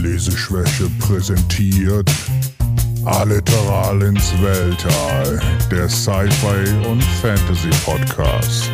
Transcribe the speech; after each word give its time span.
Leseschwäche 0.00 0.88
präsentiert 0.98 2.10
Alliteral 3.04 4.00
ins 4.00 4.32
Weltall, 4.40 5.38
der 5.70 5.90
Sci-Fi 5.90 6.88
und 6.88 7.02
Fantasy 7.20 7.68
Podcast. 7.84 8.70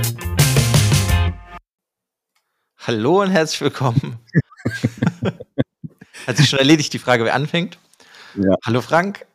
Hallo 2.78 3.22
und 3.22 3.30
herzlich 3.30 3.60
willkommen. 3.60 4.20
Hat 6.28 6.36
sich 6.36 6.48
schon 6.48 6.60
erledigt 6.60 6.92
die 6.92 7.00
Frage, 7.00 7.24
wer 7.24 7.34
anfängt? 7.34 7.80
Ja. 8.36 8.54
Hallo 8.64 8.80
Frank. 8.80 9.26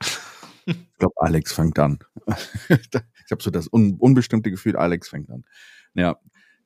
Ich 0.66 0.78
glaube, 0.98 1.16
Alex 1.18 1.52
fängt 1.52 1.78
an. 1.78 2.00
ich 2.70 3.32
habe 3.32 3.44
so 3.44 3.52
das 3.52 3.68
un 3.70 3.98
unbestimmte 4.00 4.50
Gefühl, 4.50 4.78
Alex 4.78 5.10
fängt 5.10 5.30
an. 5.30 5.44
Ja, 5.94 6.16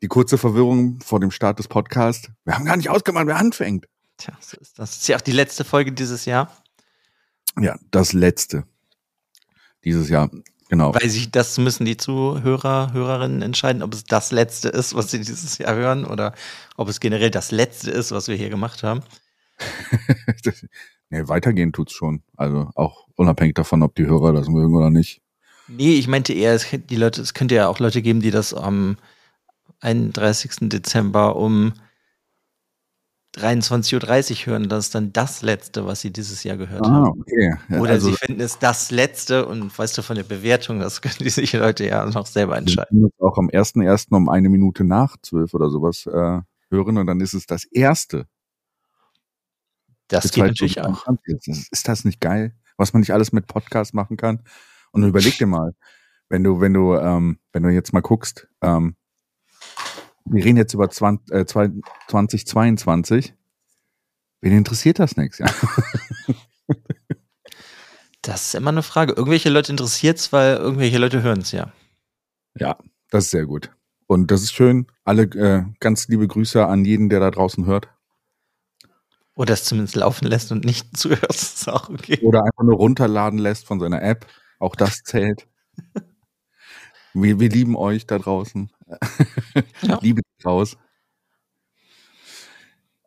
die 0.04 0.07
kurze 0.07 0.38
Verwirrung 0.38 1.00
vor 1.00 1.20
dem 1.20 1.32
Start 1.32 1.57
des 1.57 1.68
Podcasts. 1.68 2.30
Wir 2.44 2.54
haben 2.54 2.66
gar 2.66 2.78
nicht 2.78 2.92
ausgemacht, 2.92 3.26
wer 3.26 3.38
anfängt. 3.38 3.88
Tja, 4.18 4.38
so 4.39 4.57
ist 4.57 4.79
das. 4.79 4.97
Ist 4.97 5.07
ja 5.07 5.18
auch 5.18 5.21
die 5.21 5.32
letzte 5.32 5.63
Folge 5.63 5.92
dieses 5.92 6.25
Jahr. 6.25 6.56
Ja, 7.60 7.78
das 7.92 8.14
letzte 8.14 8.65
dieses 9.86 10.10
Jahr. 10.10 10.29
Genau. 10.68 10.93
Weiß 10.96 11.15
ich, 11.15 11.29
das 11.29 11.60
müssen 11.60 11.86
die 11.86 11.96
Zuhörer, 11.96 12.92
Hörerinnen 12.92 13.43
entscheiden, 13.43 13.83
ob 13.83 13.93
es 13.93 14.04
das 14.04 14.32
letzte 14.32 14.70
ist, 14.70 14.96
was 14.96 15.11
sie 15.11 15.20
dieses 15.20 15.59
Jahr 15.59 15.75
hören 15.75 16.06
oder 16.06 16.33
ob 16.75 16.89
es 16.89 17.00
generell 17.00 17.29
das 17.29 17.51
letzte 17.51 17.92
ist, 17.92 18.11
was 18.11 18.28
wir 18.28 18.36
hier 18.36 18.50
gemacht 18.50 18.82
haben. 18.82 19.01
nee, 21.11 21.28
weitergehen 21.28 21.71
tut's 21.71 21.93
schon. 21.93 22.23
Also 22.36 22.71
auch 22.73 23.07
unabhängig 23.15 23.54
davon, 23.54 23.84
ob 23.84 23.93
die 23.93 24.07
Hörer 24.07 24.34
das 24.34 24.50
mögen 24.50 24.75
oder 24.75 24.89
nicht. 24.89 25.21
Nee, 25.68 25.93
ich 25.93 26.07
meinte 26.07 26.34
eher, 26.34 26.54
es, 26.54 26.68
die 26.71 26.95
Leute, 26.95 27.21
es 27.21 27.36
könnte 27.36 27.56
ja 27.56 27.68
auch 27.68 27.79
Leute 27.79 28.01
geben, 28.01 28.21
die 28.21 28.32
das 28.32 28.54
am 28.54 28.97
31. 29.82 30.70
Dezember 30.70 31.36
um 31.36 31.73
23.30 33.38 34.42
Uhr 34.48 34.53
hören. 34.53 34.70
Das 34.70 34.86
ist 34.86 34.95
dann 34.95 35.12
das 35.14 35.42
Letzte, 35.42 35.86
was 35.86 36.02
sie 36.02 36.12
dieses 36.12 36.44
Jahr 36.44 36.58
gehört 36.58 36.86
Ah, 36.86 36.89
haben. 36.92 37.22
okay. 37.22 37.56
Ja, 37.70 37.80
Oder 37.80 37.92
also, 37.92 38.09
sie 38.09 38.16
finden 38.16 38.42
es 38.42 38.59
das 38.59 38.92
Letzte 38.92 39.46
und 39.46 39.78
weißt 39.78 39.98
du 39.98 40.02
von 40.02 40.16
der 40.16 40.23
Bewertung, 40.23 40.80
das 40.80 41.02
können 41.02 41.16
die 41.20 41.30
sich 41.30 41.54
Leute 41.54 41.86
ja 41.86 42.06
noch 42.06 42.26
selber 42.26 42.58
entscheiden. 42.58 43.09
auch 43.20 43.38
am 43.38 43.50
1.1. 43.50 44.14
um 44.16 44.30
eine 44.30 44.50
Minute 44.50 44.84
nach 44.84 45.18
zwölf 45.22 45.54
oder 45.54 45.70
sowas 45.70 46.06
äh, 46.06 46.42
hören 46.72 46.98
und 46.98 47.08
dann 47.08 47.20
ist 47.22 47.34
es 47.34 47.46
das 47.46 47.64
erste. 47.66 48.26
Das 50.08 50.26
für 50.28 50.34
geht 50.34 50.46
natürlich 50.46 50.80
auch. 50.81 51.04
2021. 51.04 51.48
Ist, 51.54 51.72
ist 51.72 51.88
das 51.88 52.06
nicht 52.06 52.22
geil, 52.22 52.54
was 52.78 52.94
man 52.94 53.00
nicht 53.02 53.12
alles 53.14 53.31
mit 53.31 53.48
Podcast 53.48 53.94
machen 53.94 54.18
kann? 54.18 54.42
Und 54.92 55.04
überleg 55.04 55.38
dir 55.38 55.48
mal, 55.48 55.74
wenn 56.30 56.44
du, 56.44 56.62
wenn 56.62 56.74
du, 56.74 56.96
ähm, 56.96 57.40
wenn 57.52 57.64
du 57.64 57.70
jetzt 57.70 57.92
mal 57.94 58.02
guckst, 58.02 58.48
ähm, 58.62 58.96
wir 60.26 60.44
reden 60.44 60.58
jetzt 60.58 60.73
über 60.73 60.90
20, 60.90 61.31
äh, 61.34 61.45
2022. 61.45 63.34
Wen 64.42 64.58
interessiert 64.58 65.00
das 65.00 65.18
nichts? 65.18 65.40
Ja. 65.40 65.48
Das 68.22 68.48
ist 68.48 68.56
immer 68.56 68.72
eine 68.72 68.81
Frage. 68.81 69.14
Irgendwelche 69.14 69.50
Leute 69.50 69.72
interessiert 69.72 70.18
es, 70.18 70.34
weil 70.34 70.56
irgendwelche 70.56 70.98
Leute 70.98 71.22
hören 71.22 71.42
es 71.42 71.52
ja. 71.52 71.72
ja, 72.58 72.76
das 73.12 73.26
ist 73.26 73.30
sehr 73.31 73.46
gut. 73.46 73.70
Und 74.08 74.31
das 74.31 74.42
ist 74.42 74.53
schön. 74.53 74.88
Alle 75.03 75.23
äh, 75.23 75.64
ganz 75.80 76.08
liebe 76.08 76.28
Grüße 76.28 76.66
an 76.66 76.86
jeden, 76.86 77.09
der 77.09 77.20
da 77.20 77.30
draußen 77.30 77.68
hört. 77.68 77.88
Oder 79.36 79.53
es 79.53 79.66
zumindest 79.66 79.96
laufen 79.96 80.26
lässt 80.26 80.52
und 80.52 80.66
nicht 80.66 80.98
zuhört, 80.98 81.30
ist 81.30 81.70
auch 81.70 81.90
okay. 81.90 82.20
Oder 82.23 82.44
einfach 82.44 82.64
nur 82.64 82.78
runterladen 82.78 83.38
lässt 83.38 83.68
von 83.68 83.80
seiner 83.80 84.02
App. 84.02 84.26
Auch 84.58 84.76
das 84.76 85.03
zählt. 85.03 85.48
Wir, 87.14 87.40
wir 87.40 87.50
lieben 87.50 87.76
euch 87.76 88.08
da 88.08 88.18
draußen. 88.18 88.72
Ja. 88.86 90.00
Liebe 90.02 90.22
raus. 90.44 90.78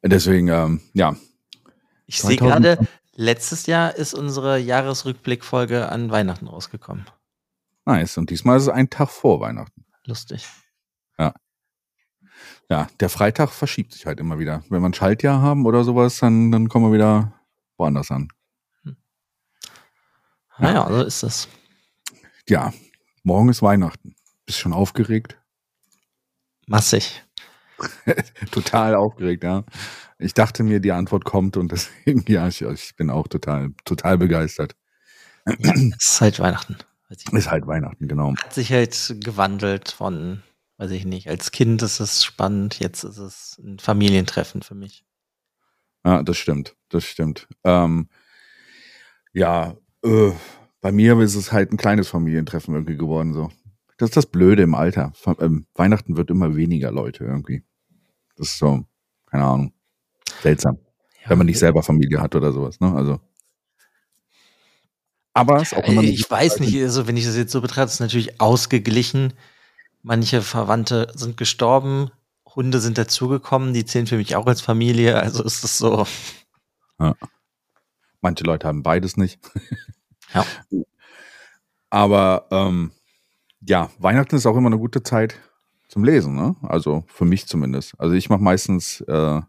Deswegen, 0.02 0.48
ähm, 0.48 0.80
ja, 0.94 1.16
Ich 2.06 2.20
sehe 2.20 2.38
2000 2.38 2.64
gerade, 2.64 2.88
letztes 3.14 3.66
Jahr 3.66 3.94
ist 3.94 4.14
unsere 4.14 4.58
Jahresrückblickfolge 4.58 5.88
an 5.90 6.10
Weihnachten 6.10 6.46
rausgekommen. 6.46 7.06
nice. 7.84 8.16
Und 8.16 8.30
diesmal 8.30 8.56
ist 8.56 8.64
es 8.64 8.68
ein 8.68 8.90
Tag 8.90 9.10
vor 9.10 9.40
Weihnachten. 9.40 9.84
Lustig. 10.04 10.46
Ja, 12.70 12.88
der 13.00 13.08
Freitag 13.08 13.50
verschiebt 13.50 13.94
sich 13.94 14.04
halt 14.04 14.20
immer 14.20 14.38
wieder. 14.38 14.62
Wenn 14.68 14.82
wir 14.82 14.88
ein 14.88 14.94
Schaltjahr 14.94 15.40
haben 15.40 15.64
oder 15.64 15.84
sowas, 15.84 16.18
dann, 16.18 16.52
dann 16.52 16.68
kommen 16.68 16.86
wir 16.86 16.94
wieder 16.94 17.32
woanders 17.78 18.10
an. 18.10 18.28
Naja, 20.58 20.86
so 20.88 21.02
ist 21.02 21.22
das. 21.22 21.48
Ja, 22.46 22.72
morgen 23.22 23.48
ist 23.48 23.62
Weihnachten. 23.62 24.14
Bist 24.44 24.58
schon 24.58 24.72
aufgeregt? 24.72 25.37
Massig. 26.68 27.24
Total 28.50 28.94
aufgeregt, 28.94 29.44
ja. 29.44 29.64
Ich 30.18 30.34
dachte 30.34 30.64
mir, 30.64 30.80
die 30.80 30.92
Antwort 30.92 31.24
kommt 31.24 31.56
und 31.56 31.72
deswegen, 31.72 32.24
ja, 32.28 32.48
ich, 32.48 32.62
ich 32.62 32.96
bin 32.96 33.10
auch 33.10 33.28
total, 33.28 33.70
total 33.84 34.18
begeistert. 34.18 34.74
Ja, 35.46 35.72
es 35.72 36.10
ist 36.10 36.20
halt 36.20 36.40
Weihnachten. 36.40 36.76
Ist 37.32 37.50
halt 37.50 37.66
Weihnachten, 37.66 38.06
genau. 38.06 38.34
Hat 38.36 38.52
sich 38.52 38.70
halt 38.70 39.16
gewandelt 39.20 39.90
von, 39.92 40.42
weiß 40.76 40.90
ich 40.90 41.06
nicht, 41.06 41.28
als 41.28 41.52
Kind 41.52 41.80
ist 41.82 42.00
es 42.00 42.22
spannend, 42.22 42.80
jetzt 42.80 43.02
ist 43.02 43.16
es 43.16 43.58
ein 43.64 43.78
Familientreffen 43.78 44.62
für 44.62 44.74
mich. 44.74 45.04
Ja, 46.04 46.22
das 46.22 46.36
stimmt, 46.36 46.76
das 46.90 47.04
stimmt. 47.04 47.48
Ähm, 47.64 48.08
ja, 49.32 49.74
äh, 50.04 50.32
bei 50.80 50.92
mir 50.92 51.18
ist 51.20 51.34
es 51.34 51.50
halt 51.50 51.72
ein 51.72 51.78
kleines 51.78 52.08
Familientreffen 52.08 52.74
irgendwie 52.74 52.96
geworden, 52.96 53.32
so. 53.32 53.50
Das 53.98 54.10
ist 54.10 54.16
das 54.16 54.26
Blöde 54.26 54.62
im 54.62 54.74
Alter. 54.74 55.12
Ähm, 55.40 55.66
Weihnachten 55.74 56.16
wird 56.16 56.30
immer 56.30 56.56
weniger 56.56 56.92
Leute 56.92 57.24
irgendwie. 57.24 57.64
Das 58.36 58.48
ist 58.48 58.58
so, 58.58 58.84
keine 59.26 59.44
Ahnung, 59.44 59.72
seltsam. 60.40 60.78
Ja, 61.22 61.30
wenn 61.30 61.38
man 61.38 61.46
nicht 61.48 61.58
selber 61.58 61.82
Familie 61.82 62.20
hat 62.20 62.34
oder 62.36 62.52
sowas, 62.52 62.80
ne? 62.80 62.94
Also. 62.94 63.20
Aber 65.34 65.56
es 65.56 65.72
ist 65.72 65.78
auch 65.78 65.84
immer 65.84 66.00
eine 66.00 66.10
ich 66.10 66.30
weiß 66.30 66.60
nicht, 66.60 66.80
also 66.80 67.06
wenn 67.06 67.16
ich 67.16 67.26
das 67.26 67.36
jetzt 67.36 67.52
so 67.52 67.60
betrachte, 67.60 67.86
ist 67.86 67.94
es 67.94 68.00
natürlich 68.00 68.40
ausgeglichen. 68.40 69.34
Manche 70.02 70.42
Verwandte 70.42 71.12
sind 71.14 71.36
gestorben, 71.36 72.10
Hunde 72.46 72.80
sind 72.80 72.98
dazugekommen, 72.98 73.74
die 73.74 73.84
zählen 73.84 74.06
für 74.06 74.16
mich 74.16 74.36
auch 74.36 74.46
als 74.46 74.60
Familie, 74.60 75.20
also 75.20 75.42
ist 75.42 75.64
es 75.64 75.76
so. 75.76 76.06
Manche 78.20 78.44
Leute 78.44 78.66
haben 78.68 78.82
beides 78.82 79.16
nicht. 79.16 79.40
Ja. 80.34 80.44
Aber 81.90 82.46
ähm, 82.50 82.92
ja, 83.60 83.90
Weihnachten 83.98 84.36
ist 84.36 84.46
auch 84.46 84.56
immer 84.56 84.68
eine 84.68 84.78
gute 84.78 85.02
Zeit 85.02 85.38
zum 85.88 86.04
Lesen, 86.04 86.34
ne? 86.34 86.56
Also 86.62 87.04
für 87.08 87.24
mich 87.24 87.46
zumindest. 87.46 87.98
Also 87.98 88.14
ich 88.14 88.28
mache 88.28 88.42
meistens, 88.42 89.00
äh, 89.02 89.40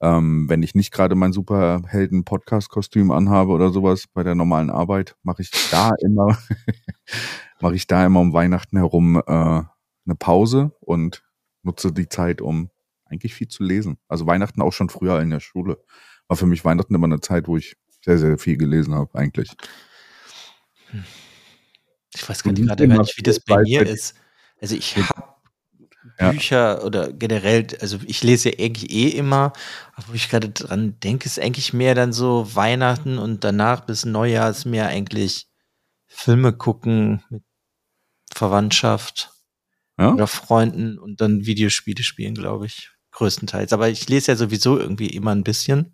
ähm, 0.00 0.48
wenn 0.48 0.62
ich 0.62 0.74
nicht 0.74 0.92
gerade 0.92 1.14
mein 1.14 1.32
Superhelden-Podcast-Kostüm 1.32 3.10
anhabe 3.10 3.52
oder 3.52 3.70
sowas 3.70 4.06
bei 4.12 4.22
der 4.22 4.34
normalen 4.34 4.70
Arbeit, 4.70 5.16
mache 5.22 5.42
ich 5.42 5.50
da 5.70 5.92
immer, 6.02 6.38
mache 7.60 7.76
ich 7.76 7.86
da 7.86 8.04
immer 8.04 8.20
um 8.20 8.32
Weihnachten 8.32 8.76
herum 8.76 9.22
äh, 9.26 9.30
eine 9.30 10.16
Pause 10.18 10.72
und 10.80 11.22
nutze 11.62 11.92
die 11.92 12.08
Zeit, 12.08 12.42
um 12.42 12.70
eigentlich 13.06 13.34
viel 13.34 13.48
zu 13.48 13.62
lesen. 13.62 13.98
Also 14.08 14.26
Weihnachten 14.26 14.60
auch 14.60 14.72
schon 14.72 14.88
früher 14.88 15.20
in 15.20 15.30
der 15.30 15.40
Schule. 15.40 15.82
War 16.28 16.36
für 16.36 16.46
mich 16.46 16.64
Weihnachten 16.64 16.94
immer 16.94 17.06
eine 17.06 17.20
Zeit, 17.20 17.48
wo 17.48 17.56
ich 17.56 17.76
sehr, 18.02 18.18
sehr 18.18 18.38
viel 18.38 18.56
gelesen 18.56 18.94
habe, 18.94 19.14
eigentlich. 19.14 19.50
Ich 22.14 22.28
weiß 22.28 22.42
gar 22.42 22.52
nicht, 22.52 22.60
Und 22.62 22.66
gerade 22.68 22.88
gar 22.88 22.98
nicht, 22.98 23.18
wie 23.18 23.22
das 23.22 23.40
bei 23.40 23.62
mir 23.62 23.86
ist. 23.86 24.14
Also 24.60 24.76
ich 24.76 24.96
habe 24.96 25.24
Ja. 26.20 26.30
Bücher 26.30 26.84
oder 26.84 27.12
generell, 27.12 27.66
also 27.80 27.98
ich 28.06 28.22
lese 28.22 28.50
ja 28.50 28.58
eigentlich 28.64 28.90
eh 28.90 29.08
immer, 29.08 29.52
aber 29.94 30.08
wo 30.08 30.12
ich 30.14 30.28
gerade 30.28 30.50
dran 30.50 30.98
denke, 31.00 31.26
ist 31.26 31.40
eigentlich 31.40 31.72
mehr 31.72 31.94
dann 31.94 32.12
so 32.12 32.54
Weihnachten 32.54 33.18
und 33.18 33.42
danach 33.42 33.80
bis 33.86 34.04
Neujahr 34.04 34.50
ist 34.50 34.64
mehr 34.64 34.86
eigentlich 34.88 35.48
Filme 36.06 36.52
gucken 36.52 37.22
mit 37.30 37.42
Verwandtschaft 38.32 39.32
Ja? 39.98 40.12
oder 40.12 40.26
Freunden 40.26 40.98
und 40.98 41.20
dann 41.20 41.46
Videospiele 41.46 42.02
spielen, 42.02 42.34
glaube 42.34 42.66
ich, 42.66 42.90
größtenteils. 43.12 43.72
Aber 43.72 43.88
ich 43.88 44.08
lese 44.08 44.32
ja 44.32 44.36
sowieso 44.36 44.78
irgendwie 44.78 45.08
immer 45.08 45.32
ein 45.34 45.44
bisschen. 45.44 45.93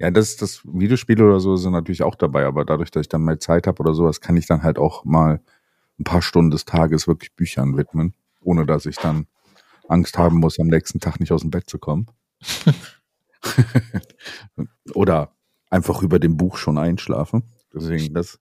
Ja, 0.00 0.10
das, 0.10 0.36
das 0.36 0.62
Videospiele 0.64 1.22
oder 1.22 1.40
so 1.40 1.56
sind 1.56 1.72
natürlich 1.72 2.02
auch 2.02 2.14
dabei, 2.14 2.46
aber 2.46 2.64
dadurch, 2.64 2.90
dass 2.90 3.02
ich 3.02 3.08
dann 3.10 3.22
mehr 3.22 3.38
Zeit 3.38 3.66
habe 3.66 3.80
oder 3.80 3.92
sowas, 3.92 4.22
kann 4.22 4.38
ich 4.38 4.46
dann 4.46 4.62
halt 4.62 4.78
auch 4.78 5.04
mal 5.04 5.42
ein 5.98 6.04
paar 6.04 6.22
Stunden 6.22 6.50
des 6.50 6.64
Tages 6.64 7.06
wirklich 7.06 7.36
Büchern 7.36 7.76
widmen, 7.76 8.14
ohne 8.40 8.64
dass 8.64 8.86
ich 8.86 8.96
dann 8.96 9.26
Angst 9.88 10.16
haben 10.16 10.38
muss, 10.38 10.58
am 10.58 10.68
nächsten 10.68 11.00
Tag 11.00 11.20
nicht 11.20 11.32
aus 11.32 11.42
dem 11.42 11.50
Bett 11.50 11.68
zu 11.68 11.78
kommen. 11.78 12.06
oder 14.94 15.34
einfach 15.68 16.02
über 16.02 16.18
dem 16.18 16.38
Buch 16.38 16.56
schon 16.56 16.78
einschlafen. 16.78 17.42
Deswegen, 17.74 18.14
das 18.14 18.40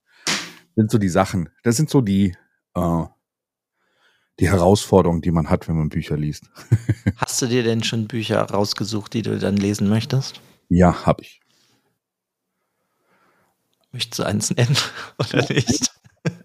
sind 0.78 0.90
so 0.90 0.98
die 0.98 1.10
Sachen. 1.10 1.50
Das 1.64 1.76
sind 1.76 1.90
so 1.90 2.00
die, 2.00 2.38
äh, 2.74 3.04
die 4.40 4.50
Herausforderungen, 4.50 5.22
die 5.22 5.32
man 5.32 5.50
hat, 5.50 5.68
wenn 5.68 5.76
man 5.76 5.90
Bücher 5.90 6.16
liest. 6.16 6.50
Hast 7.18 7.42
du 7.42 7.48
dir 7.48 7.64
denn 7.64 7.84
schon 7.84 8.08
Bücher 8.08 8.44
rausgesucht, 8.44 9.14
die 9.14 9.24
du 9.24 9.38
dann 9.38 9.58
lesen 9.58 9.90
möchtest? 9.90 10.40
Ja, 10.70 11.06
habe 11.06 11.24
ich. 11.24 11.39
Möchtest 13.92 14.20
du 14.20 14.24
eins 14.24 14.52
nennen 14.52 14.78
oder 15.18 15.46
nicht? 15.50 15.92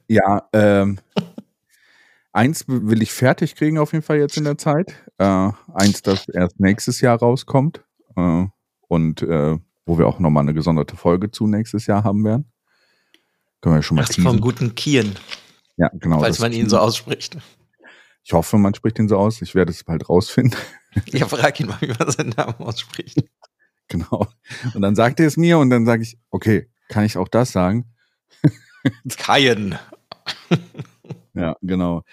Ja, 0.09 0.49
ähm, 0.53 0.99
eins 2.33 2.65
will 2.69 3.03
ich 3.03 3.13
fertig 3.13 3.55
kriegen 3.55 3.79
auf 3.79 3.93
jeden 3.93 4.05
Fall 4.05 4.19
jetzt 4.19 4.37
in 4.37 4.45
der 4.45 4.59
Zeit. 4.59 4.95
Äh, 5.19 5.51
eins, 5.73 6.03
das 6.03 6.29
erst 6.29 6.61
nächstes 6.61 7.01
Jahr 7.01 7.19
rauskommt. 7.19 7.83
Äh, 8.17 8.47
und 8.89 9.23
äh, 9.23 9.59
wo 9.87 9.99
wir 9.99 10.07
auch 10.07 10.19
nochmal 10.19 10.43
eine 10.43 10.55
gesonderte 10.55 10.97
Folge 10.97 11.31
zu 11.31 11.47
nächstes 11.47 11.87
Jahr 11.87 12.05
haben 12.05 12.25
werden. 12.25 12.51
Können 13.61 13.77
wir 13.77 13.83
schon 13.83 13.97
mal 13.97 14.05
Das 14.05 14.17
vom 14.17 14.41
guten 14.41 14.75
Kian, 14.75 15.15
Ja, 15.77 15.91
genau. 15.95 16.21
falls 16.21 16.39
man 16.39 16.53
ihn 16.53 16.69
so 16.69 16.79
ausspricht. 16.79 17.39
Ich 18.23 18.33
hoffe, 18.33 18.57
man 18.57 18.75
spricht 18.75 18.99
ihn 18.99 19.09
so 19.09 19.19
aus. 19.19 19.43
Ich 19.43 19.55
werde 19.55 19.71
es 19.71 19.85
bald 19.85 20.09
rausfinden. 20.09 20.59
Ja, 21.07 21.27
frag 21.27 21.59
ihn 21.61 21.67
mal, 21.67 21.79
wie 21.81 21.93
man 21.99 22.11
seinen 22.11 22.31
Namen 22.31 22.55
ausspricht. 22.59 23.19
genau. 23.89 24.27
Und 24.75 24.81
dann 24.81 24.95
sagt 24.95 25.21
er 25.21 25.27
es 25.27 25.37
mir 25.37 25.59
und 25.59 25.71
dann 25.71 25.85
sage 25.85 26.03
ich, 26.03 26.17
okay, 26.31 26.71
kann 26.95 27.05
ich 27.05 27.19
auch 27.19 27.27
das 27.27 27.51
sagen? 27.51 27.87
Kayen. 29.19 29.77
Ja, 31.37 31.57
genau. 31.63 32.05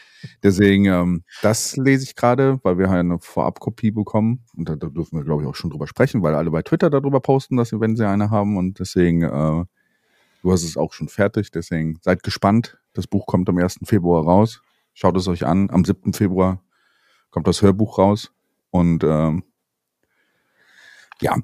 Deswegen, 0.42 0.86
ähm, 0.86 1.24
das 1.44 1.78
lese 1.78 2.06
ich 2.06 2.16
gerade, 2.16 2.60
weil 2.64 2.80
wir 2.80 2.90
eine 2.90 3.20
Vorabkopie 3.20 3.92
bekommen. 3.92 4.44
Und 4.58 4.68
da, 4.68 4.76
da 4.76 4.88
dürfen 4.88 5.16
wir, 5.16 5.24
glaube 5.24 5.44
ich, 5.44 5.48
auch 5.48 5.54
schon 5.54 5.70
drüber 5.70 5.86
sprechen, 5.86 6.24
weil 6.24 6.34
alle 6.34 6.50
bei 6.50 6.64
Twitter 6.64 6.90
darüber 6.90 7.20
posten, 7.20 7.56
dass 7.56 7.70
sie, 7.70 7.80
wenn 7.80 7.96
sie 7.96 8.08
eine 8.08 8.32
haben. 8.32 8.58
Und 8.58 8.80
deswegen, 8.80 9.22
äh, 9.22 9.66
du 10.42 10.52
hast 10.52 10.64
es 10.64 10.76
auch 10.76 10.94
schon 10.94 11.08
fertig. 11.08 11.52
Deswegen 11.52 12.00
seid 12.02 12.24
gespannt. 12.24 12.80
Das 12.94 13.06
Buch 13.06 13.28
kommt 13.28 13.48
am 13.48 13.60
1. 13.60 13.82
Februar 13.84 14.24
raus. 14.24 14.64
Schaut 14.96 15.16
es 15.16 15.28
euch 15.28 15.46
an. 15.46 15.70
Am 15.70 15.86
7. 15.86 16.14
Februar 16.14 16.64
kommt 17.30 17.46
das 17.48 17.62
Hörbuch 17.62 18.00
raus. 18.00 18.34
Und 18.72 19.04
ähm, 19.04 19.44
ja, 21.22 21.38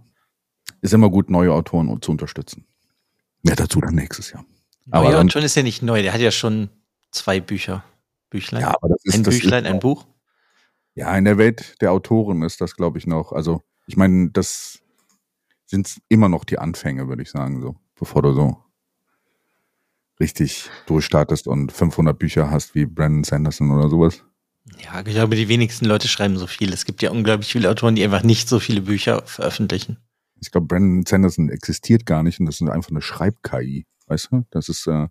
ist 0.82 0.96
immer 0.96 1.12
gut, 1.12 1.30
neue 1.30 1.54
Autoren 1.54 2.02
zu 2.02 2.10
unterstützen. 2.10 2.66
Mehr 3.48 3.56
dazu 3.56 3.82
dann 3.82 3.96
nächstes 3.96 4.32
Jahr. 4.32 4.46
Aber 4.92 5.08
Aber 5.08 5.16
dann- 5.18 5.30
schon 5.30 5.44
ist 5.44 5.56
ja 5.56 5.64
nicht 5.64 5.82
neu, 5.82 6.02
der 6.02 6.14
hat 6.14 6.22
ja 6.22 6.32
schon 6.32 6.70
zwei 7.12 7.40
Bücher. 7.40 7.84
Büchlein. 8.30 8.62
Ja, 8.62 8.70
aber 8.76 8.90
das 8.90 9.00
ist 9.06 9.16
ein 9.16 9.24
das 9.24 9.36
Büchlein, 9.36 9.66
ist 9.66 9.72
ein 9.72 9.80
Buch. 9.80 10.06
Ja, 10.96 11.16
in 11.18 11.26
der 11.26 11.38
Welt 11.38 11.76
der 11.82 11.92
Autoren 11.94 12.42
ist 12.44 12.60
das, 12.60 12.76
glaube 12.76 12.98
ich, 12.98 13.08
noch. 13.08 13.32
Also, 13.32 13.62
ich 13.86 13.96
meine, 13.98 14.30
das 14.32 14.80
sind 15.66 16.02
immer 16.10 16.28
noch 16.30 16.44
die 16.44 16.60
Anfänge, 16.60 17.08
würde 17.08 17.22
ich 17.24 17.30
sagen, 17.32 17.62
so, 17.62 17.76
bevor 17.96 18.22
du 18.24 18.34
so 18.34 18.58
richtig 20.20 20.70
durchstartest 20.88 21.48
und 21.48 21.72
500 21.72 22.18
Bücher 22.18 22.50
hast 22.50 22.76
wie 22.76 22.86
Brandon 22.86 23.24
Sanderson 23.24 23.72
oder 23.72 23.90
sowas. 23.90 24.24
Ja, 24.84 25.00
ich 25.00 25.06
glaube, 25.14 25.36
die 25.36 25.48
wenigsten 25.48 25.86
Leute 25.86 26.08
schreiben 26.08 26.38
so 26.38 26.48
viel. 26.48 26.74
Es 26.74 26.84
gibt 26.86 27.02
ja 27.02 27.12
unglaublich 27.12 27.52
viele 27.52 27.70
Autoren, 27.70 27.96
die 27.96 28.04
einfach 28.04 28.24
nicht 28.24 28.50
so 28.50 28.60
viele 28.60 28.82
Bücher 28.82 29.22
veröffentlichen. 29.26 29.98
Ich 30.42 30.52
glaube, 30.52 30.68
Brandon 30.68 31.06
Sanderson 31.06 31.50
existiert 31.50 32.06
gar 32.06 32.24
nicht 32.24 32.40
und 32.40 32.46
das 32.46 32.62
ist 32.62 32.70
einfach 32.70 32.92
eine 32.92 33.02
Schreib-KI. 33.02 33.86
Weißt 34.08 34.30
du? 34.32 34.46
Das 34.52 34.70
ist, 34.70 34.88
äh, 34.88 35.08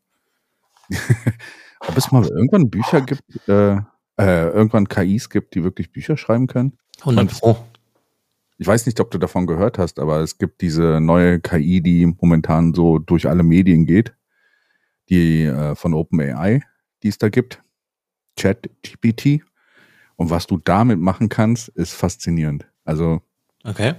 ob 1.80 1.96
es 1.96 2.12
mal 2.12 2.24
irgendwann 2.24 2.70
Bücher 2.70 3.00
gibt, 3.00 3.22
äh, 3.48 3.76
äh, 4.18 4.48
irgendwann 4.48 4.88
KIs 4.88 5.28
gibt, 5.28 5.54
die 5.54 5.62
wirklich 5.62 5.92
Bücher 5.92 6.16
schreiben 6.16 6.46
können. 6.46 6.78
100 7.00 7.28
Pro. 7.28 7.56
Ich 8.58 8.66
weiß 8.66 8.86
nicht, 8.86 8.98
ob 9.00 9.10
du 9.10 9.18
davon 9.18 9.46
gehört 9.46 9.78
hast, 9.78 9.98
aber 9.98 10.20
es 10.20 10.38
gibt 10.38 10.62
diese 10.62 11.00
neue 11.00 11.40
KI, 11.40 11.82
die 11.82 12.06
momentan 12.06 12.72
so 12.72 12.98
durch 12.98 13.28
alle 13.28 13.42
Medien 13.42 13.84
geht, 13.84 14.14
die 15.10 15.42
äh, 15.42 15.74
von 15.74 15.92
OpenAI, 15.92 16.62
die 17.02 17.08
es 17.08 17.18
da 17.18 17.28
gibt, 17.28 17.62
ChatGPT. 18.38 19.42
Und 20.16 20.30
was 20.30 20.46
du 20.46 20.56
damit 20.56 20.98
machen 20.98 21.28
kannst, 21.28 21.68
ist 21.68 21.92
faszinierend. 21.92 22.66
Also 22.84 23.20
Okay. 23.66 23.94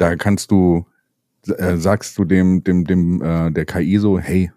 Da 0.00 0.16
kannst 0.16 0.50
du, 0.50 0.86
äh, 1.46 1.76
sagst 1.76 2.16
du 2.18 2.24
dem, 2.24 2.64
dem, 2.64 2.84
dem, 2.84 3.22
äh, 3.22 3.50
der 3.50 3.66
KI 3.66 3.98
so, 3.98 4.18
hey, 4.18 4.50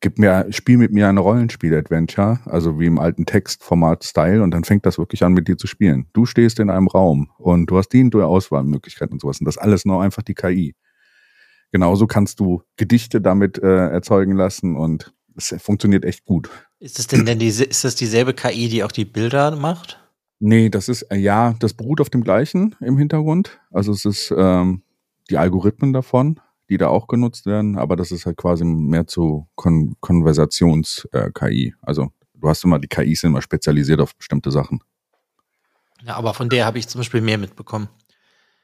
gib 0.00 0.18
mir, 0.18 0.46
spiel 0.50 0.78
mit 0.78 0.92
mir 0.92 1.08
ein 1.08 1.16
Rollenspiel-Adventure, 1.16 2.40
also 2.44 2.78
wie 2.78 2.86
im 2.86 2.98
alten 2.98 3.24
Textformat-Style, 3.24 4.42
und 4.42 4.50
dann 4.50 4.64
fängt 4.64 4.84
das 4.84 4.98
wirklich 4.98 5.22
an, 5.22 5.32
mit 5.32 5.48
dir 5.48 5.56
zu 5.56 5.66
spielen. 5.66 6.06
Du 6.12 6.26
stehst 6.26 6.58
in 6.58 6.70
einem 6.70 6.88
Raum 6.88 7.30
und 7.38 7.70
du 7.70 7.78
hast 7.78 7.88
die 7.88 8.02
und 8.02 8.12
die 8.12 8.18
Auswahlmöglichkeiten 8.18 9.14
und 9.14 9.20
sowas. 9.20 9.40
Und 9.40 9.46
das 9.46 9.58
alles 9.58 9.84
nur 9.84 10.02
einfach 10.02 10.22
die 10.22 10.34
KI. 10.34 10.74
Genauso 11.72 12.06
kannst 12.06 12.38
du 12.40 12.62
Gedichte 12.76 13.20
damit 13.20 13.58
äh, 13.58 13.88
erzeugen 13.88 14.36
lassen 14.36 14.76
und 14.76 15.14
es 15.36 15.54
funktioniert 15.58 16.04
echt 16.04 16.24
gut. 16.24 16.50
Ist 16.78 16.98
das 16.98 17.06
denn 17.06 17.24
denn 17.24 17.38
diese, 17.38 17.64
ist 17.64 17.84
das 17.84 17.94
dieselbe 17.94 18.34
KI, 18.34 18.68
die 18.68 18.84
auch 18.84 18.92
die 18.92 19.04
Bilder 19.04 19.56
macht? 19.56 20.03
Nee, 20.40 20.68
das 20.68 20.88
ist, 20.88 21.02
äh, 21.02 21.16
ja, 21.16 21.54
das 21.58 21.74
beruht 21.74 22.00
auf 22.00 22.10
dem 22.10 22.22
gleichen 22.22 22.76
im 22.80 22.98
Hintergrund. 22.98 23.60
Also 23.70 23.92
es 23.92 24.04
ist 24.04 24.34
ähm, 24.36 24.82
die 25.30 25.38
Algorithmen 25.38 25.92
davon, 25.92 26.40
die 26.68 26.76
da 26.76 26.88
auch 26.88 27.06
genutzt 27.06 27.46
werden, 27.46 27.78
aber 27.78 27.96
das 27.96 28.10
ist 28.10 28.26
halt 28.26 28.36
quasi 28.36 28.64
mehr 28.64 29.06
zu 29.06 29.48
Kon 29.54 29.96
Konversations-KI. 30.00 31.74
also 31.82 32.10
du 32.34 32.48
hast 32.48 32.64
immer, 32.64 32.78
die 32.78 32.88
KIs 32.88 33.20
sind 33.20 33.30
immer 33.30 33.42
spezialisiert 33.42 34.00
auf 34.00 34.14
bestimmte 34.16 34.50
Sachen. 34.50 34.80
Ja, 36.04 36.16
aber 36.16 36.34
von 36.34 36.48
der 36.48 36.66
habe 36.66 36.78
ich 36.78 36.88
zum 36.88 37.00
Beispiel 37.00 37.22
mehr 37.22 37.38
mitbekommen. 37.38 37.88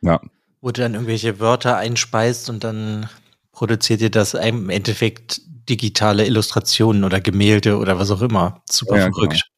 Ja. 0.02 0.20
Wo 0.61 0.70
du 0.70 0.82
dann 0.82 0.94
irgendwelche 0.94 1.40
Wörter 1.40 1.76
einspeist 1.78 2.50
und 2.50 2.64
dann 2.64 3.08
produziert 3.52 4.02
dir 4.02 4.11
das 4.11 4.34
im 4.34 4.69
Endeffekt 4.69 5.40
digitale 5.69 6.26
Illustrationen 6.26 7.05
oder 7.05 7.20
Gemälde 7.20 7.78
oder 7.78 7.99
was 7.99 8.11
auch 8.11 8.20
immer. 8.20 8.62
Super 8.69 8.99
Ja, 8.99 9.02
verrückt. 9.05 9.50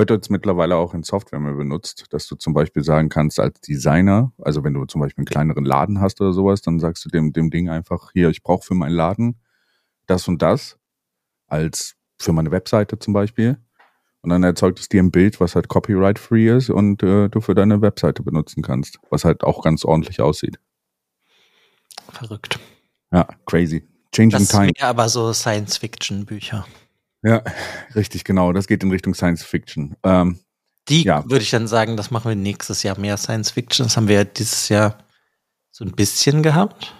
Wird 0.00 0.08
jetzt 0.08 0.30
mittlerweile 0.30 0.76
auch 0.76 0.94
in 0.94 1.02
Software 1.02 1.40
mehr 1.40 1.52
benutzt, 1.52 2.06
dass 2.08 2.26
du 2.26 2.34
zum 2.34 2.54
Beispiel 2.54 2.82
sagen 2.82 3.10
kannst 3.10 3.38
als 3.38 3.60
Designer, 3.60 4.32
also 4.38 4.64
wenn 4.64 4.72
du 4.72 4.86
zum 4.86 5.02
Beispiel 5.02 5.20
einen 5.20 5.26
kleineren 5.26 5.66
Laden 5.66 6.00
hast 6.00 6.22
oder 6.22 6.32
sowas, 6.32 6.62
dann 6.62 6.80
sagst 6.80 7.04
du 7.04 7.10
dem, 7.10 7.34
dem 7.34 7.50
Ding 7.50 7.68
einfach, 7.68 8.12
hier, 8.14 8.30
ich 8.30 8.42
brauche 8.42 8.64
für 8.64 8.72
meinen 8.72 8.94
Laden 8.94 9.38
das 10.06 10.26
und 10.26 10.40
das, 10.40 10.78
als 11.48 11.96
für 12.18 12.32
meine 12.32 12.50
Webseite 12.50 12.98
zum 12.98 13.12
Beispiel. 13.12 13.58
Und 14.22 14.30
dann 14.30 14.42
erzeugt 14.42 14.80
es 14.80 14.88
dir 14.88 15.02
ein 15.02 15.10
Bild, 15.10 15.38
was 15.38 15.54
halt 15.54 15.68
copyright-free 15.68 16.48
ist 16.56 16.70
und 16.70 17.02
äh, 17.02 17.28
du 17.28 17.42
für 17.42 17.54
deine 17.54 17.82
Webseite 17.82 18.22
benutzen 18.22 18.62
kannst, 18.62 19.00
was 19.10 19.26
halt 19.26 19.44
auch 19.44 19.62
ganz 19.62 19.84
ordentlich 19.84 20.22
aussieht. 20.22 20.58
Verrückt. 22.10 22.58
Ja, 23.12 23.28
crazy. 23.44 23.86
Changing 24.14 24.30
Das 24.30 24.48
Time. 24.48 24.72
wäre 24.74 24.88
aber 24.88 25.10
so 25.10 25.34
Science-Fiction-Bücher. 25.34 26.64
Ja, 27.22 27.42
richtig, 27.94 28.24
genau. 28.24 28.52
Das 28.52 28.66
geht 28.66 28.82
in 28.82 28.90
Richtung 28.90 29.14
Science 29.14 29.42
Fiction. 29.42 29.96
Ähm, 30.04 30.38
Die 30.88 31.02
Ja. 31.04 31.22
würde 31.28 31.42
ich 31.42 31.50
dann 31.50 31.68
sagen, 31.68 31.96
das 31.96 32.10
machen 32.10 32.28
wir 32.30 32.34
nächstes 32.36 32.82
Jahr 32.82 32.98
mehr 32.98 33.16
Science-Fiction. 33.16 33.84
Das 33.86 33.96
haben 33.96 34.08
wir 34.08 34.16
ja 34.16 34.24
dieses 34.24 34.68
Jahr 34.70 34.98
so 35.70 35.84
ein 35.84 35.92
bisschen 35.92 36.42
gehabt. 36.42 36.94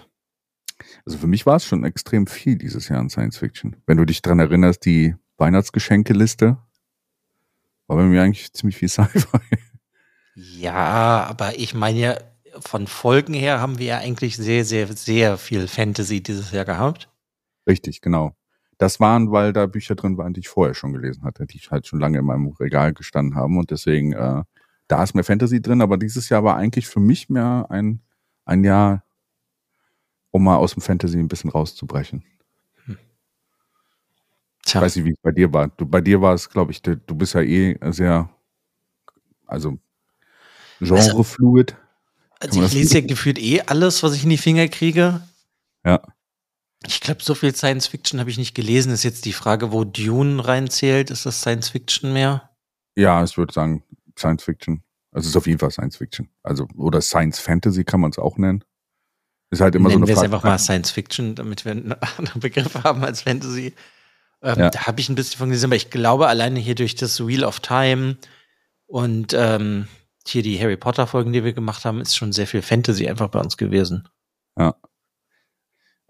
Also 1.05 1.17
für 1.17 1.27
mich 1.27 1.45
war 1.45 1.55
es 1.55 1.65
schon 1.65 1.83
extrem 1.83 2.27
viel 2.27 2.57
dieses 2.57 2.87
Jahr 2.87 2.99
an 2.99 3.09
Science 3.09 3.37
Fiction. 3.37 3.75
Wenn 3.87 3.97
du 3.97 4.05
dich 4.05 4.21
dran 4.21 4.39
erinnerst, 4.39 4.85
die 4.85 5.15
Weihnachtsgeschenkeliste 5.37 6.57
war 7.87 7.97
bei 7.97 8.03
mir 8.03 8.21
eigentlich 8.21 8.53
ziemlich 8.53 8.77
viel 8.77 8.87
Sci-Fi. 8.89 9.39
Ja, 10.35 11.25
aber 11.27 11.57
ich 11.59 11.73
meine 11.73 11.99
ja, 11.99 12.17
von 12.59 12.87
Folgen 12.87 13.33
her 13.33 13.59
haben 13.59 13.79
wir 13.79 13.85
ja 13.87 13.97
eigentlich 13.97 14.37
sehr, 14.37 14.63
sehr, 14.63 14.95
sehr 14.95 15.37
viel 15.37 15.67
Fantasy 15.67 16.21
dieses 16.21 16.51
Jahr 16.51 16.65
gehabt. 16.65 17.09
Richtig, 17.67 17.99
genau. 18.01 18.35
Das 18.81 18.99
waren, 18.99 19.31
weil 19.31 19.53
da 19.53 19.67
Bücher 19.67 19.93
drin 19.93 20.17
waren, 20.17 20.33
die 20.33 20.39
ich 20.39 20.49
vorher 20.49 20.73
schon 20.73 20.91
gelesen 20.91 21.21
hatte, 21.21 21.45
die 21.45 21.59
halt 21.59 21.85
schon 21.85 21.99
lange 21.99 22.17
in 22.17 22.25
meinem 22.25 22.47
Regal 22.47 22.95
gestanden 22.95 23.35
haben 23.35 23.59
und 23.59 23.69
deswegen, 23.69 24.13
äh, 24.13 24.41
da 24.87 25.03
ist 25.03 25.13
mehr 25.13 25.23
Fantasy 25.23 25.61
drin, 25.61 25.83
aber 25.83 25.99
dieses 25.99 26.29
Jahr 26.29 26.43
war 26.43 26.55
eigentlich 26.55 26.87
für 26.87 26.99
mich 26.99 27.29
mehr 27.29 27.67
ein, 27.69 28.01
ein 28.43 28.63
Jahr, 28.63 29.03
um 30.31 30.43
mal 30.43 30.55
aus 30.55 30.73
dem 30.73 30.81
Fantasy 30.81 31.19
ein 31.19 31.27
bisschen 31.27 31.51
rauszubrechen. 31.51 32.23
Ich 32.87 32.95
Tja, 34.63 34.81
weiß 34.81 34.95
nicht, 34.95 35.05
wie 35.05 35.11
es 35.11 35.21
bei 35.21 35.31
dir 35.31 35.53
war. 35.53 35.67
Du, 35.67 35.85
bei 35.85 36.01
dir 36.01 36.19
war 36.19 36.33
es, 36.33 36.49
glaube 36.49 36.71
ich, 36.71 36.81
du, 36.81 36.97
du 36.97 37.13
bist 37.13 37.35
ja 37.35 37.41
eh 37.41 37.77
sehr, 37.91 38.31
also 39.45 39.77
genrefluid. 40.79 41.77
also 42.39 42.57
man 42.57 42.67
ich 42.67 42.73
lese 42.73 42.97
ja 42.97 43.05
gefühlt 43.05 43.37
eh 43.37 43.61
alles, 43.61 44.01
was 44.01 44.15
ich 44.15 44.23
in 44.23 44.31
die 44.31 44.37
Finger 44.37 44.67
kriege. 44.69 45.21
Ja. 45.85 46.01
Ich 46.87 46.99
glaube, 46.99 47.23
so 47.23 47.35
viel 47.35 47.55
Science 47.55 47.87
Fiction 47.87 48.19
habe 48.19 48.29
ich 48.29 48.37
nicht 48.37 48.55
gelesen. 48.55 48.91
Ist 48.91 49.03
jetzt 49.03 49.25
die 49.25 49.33
Frage, 49.33 49.71
wo 49.71 49.83
Dune 49.83 50.45
reinzählt. 50.45 51.11
Ist 51.11 51.25
das 51.25 51.41
Science 51.41 51.69
Fiction 51.69 52.11
mehr? 52.13 52.49
Ja, 52.95 53.23
ich 53.23 53.37
würde 53.37 53.53
sagen 53.53 53.83
Science 54.17 54.43
Fiction. 54.43 54.83
Also 55.11 55.25
es 55.25 55.31
ist 55.31 55.37
auf 55.37 55.47
jeden 55.47 55.59
Fall 55.59 55.71
Science 55.71 55.97
Fiction. 55.97 56.29
Also 56.43 56.67
oder 56.75 57.01
Science 57.01 57.39
Fantasy 57.39 57.83
kann 57.83 57.99
man 57.99 58.11
es 58.11 58.17
auch 58.17 58.37
nennen. 58.37 58.63
Ist 59.51 59.61
halt 59.61 59.75
immer 59.75 59.89
Nennen 59.89 60.01
so 60.01 60.07
wir 60.07 60.13
eine 60.13 60.13
es 60.13 60.19
Frage. 60.19 60.33
einfach 60.33 60.43
mal 60.49 60.57
Science 60.59 60.91
Fiction, 60.91 61.35
damit 61.35 61.65
wir 61.65 61.73
einen 61.73 61.91
anderen 62.17 62.39
Begriff 62.39 62.73
haben 62.83 63.03
als 63.03 63.21
Fantasy. 63.23 63.73
Ähm, 64.41 64.59
Ja. 64.59 64.69
Da 64.69 64.87
habe 64.87 64.99
ich 65.01 65.09
ein 65.09 65.15
bisschen 65.15 65.37
von 65.37 65.49
gesehen, 65.49 65.67
aber 65.67 65.75
ich 65.75 65.89
glaube, 65.91 66.27
alleine 66.27 66.59
hier 66.59 66.75
durch 66.75 66.95
das 66.95 67.25
Wheel 67.25 67.43
of 67.43 67.59
Time 67.59 68.17
und 68.87 69.33
ähm, 69.37 69.87
hier 70.25 70.41
die 70.41 70.59
Harry 70.59 70.77
Potter 70.77 71.05
Folgen, 71.05 71.33
die 71.33 71.43
wir 71.43 71.53
gemacht 71.53 71.83
haben, 71.85 71.99
ist 72.01 72.15
schon 72.15 72.31
sehr 72.31 72.47
viel 72.47 72.61
Fantasy 72.61 73.07
einfach 73.07 73.27
bei 73.27 73.39
uns 73.39 73.57
gewesen. 73.57 74.07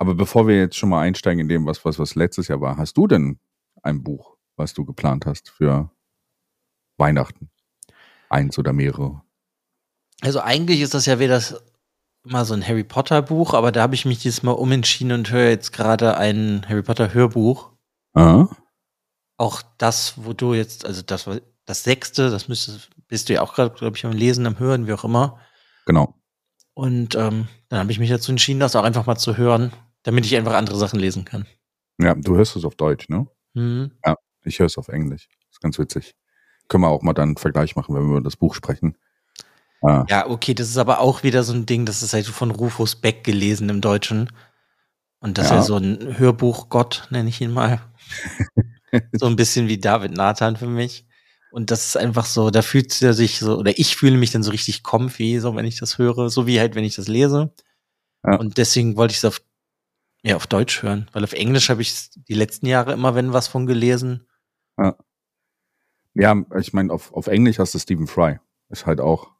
Aber 0.01 0.15
bevor 0.15 0.47
wir 0.47 0.57
jetzt 0.57 0.77
schon 0.77 0.89
mal 0.89 1.01
einsteigen 1.01 1.41
in 1.41 1.47
dem, 1.47 1.67
was, 1.67 1.85
was, 1.85 1.99
was 1.99 2.15
letztes 2.15 2.47
Jahr 2.47 2.59
war, 2.59 2.75
hast 2.75 2.97
du 2.97 3.05
denn 3.05 3.39
ein 3.83 4.01
Buch, 4.01 4.35
was 4.55 4.73
du 4.73 4.83
geplant 4.83 5.27
hast 5.27 5.51
für 5.51 5.91
Weihnachten? 6.97 7.51
Eins 8.27 8.57
oder 8.57 8.73
mehrere? 8.73 9.21
Also 10.21 10.39
eigentlich 10.39 10.81
ist 10.81 10.95
das 10.95 11.05
ja 11.05 11.19
wieder 11.19 11.35
das, 11.35 11.63
mal 12.23 12.45
so 12.45 12.55
ein 12.55 12.67
Harry 12.67 12.83
Potter 12.83 13.21
Buch, 13.21 13.53
aber 13.53 13.71
da 13.71 13.83
habe 13.83 13.93
ich 13.93 14.05
mich 14.05 14.17
diesmal 14.17 14.55
umentschieden 14.55 15.11
und 15.11 15.29
höre 15.29 15.49
jetzt 15.51 15.71
gerade 15.71 16.17
ein 16.17 16.65
Harry 16.67 16.81
Potter 16.81 17.13
Hörbuch. 17.13 17.69
Ah, 18.15 18.47
Auch 19.37 19.61
das, 19.77 20.15
wo 20.17 20.33
du 20.33 20.55
jetzt, 20.55 20.83
also 20.83 21.03
das 21.03 21.27
war 21.27 21.37
das 21.65 21.83
sechste, 21.83 22.31
das 22.31 22.47
müsstest, 22.47 22.89
bist 23.07 23.29
du 23.29 23.33
ja 23.33 23.43
auch 23.43 23.53
gerade, 23.53 23.75
glaube 23.75 23.97
ich, 23.97 24.03
am 24.07 24.13
Lesen, 24.13 24.47
am 24.47 24.57
Hören, 24.57 24.87
wie 24.87 24.93
auch 24.93 25.03
immer. 25.03 25.39
genau. 25.85 26.15
Und 26.73 27.13
ähm, 27.13 27.47
dann 27.69 27.81
habe 27.81 27.91
ich 27.91 27.99
mich 27.99 28.09
dazu 28.09 28.31
entschieden, 28.31 28.59
das 28.59 28.75
auch 28.75 28.83
einfach 28.83 29.05
mal 29.05 29.17
zu 29.17 29.37
hören, 29.37 29.71
damit 30.03 30.25
ich 30.25 30.35
einfach 30.35 30.53
andere 30.53 30.77
Sachen 30.77 30.99
lesen 30.99 31.25
kann. 31.25 31.45
Ja, 31.99 32.15
du 32.15 32.35
hörst 32.35 32.55
es 32.55 32.65
auf 32.65 32.75
Deutsch, 32.75 33.09
ne? 33.09 33.27
Mhm. 33.53 33.91
Ja, 34.05 34.15
ich 34.43 34.59
höre 34.59 34.65
es 34.65 34.77
auf 34.77 34.87
Englisch. 34.87 35.27
Ist 35.49 35.61
ganz 35.61 35.77
witzig. 35.77 36.15
Können 36.67 36.83
wir 36.83 36.89
auch 36.89 37.01
mal 37.01 37.13
dann 37.13 37.29
einen 37.29 37.37
Vergleich 37.37 37.75
machen, 37.75 37.95
wenn 37.95 38.03
wir 38.03 38.17
über 38.17 38.21
das 38.21 38.37
Buch 38.37 38.55
sprechen. 38.55 38.95
Ah. 39.81 40.05
Ja, 40.09 40.29
okay, 40.29 40.53
das 40.53 40.69
ist 40.69 40.77
aber 40.77 40.99
auch 40.99 41.23
wieder 41.23 41.43
so 41.43 41.53
ein 41.53 41.65
Ding, 41.65 41.85
das 41.85 42.03
ist 42.03 42.13
halt 42.13 42.27
von 42.27 42.51
Rufus 42.51 42.95
Beck 42.95 43.23
gelesen 43.23 43.69
im 43.69 43.81
Deutschen. 43.81 44.29
Und 45.19 45.37
das 45.37 45.49
ja. 45.49 45.59
ist 45.59 45.61
ja 45.61 45.67
so 45.67 45.77
ein 45.77 46.17
Hörbuchgott, 46.17 47.07
nenne 47.09 47.29
ich 47.29 47.41
ihn 47.41 47.51
mal. 47.51 47.81
so 49.13 49.27
ein 49.27 49.35
bisschen 49.35 49.67
wie 49.67 49.77
David 49.77 50.13
Nathan 50.13 50.55
für 50.55 50.67
mich. 50.67 51.05
Und 51.51 51.69
das 51.69 51.87
ist 51.87 51.97
einfach 51.97 52.25
so, 52.25 52.49
da 52.49 52.61
fühlt 52.61 53.01
er 53.01 53.13
sich 53.13 53.39
so, 53.39 53.57
oder 53.57 53.77
ich 53.77 53.95
fühle 53.97 54.17
mich 54.17 54.31
dann 54.31 54.41
so 54.41 54.51
richtig 54.51 54.83
comfy, 54.83 55.39
so 55.39 55.55
wenn 55.55 55.65
ich 55.65 55.77
das 55.77 55.97
höre, 55.97 56.29
so 56.29 56.47
wie 56.47 56.59
halt, 56.59 56.75
wenn 56.75 56.85
ich 56.85 56.95
das 56.95 57.07
lese. 57.07 57.53
Ja. 58.25 58.37
Und 58.37 58.57
deswegen 58.57 58.95
wollte 58.95 59.11
ich 59.11 59.17
es 59.17 59.25
auf, 59.25 59.41
ja, 60.23 60.35
auf 60.35 60.47
Deutsch 60.47 60.83
hören, 60.83 61.09
weil 61.13 61.23
auf 61.23 61.33
Englisch 61.33 61.69
habe 61.69 61.81
ich 61.81 62.09
die 62.27 62.33
letzten 62.33 62.67
Jahre 62.67 62.93
immer, 62.93 63.15
wenn 63.15 63.33
was 63.33 63.47
von 63.47 63.65
gelesen. 63.65 64.27
Ja, 64.77 64.95
ja 66.13 66.35
ich 66.59 66.73
meine, 66.73 66.93
auf, 66.93 67.13
auf 67.13 67.27
Englisch 67.27 67.59
hast 67.59 67.73
du 67.73 67.79
Stephen 67.79 68.07
Fry. 68.07 68.39
Ist 68.69 68.85
halt 68.85 69.01
auch, 69.01 69.31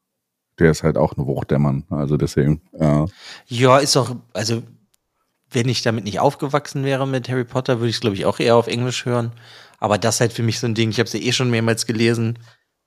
der 0.60 0.72
ist 0.72 0.84
halt 0.84 0.98
auch 0.98 1.14
eine 1.14 1.28
Wucht, 1.28 1.52
der 1.52 1.60
Mann. 1.60 1.86
Also 1.90 2.18
deswegen, 2.18 2.62
ja. 2.74 3.06
Ja, 3.48 3.78
ist 3.78 3.96
auch, 3.96 4.16
also 4.34 4.64
wenn 5.52 5.70
ich 5.70 5.82
damit 5.82 6.06
nicht 6.06 6.20
aufgewachsen 6.20 6.84
wäre 6.84 7.08
mit 7.08 7.30
Harry 7.30 7.44
Potter, 7.44 7.80
würde 7.80 7.90
ich 7.90 7.96
es, 7.96 8.02
glaube 8.02 8.16
ich, 8.16 8.26
auch 8.26 8.40
eher 8.40 8.56
auf 8.56 8.68
Englisch 8.68 9.06
hören. 9.06 9.34
Aber 9.80 9.98
das 9.98 10.16
ist 10.16 10.22
halt 10.22 10.34
für 10.34 10.44
mich 10.44 10.60
so 10.60 10.68
ein 10.68 10.76
Ding, 10.76 10.90
ich 10.90 11.00
habe 11.00 11.10
sie 11.10 11.24
eh 11.26 11.32
schon 11.32 11.50
mehrmals 11.50 11.86
gelesen. 11.86 12.40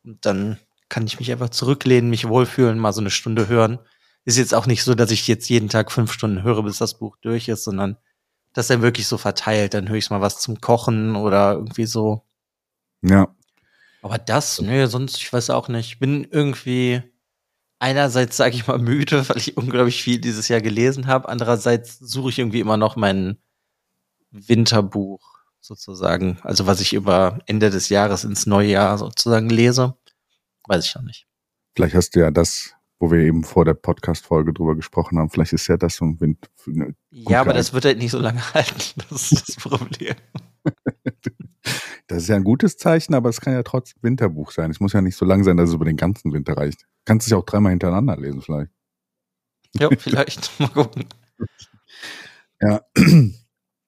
Und 0.05 0.25
dann 0.25 0.59
kann 0.89 1.07
ich 1.07 1.19
mich 1.19 1.31
einfach 1.31 1.51
zurücklehnen, 1.51 2.11
mich 2.11 2.29
wohlfühlen, 2.29 2.79
mal 2.79 2.93
so 2.93 3.01
eine 3.01 3.11
Stunde 3.11 3.49
hören. 3.49 3.79
Ist 4.25 4.39
jetzt 4.39 4.55
auch 4.55 4.67
nicht 4.67 4.83
so, 4.85 4.95
dass 4.95 5.11
ich 5.11 5.29
jetzt 5.29 5.49
jeden 5.49 5.69
Tag 5.69 5.93
fünf 5.93 6.13
Stunden 6.13 6.43
höre, 6.43 6.63
bis 6.63 6.79
das 6.79 6.99
Buch 6.99 7.17
durch 7.21 7.49
ist, 7.49 7.65
sondern 7.65 7.97
das 8.55 8.69
dann 8.69 8.83
wirklich 8.83 9.07
so 9.07 9.19
verteilt. 9.19 9.75
Dann 9.75 9.89
höre 9.89 9.97
ich 9.97 10.11
mal 10.11 10.21
was 10.21 10.41
zum 10.41 10.61
Kochen 10.61 11.17
oder 11.17 11.53
irgendwie 11.53 11.87
so. 11.87 12.23
Ja. 13.03 13.35
Aber 14.01 14.19
das, 14.19 14.61
nö, 14.61 14.87
sonst, 14.87 15.17
ich 15.17 15.33
weiß 15.33 15.51
auch 15.51 15.69
nicht. 15.69 15.89
Ich 15.89 15.99
bin 15.99 16.27
irgendwie, 16.31 17.03
einerseits 17.79 18.37
sage 18.37 18.55
ich 18.55 18.67
mal 18.67 18.79
müde, 18.79 19.29
weil 19.29 19.39
ich 19.39 19.57
unglaublich 19.57 20.03
viel 20.03 20.19
dieses 20.19 20.49
Jahr 20.49 20.61
gelesen 20.61 21.07
habe. 21.07 21.29
Andererseits 21.29 21.99
suche 21.99 22.31
ich 22.31 22.39
irgendwie 22.39 22.61
immer 22.61 22.77
noch 22.77 22.97
mein 22.97 23.39
Winterbuch 24.31 25.21
sozusagen. 25.61 26.39
Also 26.43 26.67
was 26.67 26.81
ich 26.81 26.93
über 26.93 27.39
Ende 27.47 27.71
des 27.71 27.89
Jahres 27.89 28.25
ins 28.25 28.47
neue 28.47 28.69
Jahr 28.69 28.99
sozusagen 28.99 29.51
lese. 29.51 29.97
Weiß 30.67 30.87
ich 30.87 30.95
noch 30.95 31.03
nicht. 31.03 31.27
Vielleicht 31.75 31.95
hast 31.95 32.15
du 32.15 32.21
ja 32.21 32.31
das, 32.31 32.74
wo 32.99 33.11
wir 33.11 33.19
eben 33.19 33.45
vor 33.45 33.65
der 33.65 33.75
Podcast-Folge 33.75 34.53
drüber 34.53 34.77
gesprochen 34.77 35.19
haben, 35.19 35.31
vielleicht 35.31 35.53
ist 35.53 35.67
ja 35.67 35.77
das 35.77 35.97
so 35.97 36.05
ein 36.05 36.21
Wind. 36.21 36.51
Ja, 37.11 37.41
aber 37.41 37.53
das 37.53 37.73
wird 37.73 37.85
halt 37.85 37.99
nicht 37.99 38.11
so 38.11 38.19
lange 38.19 38.41
halten. 38.55 39.03
Das 39.11 39.33
ist 39.33 39.49
das 39.49 39.57
Problem. 39.57 40.15
Das 42.07 42.25
ist 42.25 42.29
ja 42.29 42.37
ein 42.37 42.45
gutes 42.45 42.77
Zeichen, 42.77 43.15
aber 43.15 43.31
es 43.31 43.41
kann 43.41 43.55
ja 43.55 43.63
trotzdem 43.63 44.03
Winterbuch 44.03 44.51
sein. 44.51 44.71
Es 44.71 44.79
muss 44.79 44.93
ja 44.93 45.01
nicht 45.01 45.17
so 45.17 45.25
lang 45.25 45.43
sein, 45.43 45.57
dass 45.57 45.71
es 45.71 45.75
über 45.75 45.87
den 45.87 45.97
ganzen 45.97 46.35
Winter 46.35 46.55
reicht. 46.55 46.85
Kannst 47.07 47.27
es 47.27 47.31
ja 47.31 47.39
auch 47.39 47.47
dreimal 47.47 47.71
hintereinander 47.71 48.19
lesen, 48.19 48.43
vielleicht. 48.43 48.71
Ja, 49.75 49.89
vielleicht. 49.99 50.51
Mal 50.61 50.69
gucken. 50.69 51.07
Ja. 52.61 52.83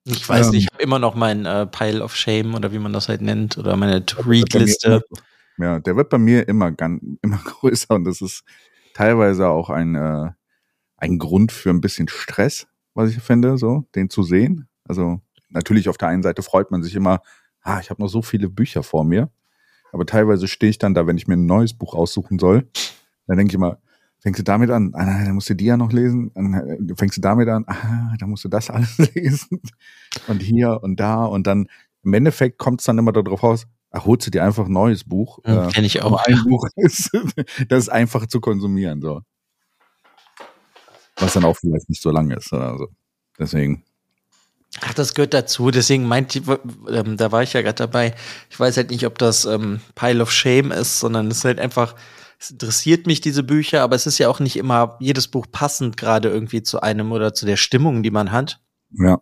Ich 0.03 0.27
weiß 0.27 0.47
ähm, 0.47 0.51
nicht, 0.51 0.63
ich 0.63 0.73
habe 0.73 0.81
immer 0.81 0.99
noch 0.99 1.15
mein 1.15 1.45
äh, 1.45 1.67
Pile 1.67 2.03
of 2.03 2.15
Shame 2.15 2.55
oder 2.55 2.71
wie 2.71 2.79
man 2.79 2.91
das 2.91 3.07
halt 3.07 3.21
nennt 3.21 3.57
oder 3.57 3.75
meine 3.75 4.05
To-Read-Liste. 4.05 5.03
Ja, 5.59 5.79
der 5.79 5.95
wird 5.95 6.09
bei 6.09 6.17
mir 6.17 6.47
immer 6.47 6.71
ganz, 6.71 7.03
immer 7.21 7.37
größer 7.43 7.93
und 7.95 8.05
das 8.05 8.21
ist 8.21 8.43
teilweise 8.97 9.47
auch 9.47 9.69
ein, 9.69 9.93
äh, 9.93 10.31
ein 10.97 11.19
Grund 11.19 11.51
für 11.51 11.69
ein 11.69 11.81
bisschen 11.81 12.07
Stress, 12.07 12.67
was 12.95 13.11
ich 13.11 13.19
finde, 13.19 13.59
so, 13.59 13.85
den 13.93 14.09
zu 14.09 14.23
sehen. 14.23 14.67
Also 14.85 15.21
natürlich 15.49 15.87
auf 15.87 15.99
der 15.99 16.07
einen 16.07 16.23
Seite 16.23 16.41
freut 16.41 16.71
man 16.71 16.81
sich 16.81 16.95
immer, 16.95 17.21
ah, 17.61 17.79
ich 17.79 17.91
habe 17.91 18.01
noch 18.01 18.07
so 18.07 18.23
viele 18.23 18.49
Bücher 18.49 18.81
vor 18.81 19.03
mir. 19.03 19.29
Aber 19.91 20.07
teilweise 20.07 20.47
stehe 20.47 20.71
ich 20.71 20.79
dann 20.79 20.95
da, 20.95 21.05
wenn 21.05 21.15
ich 21.15 21.27
mir 21.27 21.35
ein 21.35 21.45
neues 21.45 21.75
Buch 21.75 21.93
aussuchen 21.93 22.39
soll, 22.39 22.67
dann 23.27 23.37
denke 23.37 23.51
ich 23.51 23.55
immer, 23.55 23.77
fängst 24.19 24.39
du 24.39 24.43
damit 24.43 24.71
an, 24.71 24.91
ah, 24.95 25.25
dann 25.25 25.35
musst 25.35 25.49
du 25.51 25.53
die 25.53 25.65
ja 25.65 25.77
noch 25.77 25.91
lesen, 25.91 26.31
dann 26.33 26.53
äh, 26.55 26.95
fängst 26.95 27.17
du 27.17 27.21
damit 27.21 27.47
an, 27.49 27.65
ah, 27.67 28.15
dann 28.17 28.31
musst 28.31 28.45
du 28.45 28.49
das 28.49 28.71
alles 28.71 28.97
lesen. 29.13 29.61
Und 30.27 30.41
hier 30.41 30.81
und 30.81 30.99
da. 30.99 31.23
Und 31.25 31.45
dann 31.45 31.67
im 32.03 32.13
Endeffekt 32.15 32.57
kommt 32.57 32.81
es 32.81 32.85
dann 32.85 32.97
immer 32.97 33.11
darauf 33.11 33.43
ach, 33.43 33.63
holst 34.05 34.27
du 34.27 34.31
dir 34.31 34.43
einfach 34.43 34.65
ein 34.65 34.73
neues 34.73 35.03
Buch. 35.03 35.39
Ja, 35.45 35.67
äh, 35.67 35.71
Kenn 35.71 35.83
ich 35.83 36.01
auch. 36.01 36.23
Ein 36.25 36.43
Buch 36.47 36.67
ist, 36.75 37.11
das 37.69 37.83
ist 37.83 37.89
einfach 37.89 38.27
zu 38.27 38.39
konsumieren, 38.39 39.01
so. 39.01 39.21
Was 41.17 41.33
dann 41.33 41.45
auch 41.45 41.57
vielleicht 41.57 41.89
nicht 41.89 42.01
so 42.01 42.11
lang 42.11 42.31
ist, 42.31 42.53
also 42.53 42.87
deswegen. 43.39 43.83
Ach, 44.81 44.93
das 44.93 45.15
gehört 45.15 45.33
dazu. 45.33 45.71
Deswegen 45.71 46.05
meinte 46.05 46.41
ähm, 46.89 47.17
da 47.17 47.31
war 47.31 47.41
ich 47.41 47.53
ja 47.53 47.61
gerade 47.61 47.75
dabei. 47.75 48.13
Ich 48.49 48.59
weiß 48.59 48.77
halt 48.77 48.91
nicht, 48.91 49.05
ob 49.05 49.17
das 49.17 49.45
ähm, 49.45 49.79
Pile 49.95 50.21
of 50.21 50.31
Shame 50.31 50.71
ist, 50.71 50.99
sondern 50.99 51.27
es 51.31 51.37
ist 51.37 51.45
halt 51.45 51.59
einfach, 51.59 51.95
es 52.39 52.51
interessiert 52.51 53.07
mich, 53.07 53.21
diese 53.21 53.43
Bücher, 53.43 53.81
aber 53.81 53.95
es 53.95 54.05
ist 54.05 54.19
ja 54.19 54.29
auch 54.29 54.39
nicht 54.39 54.57
immer 54.57 54.97
jedes 54.99 55.27
Buch 55.27 55.47
passend 55.51 55.97
gerade 55.97 56.29
irgendwie 56.29 56.61
zu 56.61 56.81
einem 56.81 57.11
oder 57.11 57.33
zu 57.33 57.45
der 57.45 57.57
Stimmung, 57.57 58.03
die 58.03 58.11
man 58.11 58.31
hat. 58.31 58.59
Ja. 58.91 59.19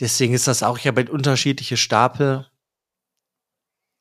Deswegen 0.00 0.34
ist 0.34 0.48
das 0.48 0.62
auch, 0.62 0.78
ich 0.78 0.86
habe 0.86 1.00
halt 1.00 1.10
unterschiedliche 1.10 1.76
Stapel 1.76 2.46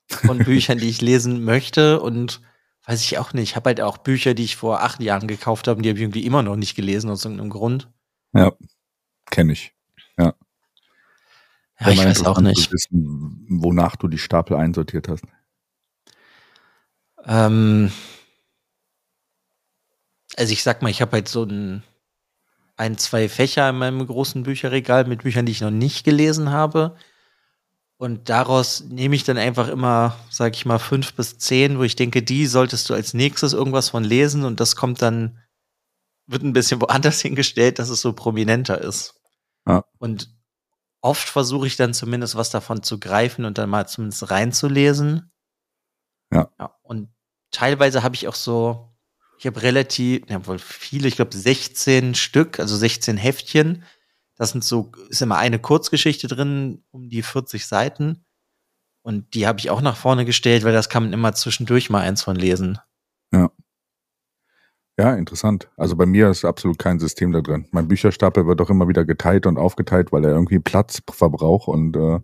von 0.09 0.39
Büchern, 0.39 0.77
die 0.77 0.89
ich 0.89 1.01
lesen 1.01 1.43
möchte 1.43 1.99
und 1.99 2.41
weiß 2.85 3.01
ich 3.03 3.17
auch 3.17 3.33
nicht. 3.33 3.49
Ich 3.49 3.55
habe 3.55 3.69
halt 3.69 3.81
auch 3.81 3.97
Bücher, 3.97 4.33
die 4.33 4.43
ich 4.43 4.55
vor 4.55 4.81
acht 4.81 5.01
Jahren 5.01 5.27
gekauft 5.27 5.67
habe, 5.67 5.81
die 5.81 5.89
habe 5.89 5.99
ich 5.99 6.03
irgendwie 6.03 6.25
immer 6.25 6.43
noch 6.43 6.55
nicht 6.55 6.75
gelesen 6.75 7.09
aus 7.09 7.25
irgendeinem 7.25 7.49
Grund. 7.49 7.89
Ja, 8.33 8.53
kenne 9.29 9.53
ich. 9.53 9.73
Ja. 10.17 10.33
Ja, 11.79 11.89
ich 11.89 12.03
weiß 12.03 12.25
auch 12.25 12.39
nicht. 12.39 12.71
Wissen, 12.71 13.45
wonach 13.49 13.95
du 13.95 14.07
die 14.07 14.17
Stapel 14.17 14.55
einsortiert 14.57 15.07
hast. 15.07 15.25
Ähm, 17.25 17.91
also 20.35 20.53
ich 20.53 20.63
sag 20.63 20.81
mal, 20.81 20.89
ich 20.89 21.01
habe 21.01 21.11
halt 21.11 21.27
so 21.27 21.43
ein, 21.43 21.83
ein, 22.77 22.97
zwei 22.97 23.29
Fächer 23.29 23.69
in 23.69 23.77
meinem 23.77 24.05
großen 24.05 24.43
Bücherregal 24.43 25.05
mit 25.05 25.23
Büchern, 25.23 25.45
die 25.45 25.51
ich 25.51 25.61
noch 25.61 25.71
nicht 25.71 26.03
gelesen 26.03 26.51
habe. 26.51 26.95
Und 27.97 28.29
daraus 28.29 28.83
nehme 28.83 29.15
ich 29.15 29.23
dann 29.23 29.37
einfach 29.37 29.67
immer, 29.67 30.15
sag 30.29 30.55
ich 30.55 30.65
mal, 30.65 30.77
fünf 30.77 31.13
bis 31.15 31.39
zehn, 31.39 31.79
wo 31.79 31.83
ich 31.83 31.95
denke, 31.95 32.21
die 32.21 32.45
solltest 32.45 32.89
du 32.89 32.93
als 32.93 33.15
nächstes 33.15 33.53
irgendwas 33.53 33.89
von 33.89 34.03
lesen 34.03 34.43
und 34.43 34.59
das 34.59 34.75
kommt 34.75 35.01
dann, 35.01 35.39
wird 36.27 36.43
ein 36.43 36.53
bisschen 36.53 36.79
woanders 36.81 37.21
hingestellt, 37.21 37.79
dass 37.79 37.89
es 37.89 38.01
so 38.01 38.13
prominenter 38.13 38.79
ist. 38.79 39.19
Ja. 39.67 39.83
Und 39.97 40.29
oft 41.01 41.27
versuche 41.27 41.65
ich 41.65 41.75
dann 41.75 41.95
zumindest 41.95 42.35
was 42.35 42.51
davon 42.51 42.83
zu 42.83 42.99
greifen 42.99 43.45
und 43.45 43.57
dann 43.57 43.69
mal 43.69 43.87
zumindest 43.87 44.29
reinzulesen. 44.29 45.31
Ja. 46.31 46.51
ja 46.59 46.75
und 46.83 47.09
teilweise 47.51 48.03
habe 48.03 48.15
ich 48.15 48.27
auch 48.27 48.35
so, 48.35 48.95
ich 49.39 49.47
habe 49.47 49.61
relativ, 49.63 50.29
ja 50.29 50.45
wohl 50.45 50.59
viele, 50.59 51.07
ich 51.07 51.15
glaube 51.15 51.35
16 51.35 52.13
Stück, 52.13 52.59
also 52.59 52.75
16 52.75 53.17
Heftchen. 53.17 53.83
Das 54.37 54.51
sind 54.51 54.63
so, 54.63 54.91
ist 55.09 55.21
immer 55.21 55.37
eine 55.37 55.59
Kurzgeschichte 55.59 56.27
drin, 56.27 56.83
um 56.91 57.09
die 57.09 57.23
40 57.23 57.65
Seiten. 57.65 58.23
Und 59.01 59.33
die 59.33 59.47
habe 59.47 59.59
ich 59.59 59.69
auch 59.69 59.81
nach 59.81 59.97
vorne 59.97 60.25
gestellt, 60.25 60.63
weil 60.63 60.73
das 60.73 60.89
kann 60.89 61.03
man 61.03 61.13
immer 61.13 61.33
zwischendurch 61.33 61.89
mal 61.89 62.01
eins 62.01 62.23
von 62.23 62.35
lesen. 62.35 62.79
Ja. 63.31 63.51
Ja, 64.99 65.13
interessant. 65.13 65.69
Also 65.77 65.95
bei 65.95 66.07
mir 66.07 66.29
ist 66.29 66.43
absolut 66.43 66.79
kein 66.79 66.99
System 66.99 67.31
da 67.31 67.41
drin. 67.41 67.67
Mein 67.71 67.87
Bücherstapel 67.87 68.47
wird 68.47 68.59
auch 68.61 68.69
immer 68.69 68.87
wieder 68.87 69.05
geteilt 69.05 69.45
und 69.45 69.57
aufgeteilt, 69.57 70.11
weil 70.11 70.25
er 70.25 70.31
irgendwie 70.31 70.59
Platz 70.59 71.01
verbraucht 71.09 71.67
und 71.67 71.95
äh, 71.95 72.19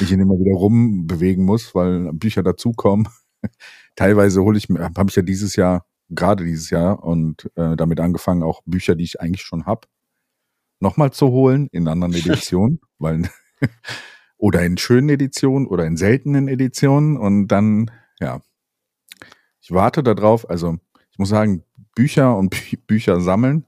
ich 0.00 0.12
ihn 0.12 0.20
immer 0.20 0.34
wieder 0.34 0.56
rumbewegen 0.56 1.44
muss, 1.44 1.74
weil 1.74 2.12
Bücher 2.12 2.42
dazukommen. 2.44 3.08
Teilweise 3.96 4.42
hole 4.42 4.56
ich 4.56 4.68
mir, 4.68 4.90
habe 4.96 5.10
ich 5.10 5.16
ja 5.16 5.22
dieses 5.22 5.56
Jahr, 5.56 5.84
gerade 6.08 6.44
dieses 6.44 6.70
Jahr 6.70 7.02
und 7.02 7.50
äh, 7.56 7.76
damit 7.76 7.98
angefangen, 7.98 8.44
auch 8.44 8.62
Bücher, 8.66 8.94
die 8.94 9.04
ich 9.04 9.20
eigentlich 9.20 9.42
schon 9.42 9.66
habe, 9.66 9.88
nochmal 10.80 11.12
zu 11.12 11.28
holen 11.28 11.68
in 11.72 11.88
anderen 11.88 12.14
Editionen, 12.14 12.80
weil 12.98 13.28
oder 14.38 14.62
in 14.64 14.78
schönen 14.78 15.08
Editionen 15.08 15.66
oder 15.66 15.86
in 15.86 15.96
seltenen 15.96 16.48
Editionen 16.48 17.16
und 17.16 17.48
dann, 17.48 17.90
ja, 18.20 18.40
ich 19.60 19.70
warte 19.70 20.02
darauf, 20.02 20.48
also 20.48 20.78
ich 21.10 21.18
muss 21.18 21.30
sagen, 21.30 21.64
Bücher 21.94 22.36
und 22.36 22.50
Bü 22.50 22.76
Bücher 22.86 23.20
sammeln. 23.20 23.64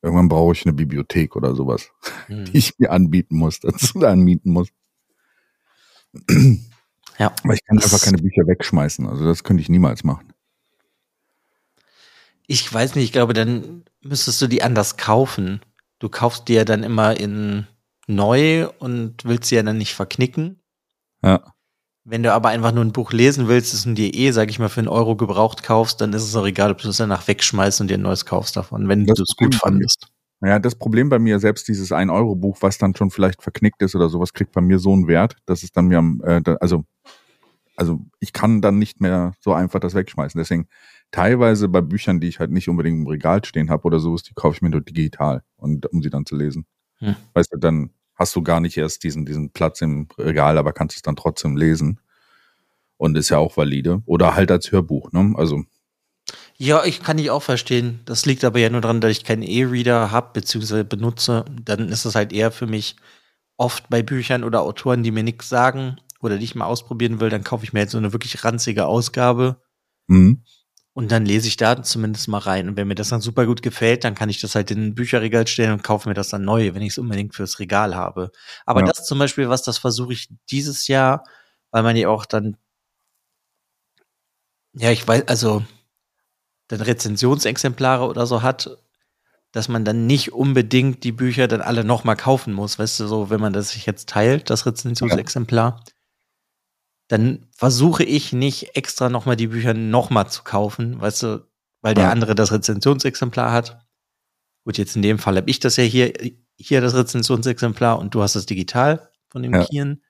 Irgendwann 0.00 0.28
brauche 0.28 0.52
ich 0.52 0.64
eine 0.64 0.74
Bibliothek 0.74 1.34
oder 1.34 1.56
sowas, 1.56 1.90
mhm. 2.28 2.44
die 2.44 2.58
ich 2.58 2.78
mir 2.78 2.92
anbieten 2.92 3.36
muss, 3.36 3.58
dazu 3.60 3.98
anmieten 4.06 4.52
muss. 4.52 4.68
Ja. 7.18 7.34
Aber 7.42 7.54
ich 7.54 7.64
kann 7.64 7.78
einfach 7.78 8.00
keine 8.00 8.18
Bücher 8.18 8.46
wegschmeißen. 8.46 9.06
Also 9.06 9.24
das 9.24 9.42
könnte 9.42 9.60
ich 9.60 9.68
niemals 9.68 10.04
machen. 10.04 10.32
Ich 12.46 12.72
weiß 12.72 12.94
nicht, 12.94 13.04
ich 13.04 13.12
glaube, 13.12 13.34
dann 13.34 13.84
müsstest 14.02 14.40
du 14.40 14.46
die 14.46 14.62
anders 14.62 14.96
kaufen. 14.96 15.60
Du 15.98 16.08
kaufst 16.08 16.48
die 16.48 16.54
ja 16.54 16.64
dann 16.64 16.82
immer 16.82 17.18
in 17.18 17.66
neu 18.06 18.68
und 18.78 19.24
willst 19.24 19.48
sie 19.48 19.56
ja 19.56 19.62
dann 19.62 19.78
nicht 19.78 19.94
verknicken. 19.94 20.60
Ja. 21.22 21.42
Wenn 22.04 22.22
du 22.22 22.32
aber 22.32 22.48
einfach 22.48 22.72
nur 22.72 22.84
ein 22.84 22.92
Buch 22.92 23.12
lesen 23.12 23.48
willst, 23.48 23.74
das 23.74 23.82
du 23.82 23.92
dir 23.92 24.14
eh, 24.14 24.30
sag 24.30 24.48
ich 24.48 24.58
mal, 24.58 24.70
für 24.70 24.80
einen 24.80 24.88
Euro 24.88 25.14
gebraucht 25.14 25.62
kaufst, 25.62 26.00
dann 26.00 26.14
ist 26.14 26.22
es 26.22 26.34
auch 26.34 26.46
egal, 26.46 26.70
ob 26.70 26.78
du 26.78 26.88
es 26.88 26.96
danach 26.96 27.28
wegschmeißt 27.28 27.80
und 27.82 27.88
dir 27.88 27.98
ein 27.98 28.02
neues 28.02 28.24
kaufst 28.24 28.56
davon, 28.56 28.88
wenn 28.88 29.04
Das 29.04 29.16
du 29.16 29.24
es 29.24 29.36
gut 29.36 29.54
fandest. 29.54 30.08
Naja, 30.40 30.58
das 30.58 30.76
Problem 30.76 31.08
bei 31.08 31.18
mir, 31.18 31.40
selbst 31.40 31.66
dieses 31.68 31.90
1-Euro-Buch, 31.90 32.58
was 32.60 32.78
dann 32.78 32.94
schon 32.94 33.10
vielleicht 33.10 33.42
verknickt 33.42 33.82
ist 33.82 33.94
oder 33.94 34.08
sowas, 34.08 34.32
kriegt 34.32 34.52
bei 34.52 34.60
mir 34.60 34.78
so 34.78 34.92
einen 34.92 35.08
Wert, 35.08 35.36
dass 35.46 35.64
es 35.64 35.72
dann 35.72 35.86
mir 35.86 35.98
am, 35.98 36.22
äh, 36.24 36.40
also, 36.60 36.84
also 37.76 38.00
ich 38.20 38.32
kann 38.32 38.62
dann 38.62 38.78
nicht 38.78 39.00
mehr 39.00 39.32
so 39.40 39.52
einfach 39.52 39.80
das 39.80 39.94
wegschmeißen. 39.94 40.38
Deswegen 40.38 40.68
teilweise 41.10 41.68
bei 41.68 41.80
Büchern, 41.80 42.20
die 42.20 42.28
ich 42.28 42.38
halt 42.38 42.50
nicht 42.50 42.68
unbedingt 42.68 43.00
im 43.00 43.06
Regal 43.06 43.44
stehen 43.44 43.70
habe 43.70 43.84
oder 43.84 43.98
sowas, 43.98 44.22
die 44.22 44.34
kaufe 44.34 44.56
ich 44.56 44.62
mir 44.62 44.70
nur 44.70 44.80
digital 44.80 45.42
und 45.56 45.86
um 45.86 46.02
sie 46.02 46.10
dann 46.10 46.26
zu 46.26 46.36
lesen. 46.36 46.66
Hm. 46.98 47.16
Weißt 47.34 47.52
du, 47.52 47.58
dann 47.58 47.90
hast 48.14 48.34
du 48.34 48.42
gar 48.42 48.60
nicht 48.60 48.76
erst 48.76 49.04
diesen, 49.04 49.24
diesen 49.24 49.50
Platz 49.50 49.80
im 49.80 50.08
Regal, 50.18 50.58
aber 50.58 50.72
kannst 50.72 50.96
es 50.96 51.02
dann 51.02 51.16
trotzdem 51.16 51.56
lesen. 51.56 52.00
Und 52.96 53.16
ist 53.16 53.28
ja 53.28 53.38
auch 53.38 53.56
valide. 53.56 54.02
Oder 54.06 54.34
halt 54.34 54.50
als 54.50 54.72
Hörbuch, 54.72 55.12
ne? 55.12 55.32
Also, 55.36 55.62
Ja, 56.56 56.84
ich 56.84 57.00
kann 57.00 57.16
ich 57.18 57.30
auch 57.30 57.44
verstehen. 57.44 58.00
Das 58.06 58.26
liegt 58.26 58.42
aber 58.42 58.58
ja 58.58 58.70
nur 58.70 58.80
daran, 58.80 59.00
dass 59.00 59.12
ich 59.12 59.22
keinen 59.22 59.42
E-Reader 59.42 60.10
habe 60.10 60.30
bzw. 60.32 60.82
benutze. 60.82 61.44
Dann 61.62 61.90
ist 61.90 62.04
es 62.04 62.16
halt 62.16 62.32
eher 62.32 62.50
für 62.50 62.66
mich 62.66 62.96
oft 63.56 63.88
bei 63.88 64.02
Büchern 64.02 64.42
oder 64.42 64.62
Autoren, 64.62 65.04
die 65.04 65.12
mir 65.12 65.22
nichts 65.22 65.48
sagen 65.48 65.98
oder 66.20 66.38
die 66.38 66.44
ich 66.44 66.54
mal 66.54 66.66
ausprobieren 66.66 67.20
will, 67.20 67.30
dann 67.30 67.44
kaufe 67.44 67.64
ich 67.64 67.72
mir 67.72 67.80
jetzt 67.80 67.92
so 67.92 67.98
eine 67.98 68.12
wirklich 68.12 68.44
ranzige 68.44 68.86
Ausgabe 68.86 69.60
mhm. 70.06 70.42
Und 70.98 71.12
dann 71.12 71.24
lese 71.24 71.46
ich 71.46 71.56
da 71.56 71.80
zumindest 71.80 72.26
mal 72.26 72.38
rein. 72.38 72.68
Und 72.68 72.76
wenn 72.76 72.88
mir 72.88 72.96
das 72.96 73.10
dann 73.10 73.20
super 73.20 73.46
gut 73.46 73.62
gefällt, 73.62 74.02
dann 74.02 74.16
kann 74.16 74.30
ich 74.30 74.40
das 74.40 74.56
halt 74.56 74.72
in 74.72 74.84
ein 74.84 74.94
Bücherregal 74.96 75.46
stellen 75.46 75.70
und 75.74 75.84
kaufe 75.84 76.08
mir 76.08 76.14
das 76.16 76.28
dann 76.28 76.42
neu, 76.42 76.74
wenn 76.74 76.82
ich 76.82 76.88
es 76.88 76.98
unbedingt 76.98 77.36
fürs 77.36 77.60
Regal 77.60 77.94
habe. 77.94 78.32
Aber 78.66 78.80
Ja. 78.80 78.86
das 78.88 79.06
zum 79.06 79.20
Beispiel 79.20 79.48
was, 79.48 79.62
das 79.62 79.78
versuche 79.78 80.12
ich 80.12 80.28
dieses 80.50 80.88
Jahr, 80.88 81.22
weil 81.70 81.84
man 81.84 81.94
ja 81.94 82.08
auch 82.08 82.26
dann, 82.26 82.56
ja, 84.72 84.90
ich 84.90 85.06
weiß, 85.06 85.28
also 85.28 85.64
dann 86.66 86.80
Rezensionsexemplare 86.80 88.04
oder 88.04 88.26
so 88.26 88.42
hat, 88.42 88.76
dass 89.52 89.68
man 89.68 89.84
dann 89.84 90.08
nicht 90.08 90.32
unbedingt 90.32 91.04
die 91.04 91.12
Bücher 91.12 91.46
dann 91.46 91.60
alle 91.60 91.84
nochmal 91.84 92.16
kaufen 92.16 92.52
muss, 92.52 92.76
weißt 92.76 92.98
du, 92.98 93.06
so, 93.06 93.30
wenn 93.30 93.40
man 93.40 93.52
das 93.52 93.70
sich 93.70 93.86
jetzt 93.86 94.08
teilt, 94.08 94.50
das 94.50 94.66
Rezensionsexemplar, 94.66 95.80
dann 97.08 97.46
versuche 97.56 98.04
ich 98.04 98.32
nicht 98.32 98.76
extra 98.76 99.08
nochmal 99.08 99.36
die 99.36 99.48
Bücher 99.48 99.74
nochmal 99.74 100.28
zu 100.30 100.42
kaufen, 100.44 101.00
weißt 101.00 101.22
du, 101.24 101.48
weil 101.80 101.94
der 101.94 102.04
Ja. 102.04 102.10
andere 102.10 102.34
das 102.34 102.52
Rezensionsexemplar 102.52 103.50
hat. 103.52 103.84
Gut, 104.64 104.76
jetzt 104.78 104.96
in 104.96 105.02
dem 105.02 105.18
Fall 105.18 105.36
habe 105.36 105.48
ich 105.50 105.60
das 105.60 105.76
ja 105.76 105.84
hier, 105.84 106.12
hier 106.56 106.80
das 106.80 106.94
Rezensionsexemplar 106.94 107.98
und 107.98 108.14
du 108.14 108.22
hast 108.22 108.36
das 108.36 108.46
digital 108.46 109.10
von 109.30 109.42
dem 109.42 109.54
Ja. 109.54 109.64
Kieren. 109.64 110.02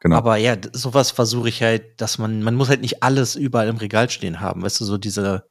Genau. 0.00 0.16
Aber 0.16 0.36
ja, 0.36 0.56
sowas 0.72 1.10
versuche 1.10 1.48
ich 1.48 1.62
halt, 1.62 2.00
dass 2.00 2.18
man, 2.18 2.42
man 2.42 2.54
muss 2.54 2.68
halt 2.68 2.82
nicht 2.82 3.02
alles 3.02 3.36
überall 3.36 3.68
im 3.68 3.78
Regal 3.78 4.10
stehen 4.10 4.40
haben. 4.40 4.62
Weißt 4.62 4.80
du, 4.80 4.84
so 4.84 4.98
diese, 4.98 5.48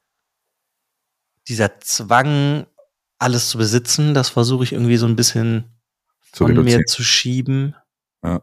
dieser 1.48 1.80
Zwang, 1.80 2.68
alles 3.20 3.50
zu 3.50 3.58
besitzen, 3.58 4.14
das 4.14 4.30
versuche 4.30 4.64
ich 4.64 4.74
irgendwie 4.74 4.98
so 4.98 5.06
ein 5.08 5.16
bisschen 5.16 5.80
Zu 6.32 6.46
von 6.46 6.54
mir 6.54 6.60
reduzieren. 6.60 6.88
zu 6.88 7.04
schieben. 7.04 7.76
Ja. 8.24 8.42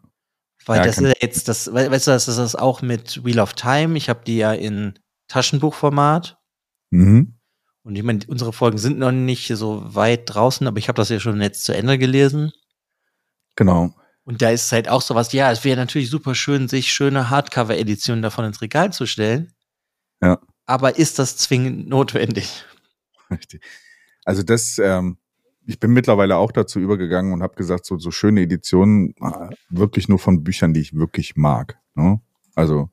Weil 0.71 0.79
Ja, 0.79 0.85
das 0.85 0.99
ist 0.99 1.05
ja 1.05 1.13
jetzt, 1.21 1.49
das, 1.49 1.67
we- 1.75 1.91
weißt 1.91 2.07
du, 2.07 2.13
das 2.13 2.29
ist 2.29 2.37
das 2.39 2.55
auch 2.55 2.81
mit 2.81 3.25
Wheel 3.25 3.41
of 3.41 3.55
Time. 3.55 3.97
Ich 3.99 4.09
habe 4.09 4.23
die 4.25 4.37
ja 4.37 4.53
in 4.53 4.97
Taschenbuchformat. 5.27 6.39
Mhm. 6.91 7.35
Und 7.83 7.97
ich 7.97 8.05
meine, 8.05 8.21
unsere 8.29 8.53
Folgen 8.53 8.79
sind 8.79 9.01
noch 9.01 9.11
nicht 9.11 9.49
so 9.49 9.83
weit 9.97 10.33
draußen, 10.33 10.67
aber 10.69 10.79
ich 10.79 10.87
habe 10.87 10.97
das 10.97 11.09
ja 11.09 11.19
schon 11.19 11.41
jetzt 11.43 11.65
zu 11.65 11.75
Ende 11.75 11.99
gelesen. 11.99 12.53
Genau. 13.57 13.93
Und 14.23 14.43
da 14.43 14.51
ist 14.51 14.71
halt 14.71 14.89
auch 14.89 15.03
sowas, 15.03 15.33
ja, 15.33 15.51
es 15.51 15.65
wäre 15.65 15.77
natürlich 15.77 16.09
super 16.09 16.37
schön, 16.37 16.69
sich 16.69 16.93
schöne 16.93 17.31
Hardcover-Editionen 17.31 18.23
davon 18.23 18.45
ins 18.45 18.61
Regal 18.63 18.93
zu 18.93 19.07
stellen. 19.07 19.53
Ja. 20.23 20.39
Aber 20.67 20.99
ist 20.99 21.19
das 21.19 21.37
zwingend 21.37 21.89
notwendig? 21.89 22.65
Richtig. 23.29 23.65
Also 24.25 24.45
das, 24.45 24.79
ähm, 24.79 25.19
ich 25.67 25.79
bin 25.79 25.93
mittlerweile 25.93 26.37
auch 26.37 26.53
dazu 26.53 26.81
übergegangen 26.81 27.33
und 27.33 27.43
habe 27.43 27.55
gesagt, 27.55 27.87
so, 27.87 27.99
so 27.99 28.11
schöne 28.11 28.43
Editionen 28.43 29.15
äh, 29.21 29.55
wirklich 29.69 30.09
nur 30.09 30.19
von 30.19 30.43
Büchern, 30.43 30.75
die 30.75 30.81
ich 30.81 30.95
wirklich 30.95 31.37
mag. 31.37 31.79
Ne? 31.95 32.21
Also, 32.55 32.91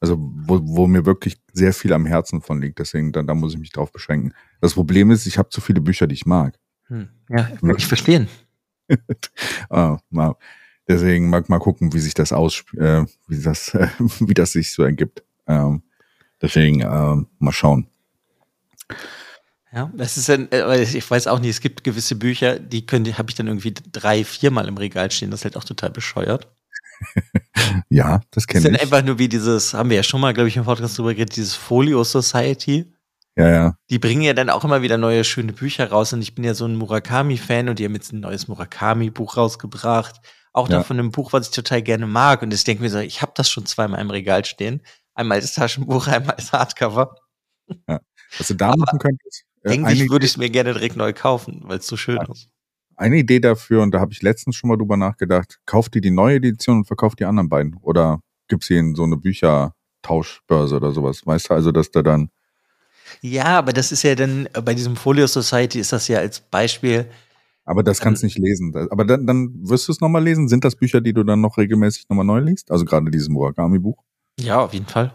also 0.00 0.16
wo, 0.18 0.60
wo 0.62 0.86
mir 0.86 1.04
wirklich 1.04 1.36
sehr 1.52 1.74
viel 1.74 1.92
am 1.92 2.06
Herzen 2.06 2.40
von 2.40 2.60
liegt. 2.60 2.78
Deswegen, 2.78 3.12
da, 3.12 3.22
da 3.22 3.34
muss 3.34 3.52
ich 3.52 3.60
mich 3.60 3.72
drauf 3.72 3.92
beschränken. 3.92 4.32
Das 4.60 4.74
Problem 4.74 5.10
ist, 5.10 5.26
ich 5.26 5.36
habe 5.36 5.50
zu 5.50 5.60
viele 5.60 5.80
Bücher, 5.80 6.06
die 6.06 6.14
ich 6.14 6.26
mag. 6.26 6.58
Hm. 6.86 7.08
Ja, 7.28 7.48
ich 7.76 7.86
verstehen. 7.86 8.28
Ah, 9.70 9.98
mal, 10.10 10.34
deswegen 10.88 11.30
mag 11.30 11.48
mal 11.48 11.60
gucken, 11.60 11.92
wie 11.92 12.00
sich 12.00 12.14
das 12.14 12.32
aus, 12.32 12.64
äh, 12.76 13.04
wie 13.28 13.40
das, 13.40 13.72
äh, 13.72 13.86
wie 14.18 14.34
das 14.34 14.50
sich 14.50 14.72
so 14.72 14.82
ergibt. 14.82 15.22
Ähm, 15.46 15.84
deswegen 16.42 16.80
ähm, 16.80 17.28
mal 17.38 17.52
schauen. 17.52 17.86
Ja, 19.72 19.90
das 19.94 20.16
ist 20.16 20.28
dann, 20.28 20.48
äh, 20.50 20.82
ich 20.82 21.08
weiß 21.08 21.28
auch 21.28 21.38
nicht, 21.38 21.50
es 21.50 21.60
gibt 21.60 21.84
gewisse 21.84 22.16
Bücher, 22.16 22.58
die 22.58 22.86
können, 22.86 23.16
habe 23.16 23.30
ich 23.30 23.36
dann 23.36 23.46
irgendwie 23.46 23.72
drei, 23.92 24.24
viermal 24.24 24.66
im 24.66 24.76
Regal 24.76 25.10
stehen. 25.12 25.30
Das 25.30 25.40
ist 25.40 25.44
halt 25.44 25.56
auch 25.56 25.64
total 25.64 25.90
bescheuert. 25.90 26.48
Ja, 27.88 28.18
das 28.30 28.46
Das 28.46 28.46
kenne 28.46 28.76
ich. 28.76 28.82
einfach 28.82 29.02
nur 29.04 29.18
wie 29.18 29.28
dieses, 29.28 29.74
haben 29.74 29.90
wir 29.90 29.96
ja 29.96 30.02
schon 30.02 30.20
mal, 30.20 30.34
glaube 30.34 30.48
ich, 30.48 30.56
im 30.56 30.64
Podcast 30.64 30.98
drüber 30.98 31.14
geredet, 31.14 31.36
dieses 31.36 31.54
Folio 31.54 32.04
Society. 32.04 32.92
Ja, 33.36 33.48
ja. 33.48 33.74
Die 33.90 33.98
bringen 33.98 34.22
ja 34.22 34.34
dann 34.34 34.50
auch 34.50 34.64
immer 34.64 34.82
wieder 34.82 34.98
neue 34.98 35.24
schöne 35.24 35.52
Bücher 35.52 35.88
raus 35.90 36.12
und 36.12 36.20
ich 36.22 36.34
bin 36.34 36.44
ja 36.44 36.54
so 36.54 36.66
ein 36.66 36.76
Murakami-Fan 36.76 37.68
und 37.68 37.78
die 37.78 37.84
haben 37.84 37.94
jetzt 37.94 38.12
ein 38.12 38.20
neues 38.20 38.48
Murakami-Buch 38.48 39.36
rausgebracht. 39.36 40.20
Auch 40.52 40.68
Ja. 40.68 40.78
noch 40.78 40.86
von 40.86 40.98
einem 40.98 41.10
Buch, 41.10 41.32
was 41.32 41.48
ich 41.48 41.54
total 41.54 41.80
gerne 41.82 42.06
mag. 42.06 42.42
Und 42.42 42.52
ich 42.52 42.64
denke 42.64 42.82
mir 42.82 42.90
so, 42.90 42.98
ich 42.98 43.22
habe 43.22 43.32
das 43.36 43.48
schon 43.50 43.66
zweimal 43.66 44.00
im 44.00 44.10
Regal 44.10 44.44
stehen. 44.44 44.82
Einmal 45.14 45.38
als 45.38 45.54
Taschenbuch, 45.54 46.06
einmal 46.08 46.34
als 46.36 46.52
Hardcover. 46.52 47.14
Was 47.86 48.48
du 48.48 48.54
da 48.54 48.68
Aber 48.68 48.78
machen 48.78 48.98
könntest. 48.98 49.44
Äh, 49.62 49.70
Eigentlich 49.70 50.02
eine, 50.02 50.10
würde 50.10 50.24
ich 50.24 50.32
es 50.32 50.36
mir 50.36 50.50
gerne 50.50 50.72
direkt 50.72 50.96
neu 50.96 51.12
kaufen, 51.12 51.62
weil 51.64 51.78
es 51.78 51.86
so 51.86 51.96
schön 51.96 52.18
ist. 52.32 52.48
eine 52.96 53.16
Idee 53.18 53.40
dafür, 53.40 53.82
und 53.82 53.92
da 53.92 54.00
habe 54.00 54.12
ich 54.12 54.22
letztens 54.22 54.56
schon 54.56 54.68
mal 54.68 54.76
drüber 54.76 54.96
nachgedacht, 54.96 55.58
kauft 55.66 55.94
dir 55.94 56.00
die 56.00 56.10
neue 56.10 56.36
Edition 56.36 56.78
und 56.78 56.84
verkauft 56.86 57.20
die 57.20 57.24
anderen 57.24 57.48
beiden. 57.48 57.76
Oder 57.82 58.20
gibt's 58.48 58.66
sie 58.68 58.76
in 58.76 58.94
so 58.94 59.04
eine 59.04 59.16
Büchertauschbörse 59.16 60.76
oder 60.76 60.92
sowas. 60.92 61.22
Weißt 61.26 61.50
du, 61.50 61.54
also 61.54 61.72
dass 61.72 61.90
da 61.90 62.02
dann. 62.02 62.30
Ja, 63.22 63.58
aber 63.58 63.72
das 63.72 63.92
ist 63.92 64.02
ja 64.02 64.14
dann, 64.14 64.48
bei 64.64 64.74
diesem 64.74 64.96
Folio 64.96 65.26
Society 65.26 65.80
ist 65.80 65.92
das 65.92 66.08
ja 66.08 66.18
als 66.18 66.40
Beispiel, 66.40 67.06
Aber 67.64 67.82
das 67.82 68.00
kannst 68.00 68.22
du 68.22 68.26
nicht 68.26 68.38
lesen. 68.38 68.74
Aber 68.90 69.04
dann, 69.04 69.26
dann 69.26 69.50
wirst 69.68 69.88
du 69.88 69.92
es 69.92 70.00
nochmal 70.00 70.22
lesen. 70.24 70.48
Sind 70.48 70.64
das 70.64 70.76
Bücher, 70.76 71.00
die 71.00 71.12
du 71.12 71.22
dann 71.24 71.40
noch 71.40 71.58
regelmäßig 71.58 72.08
nochmal 72.08 72.24
neu 72.24 72.40
liest? 72.40 72.70
Also 72.70 72.84
gerade 72.84 73.10
dieses 73.10 73.28
Murakami-Buch? 73.28 74.02
ja, 74.38 74.60
auf 74.60 74.72
jeden 74.72 74.86
Fall. 74.86 75.12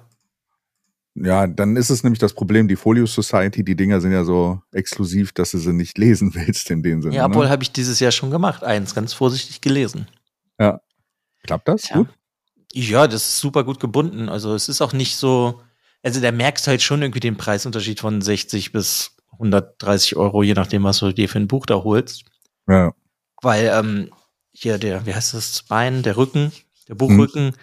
Ja, 1.15 1.47
dann 1.47 1.77
ist 1.77 1.89
es 1.89 2.03
nämlich 2.03 2.19
das 2.19 2.33
Problem, 2.33 2.67
die 2.67 2.75
Folio 2.75 3.05
Society, 3.05 3.63
die 3.63 3.75
Dinger 3.75 4.01
sind 4.01 4.11
ja 4.11 4.25
so 4.25 4.61
exklusiv, 4.73 5.31
dass 5.31 5.51
du 5.51 5.57
sie 5.57 5.73
nicht 5.73 5.97
lesen 5.97 6.35
willst 6.35 6.69
in 6.69 6.83
dem 6.83 7.01
Sinne. 7.01 7.15
Ja, 7.15 7.25
obwohl 7.25 7.45
ne? 7.45 7.51
habe 7.51 7.63
ich 7.63 7.71
dieses 7.71 7.99
Jahr 7.99 8.11
schon 8.11 8.31
gemacht, 8.31 8.63
eins, 8.63 8.93
ganz 8.93 9.13
vorsichtig 9.13 9.61
gelesen. 9.61 10.07
Klappt 11.45 11.67
das? 11.67 11.83
Tja. 11.83 11.97
Gut? 11.97 12.09
Ja, 12.73 13.07
das 13.07 13.27
ist 13.27 13.39
super 13.39 13.63
gut 13.63 13.79
gebunden. 13.79 14.27
Also 14.29 14.53
es 14.53 14.67
ist 14.67 14.81
auch 14.81 14.93
nicht 14.93 15.15
so, 15.15 15.61
also 16.03 16.19
da 16.19 16.31
merkst 16.31 16.65
du 16.65 16.71
halt 16.71 16.81
schon 16.81 17.01
irgendwie 17.01 17.19
den 17.19 17.37
Preisunterschied 17.37 17.99
von 17.99 18.21
60 18.21 18.71
bis 18.71 19.15
130 19.33 20.15
Euro, 20.17 20.43
je 20.43 20.53
nachdem, 20.53 20.83
was 20.83 20.99
du 20.99 21.11
dir 21.11 21.29
für 21.29 21.39
ein 21.39 21.47
Buch 21.47 21.65
da 21.65 21.75
holst. 21.75 22.25
Ja. 22.67 22.93
Weil 23.41 23.71
ähm, 23.73 24.11
hier 24.51 24.77
der, 24.77 25.05
wie 25.05 25.13
heißt 25.13 25.33
das, 25.33 25.63
Bein, 25.63 26.03
der 26.03 26.17
Rücken, 26.17 26.51
der 26.87 26.95
Buchrücken, 26.95 27.53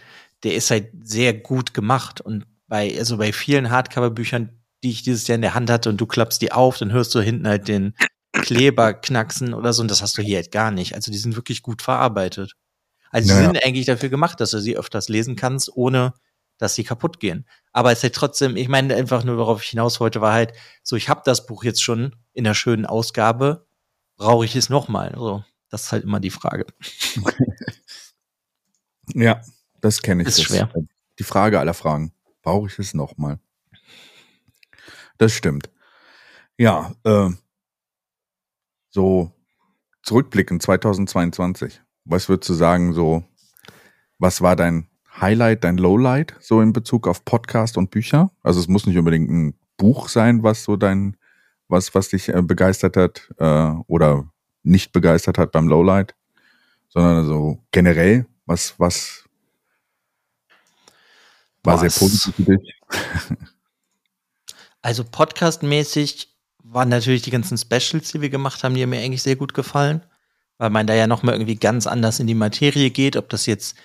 der 0.45 0.55
ist 0.55 0.71
halt 0.71 0.91
sehr 1.03 1.35
gut 1.35 1.75
gemacht. 1.75 2.21
Und 2.21 2.47
bei, 2.73 2.99
also 2.99 3.19
bei 3.19 3.35
vielen 3.35 3.69
Hardcover-Büchern, 3.69 4.49
die 4.83 4.93
ich 4.93 5.03
dieses 5.03 5.27
Jahr 5.29 5.35
in 5.35 5.43
der 5.43 5.53
Hand 5.53 5.69
hatte 5.69 5.91
und 5.91 6.01
du 6.01 6.07
klappst 6.07 6.41
die 6.41 6.53
auf, 6.53 6.79
dann 6.79 6.91
hörst 6.91 7.15
du 7.15 7.21
hinten 7.21 7.47
halt 7.47 7.69
den 7.69 7.95
Kleber 8.33 8.95
knacksen 8.95 9.53
oder 9.53 9.75
so 9.75 9.83
und 9.83 9.91
das 9.91 10.01
hast 10.01 10.17
du 10.17 10.23
hier 10.23 10.37
halt 10.37 10.53
gar 10.53 10.71
nicht. 10.71 10.95
Also 10.95 11.13
die 11.13 11.19
sind 11.19 11.37
wirklich 11.37 11.61
gut 11.61 11.83
verarbeitet. 11.83 12.55
Also 13.11 13.29
die 13.29 13.35
Naja. 13.35 13.49
sind 13.49 13.63
eigentlich 13.63 13.85
dafür 13.85 14.09
gemacht, 14.09 14.41
dass 14.41 14.53
du 14.53 14.59
sie 14.59 14.79
öfters 14.79 15.11
lesen 15.11 15.37
kannst, 15.37 15.77
ohne 15.77 16.15
dass 16.57 16.75
sie 16.75 16.83
kaputt 16.83 17.21
gehen. 17.21 17.47
Aber 17.75 17.93
es 17.93 17.99
ist 17.99 18.05
halt 18.05 18.15
trotzdem, 18.15 18.57
ich 18.57 18.69
meine 18.69 18.95
einfach 18.95 19.23
nur, 19.23 19.37
worauf 19.37 19.63
ich 19.63 19.69
hinaus 19.69 20.01
wollte, 20.01 20.23
war 20.23 20.33
halt, 20.33 20.55
so 20.83 20.97
ich 20.97 21.11
habe 21.11 21.21
das 21.27 21.45
Buch 21.45 21.65
jetzt 21.65 21.83
schon 21.83 22.17
in 22.33 22.45
der 22.45 22.55
schönen 22.55 22.87
Ausgabe, 22.87 23.67
brauche 24.17 24.47
ich 24.47 24.57
es 24.57 24.71
nochmal? 24.71 25.13
So, 25.15 25.45
das 25.69 25.83
ist 25.83 25.93
halt 25.93 26.05
immer 26.05 26.21
die 26.21 26.31
Frage. 26.31 26.65
Ja, 29.15 29.43
das 29.81 30.01
kenne 30.01 30.23
ich. 30.23 30.29
Ist 30.29 30.39
das, 30.39 30.45
schwer. 30.47 30.73
Die 31.19 31.25
Frage 31.25 31.59
aller 31.59 31.75
Fragen. 31.75 32.15
Brauche 32.43 32.67
ich 32.67 32.79
es 32.79 32.95
nochmal? 32.95 33.39
Das 35.19 35.33
stimmt. 35.33 35.71
Ja, 36.59 36.93
äh, 37.05 37.31
so 38.91 39.33
zurückblicken 40.03 40.61
2022. 40.61 41.81
Was 42.05 42.29
würdest 42.29 42.51
du 42.51 42.55
sagen, 42.55 42.93
so, 42.93 43.25
was 44.19 44.41
war 44.41 44.57
dein 44.57 44.89
Highlight, 45.21 45.65
dein 45.65 45.77
Lowlight, 45.77 46.35
so 46.41 46.61
in 46.61 46.73
Bezug 46.73 47.07
auf 47.07 47.25
Podcast 47.25 47.77
und 47.79 47.91
Bücher? 47.91 48.31
Also 48.43 48.61
es 48.61 48.69
muss 48.69 48.87
nicht 48.87 48.99
unbedingt 48.99 49.31
ein 49.31 49.59
Buch 49.77 50.09
sein, 50.09 50.43
was 50.43 50.65
so 50.65 50.77
dein, 50.77 51.17
was, 51.69 51.95
was 51.95 52.09
dich 52.09 52.29
äh, 52.29 52.43
begeistert 52.43 52.97
hat 52.97 53.33
äh, 53.39 53.73
oder 53.87 54.29
nicht 54.63 54.93
begeistert 54.93 55.39
hat 55.39 55.53
beim 55.53 55.69
Lowlight, 55.69 56.15
sondern 56.89 57.27
so 57.27 57.63
generell, 57.71 58.27
was, 58.47 58.75
was 58.79 59.22
War 61.65 61.79
sehr 61.79 61.91
positiv 61.91 62.35
für 62.37 62.57
dich. 62.57 62.81
Also 64.85 65.05
podcastmäßig 65.05 66.37
waren 66.65 66.89
natürlich 66.89 67.23
die 67.23 67.31
ganzen 67.31 67.57
Specials, 67.57 68.11
die 68.11 68.21
wir 68.21 68.31
gemacht 68.31 68.65
haben, 68.65 68.75
die 68.75 68.83
haben 68.83 68.91
mir 68.91 69.01
eigentlich 69.01 69.23
sehr 69.23 69.37
gut 69.37 69.55
gefallen, 69.55 70.05
weil 70.59 70.71
man 70.71 70.89
da 70.89 70.95
ja 70.95 71.07
nochmal 71.07 71.35
irgendwie 71.35 71.55
ganz 71.55 71.87
anders 71.87 72.19
in 72.19 72.27
die 72.27 72.35
Materie 72.35 72.91
geht, 72.91 73.17
ob 73.17 73.29
das 73.29 73.47
jetzt 73.47 73.77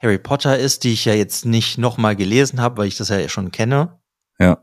Harry 0.00 0.18
Potter 0.18 0.58
ist, 0.58 0.84
die 0.84 0.92
ich 0.92 1.04
ja 1.04 1.12
jetzt 1.12 1.44
nicht 1.44 1.76
nochmal 1.76 2.16
gelesen 2.16 2.60
habe, 2.60 2.78
weil 2.78 2.88
ich 2.88 2.96
das 2.96 3.08
ja 3.08 3.28
schon 3.28 3.50
kenne. 3.50 4.00
Ja. 4.38 4.58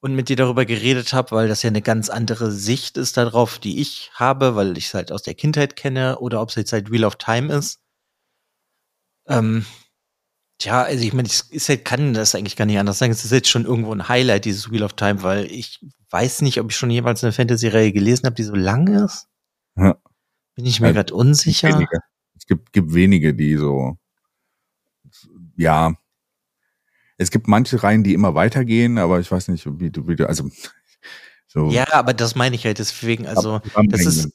Und 0.00 0.14
mit 0.14 0.28
dir 0.28 0.36
darüber 0.36 0.64
geredet 0.64 1.12
habe, 1.12 1.32
weil 1.32 1.48
das 1.48 1.62
ja 1.62 1.68
eine 1.68 1.82
ganz 1.82 2.08
andere 2.08 2.52
Sicht 2.52 2.96
ist 2.96 3.16
darauf, 3.16 3.58
die 3.58 3.80
ich 3.80 4.10
habe, 4.14 4.54
weil 4.54 4.78
ich 4.78 4.86
es 4.86 4.94
halt 4.94 5.10
aus 5.10 5.22
der 5.22 5.34
Kindheit 5.34 5.74
kenne, 5.74 6.20
oder 6.20 6.40
ob 6.40 6.50
es 6.50 6.54
jetzt 6.54 6.72
halt 6.72 6.90
Wheel 6.90 7.04
of 7.04 7.16
Time 7.16 7.52
ist. 7.52 7.80
Ähm, 9.26 9.66
Tja, 10.58 10.82
also 10.82 11.04
ich 11.04 11.12
meine, 11.12 11.28
ich 11.28 11.68
halt, 11.68 11.84
kann 11.84 12.14
das 12.14 12.34
eigentlich 12.34 12.56
gar 12.56 12.66
nicht 12.66 12.78
anders 12.78 12.98
sagen. 12.98 13.12
Es 13.12 13.24
ist 13.24 13.30
jetzt 13.30 13.48
schon 13.48 13.64
irgendwo 13.64 13.92
ein 13.92 14.08
Highlight, 14.08 14.44
dieses 14.44 14.70
Wheel 14.70 14.82
of 14.82 14.94
Time, 14.94 15.22
weil 15.22 15.44
ich 15.46 15.80
weiß 16.10 16.42
nicht, 16.42 16.60
ob 16.60 16.70
ich 16.70 16.76
schon 16.76 16.90
jemals 16.90 17.22
eine 17.22 17.32
Fantasy-Reihe 17.32 17.92
gelesen 17.92 18.26
habe, 18.26 18.34
die 18.34 18.42
so 18.42 18.54
lang 18.54 18.88
ist. 18.88 19.28
Ja. 19.76 19.96
Bin 20.56 20.66
ich 20.66 20.80
mir 20.80 20.88
Ja, 20.88 20.92
gerade 20.94 21.14
unsicher. 21.14 21.68
Wenige. 21.68 22.00
Es 22.36 22.46
gibt, 22.46 22.72
gibt 22.72 22.92
wenige, 22.92 23.34
die 23.34 23.56
so, 23.56 23.98
ja, 25.56 25.94
es 27.18 27.30
gibt 27.30 27.48
manche 27.48 27.82
Reihen, 27.82 28.04
die 28.04 28.14
immer 28.14 28.34
weitergehen, 28.34 28.98
aber 28.98 29.20
ich 29.20 29.30
weiß 29.30 29.48
nicht, 29.48 29.66
wie 29.80 29.90
du, 29.90 30.06
wie 30.08 30.16
du, 30.16 30.28
also, 30.28 30.50
so. 31.46 31.70
Ja, 31.70 31.92
aber 31.92 32.14
das 32.14 32.34
meine 32.36 32.54
ich 32.54 32.64
halt 32.64 32.78
deswegen. 32.78 33.26
Also, 33.26 33.60
das 33.88 34.06
ist, 34.06 34.30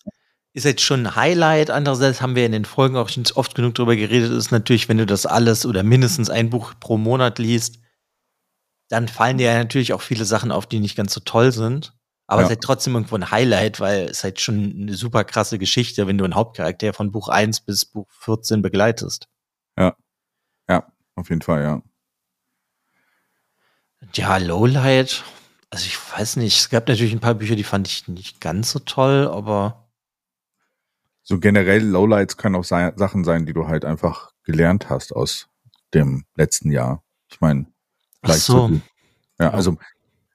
ist 0.53 0.65
jetzt 0.65 0.81
schon 0.81 1.07
ein 1.07 1.15
Highlight. 1.15 1.69
Andererseits 1.71 2.21
haben 2.21 2.35
wir 2.35 2.45
in 2.45 2.51
den 2.51 2.65
Folgen 2.65 2.95
auch 2.95 3.09
schon 3.09 3.25
oft 3.35 3.55
genug 3.55 3.73
drüber 3.75 3.95
geredet, 3.95 4.31
ist 4.31 4.51
natürlich, 4.51 4.87
wenn 4.87 4.99
du 4.99 5.05
das 5.05 5.25
alles 5.25 5.65
oder 5.65 5.83
mindestens 5.83 6.29
ein 6.29 6.49
Buch 6.49 6.73
pro 6.79 6.97
Monat 6.97 7.39
liest, 7.39 7.79
dann 8.89 9.07
fallen 9.07 9.37
dir 9.39 9.51
ja 9.51 9.57
natürlich 9.57 9.93
auch 9.93 10.01
viele 10.01 10.25
Sachen 10.25 10.51
auf, 10.51 10.67
die 10.67 10.79
nicht 10.79 10.95
ganz 10.95 11.13
so 11.13 11.19
toll 11.21 11.51
sind. 11.51 11.93
Aber 12.27 12.41
Ja. 12.41 12.45
es 12.47 12.51
ist 12.51 12.57
halt 12.57 12.63
trotzdem 12.63 12.93
irgendwo 12.93 13.15
ein 13.15 13.31
Highlight, 13.31 13.79
weil 13.79 14.05
es 14.05 14.23
halt 14.23 14.39
schon 14.39 14.75
eine 14.81 14.93
super 14.93 15.23
krasse 15.23 15.57
Geschichte, 15.57 16.07
wenn 16.07 16.17
du 16.17 16.23
einen 16.23 16.35
Hauptcharakter 16.35 16.93
von 16.93 17.11
Buch 17.11 17.27
1 17.27 17.61
bis 17.61 17.85
Buch 17.85 18.07
14 18.19 18.61
begleitest. 18.61 19.27
ja, 20.69 20.87
auf 21.15 21.29
jeden 21.29 21.41
Fall, 21.41 21.61
ja. 21.63 21.81
Ja, 24.13 24.37
Lowlight, 24.37 25.23
also 25.69 25.85
ich 25.85 25.97
weiß 26.17 26.37
nicht, 26.37 26.57
es 26.57 26.69
gab 26.69 26.87
natürlich 26.87 27.13
ein 27.13 27.19
paar 27.19 27.33
Bücher, 27.35 27.55
die 27.55 27.63
fand 27.63 27.87
ich 27.87 28.07
nicht 28.07 28.39
ganz 28.39 28.71
so 28.71 28.79
toll, 28.79 29.27
aber 29.27 29.82
So 31.23 31.39
generell 31.39 31.83
Lowlights 31.83 32.37
können 32.37 32.55
auch 32.55 32.65
sei, 32.65 32.91
Sachen 32.95 33.23
sein, 33.23 33.45
die 33.45 33.53
du 33.53 33.67
halt 33.67 33.85
einfach 33.85 34.31
gelernt 34.43 34.89
hast 34.89 35.15
aus 35.15 35.47
dem 35.93 36.25
letzten 36.35 36.71
Jahr. 36.71 37.03
Ich 37.29 37.39
meine, 37.39 37.67
ach 38.21 38.27
Gleich 38.27 38.43
so. 38.43 38.69
ja, 39.39 39.51
also, 39.51 39.77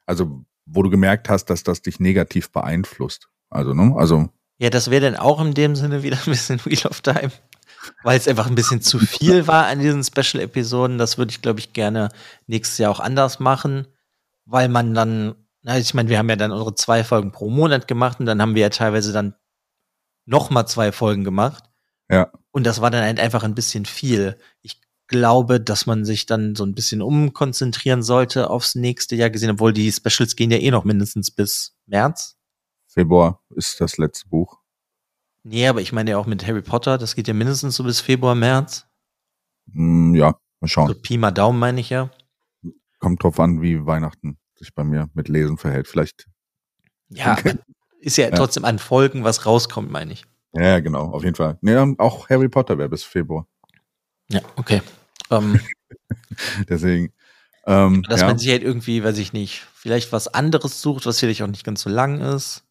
also, 0.05 0.43
wo 0.65 0.83
du 0.83 0.89
gemerkt 0.89 1.29
hast, 1.29 1.45
dass 1.45 1.63
das 1.63 1.81
dich 1.81 1.99
negativ 1.99 2.51
beeinflusst. 2.51 3.29
Also, 3.49 3.73
ne, 3.73 3.95
also, 3.95 4.29
Ja, 4.57 4.69
das 4.69 4.89
wäre 4.89 5.11
dann 5.11 5.15
auch 5.15 5.41
in 5.41 5.53
dem 5.53 5.75
Sinne 5.75 6.03
wieder 6.03 6.17
ein 6.17 6.25
bisschen 6.25 6.59
Wheel 6.65 6.85
of 6.87 7.01
Time, 7.01 7.31
weil 8.03 8.17
es 8.17 8.27
einfach 8.27 8.47
ein 8.47 8.55
bisschen 8.55 8.81
zu 8.81 8.97
viel 8.99 9.47
war 9.47 9.67
an 9.67 9.79
diesen 9.79 10.03
Special-Episoden. 10.03 10.97
Das 10.97 11.17
würde 11.17 11.31
ich, 11.31 11.41
glaube 11.41 11.59
ich, 11.59 11.73
gerne 11.73 12.09
nächstes 12.47 12.79
Jahr 12.79 12.91
auch 12.91 12.99
anders 12.99 13.39
machen, 13.39 13.87
weil 14.45 14.69
man 14.69 14.95
dann, 14.95 15.35
na, 15.61 15.77
ich 15.77 15.93
meine, 15.93 16.09
wir 16.09 16.17
haben 16.17 16.29
ja 16.29 16.35
dann 16.35 16.51
unsere 16.51 16.73
zwei 16.73 17.03
Folgen 17.03 17.31
pro 17.31 17.49
Monat 17.49 17.87
gemacht 17.87 18.19
und 18.19 18.25
dann 18.25 18.41
haben 18.41 18.55
wir 18.55 18.63
ja 18.63 18.69
teilweise 18.69 19.13
dann 19.13 19.35
noch 20.29 20.49
mal 20.49 20.65
zwei 20.67 20.91
Folgen 20.91 21.23
gemacht. 21.23 21.63
Ja. 22.09 22.31
Und 22.51 22.65
das 22.65 22.81
war 22.81 22.91
dann 22.91 23.03
halt 23.03 23.19
einfach 23.19 23.43
ein 23.43 23.55
bisschen 23.55 23.85
viel. 23.85 24.37
Ich 24.61 24.79
glaube, 25.07 25.59
dass 25.59 25.85
man 25.85 26.05
sich 26.05 26.25
dann 26.27 26.55
so 26.55 26.63
ein 26.63 26.75
bisschen 26.75 27.01
umkonzentrieren 27.01 28.03
sollte 28.03 28.49
aufs 28.49 28.75
nächste 28.75 29.15
Jahr 29.15 29.31
gesehen, 29.31 29.51
obwohl 29.51 29.73
die 29.73 29.91
Specials 29.91 30.35
gehen 30.35 30.51
ja 30.51 30.57
eh 30.57 30.71
noch 30.71 30.85
mindestens 30.85 31.31
bis 31.31 31.75
März. 31.87 32.37
Februar 32.87 33.41
ist 33.55 33.81
das 33.81 33.97
letzte 33.97 34.27
Buch. 34.29 34.59
Nee, 35.43 35.67
aber 35.67 35.81
ich 35.81 35.91
meine 35.93 36.11
ja 36.11 36.17
auch 36.17 36.27
mit 36.27 36.45
Harry 36.45 36.61
Potter, 36.61 36.97
das 36.97 37.15
geht 37.15 37.27
ja 37.27 37.33
mindestens 37.33 37.75
so 37.75 37.83
bis 37.83 38.01
Februar, 38.01 38.35
März. 38.35 38.85
Hm, 39.73 40.13
ja, 40.15 40.39
mal 40.59 40.67
schauen. 40.67 40.87
So 40.87 40.95
Pi 40.95 41.17
mal 41.17 41.31
Daumen 41.31 41.59
meine 41.59 41.79
ich 41.79 41.89
ja. 41.89 42.11
Kommt 42.99 43.23
drauf 43.23 43.39
an, 43.39 43.61
wie 43.61 43.85
Weihnachten 43.85 44.37
sich 44.55 44.75
bei 44.75 44.83
mir 44.83 45.09
mit 45.13 45.27
Lesen 45.27 45.57
verhält. 45.57 45.87
Vielleicht, 45.87 46.27
Ja, 47.09 47.37
ist 47.99 48.17
ja, 48.17 48.29
Ja. 48.29 48.35
trotzdem 48.35 48.65
an 48.65 48.79
Folgen, 48.79 49.23
was 49.23 49.45
rauskommt, 49.45 49.91
meine 49.91 50.13
ich. 50.13 50.25
ja, 50.53 50.63
ja, 50.63 50.79
genau, 50.79 51.11
auf 51.11 51.23
jeden 51.23 51.35
Fall. 51.35 51.57
Nee, 51.61 51.75
auch 51.97 52.29
Harry 52.29 52.49
Potter 52.49 52.77
wäre 52.77 52.89
bis 52.89 53.03
Februar. 53.03 53.47
Ja, 54.29 54.41
okay. 54.55 54.81
Ähm, 55.31 55.59
Deswegen, 56.69 57.13
ähm, 57.65 58.03
dass 58.03 58.21
ja, 58.21 58.27
man 58.27 58.37
sich 58.37 58.49
halt 58.49 58.63
irgendwie, 58.63 59.03
weiß 59.03 59.17
ich 59.17 59.33
nicht, 59.33 59.65
vielleicht 59.73 60.11
was 60.11 60.27
anderes 60.27 60.81
sucht, 60.81 61.05
was 61.05 61.19
vielleicht 61.19 61.41
auch 61.41 61.47
nicht 61.47 61.63
ganz 61.65 61.81
so 61.81 61.89
lang 61.89 62.21
ist. 62.21 62.63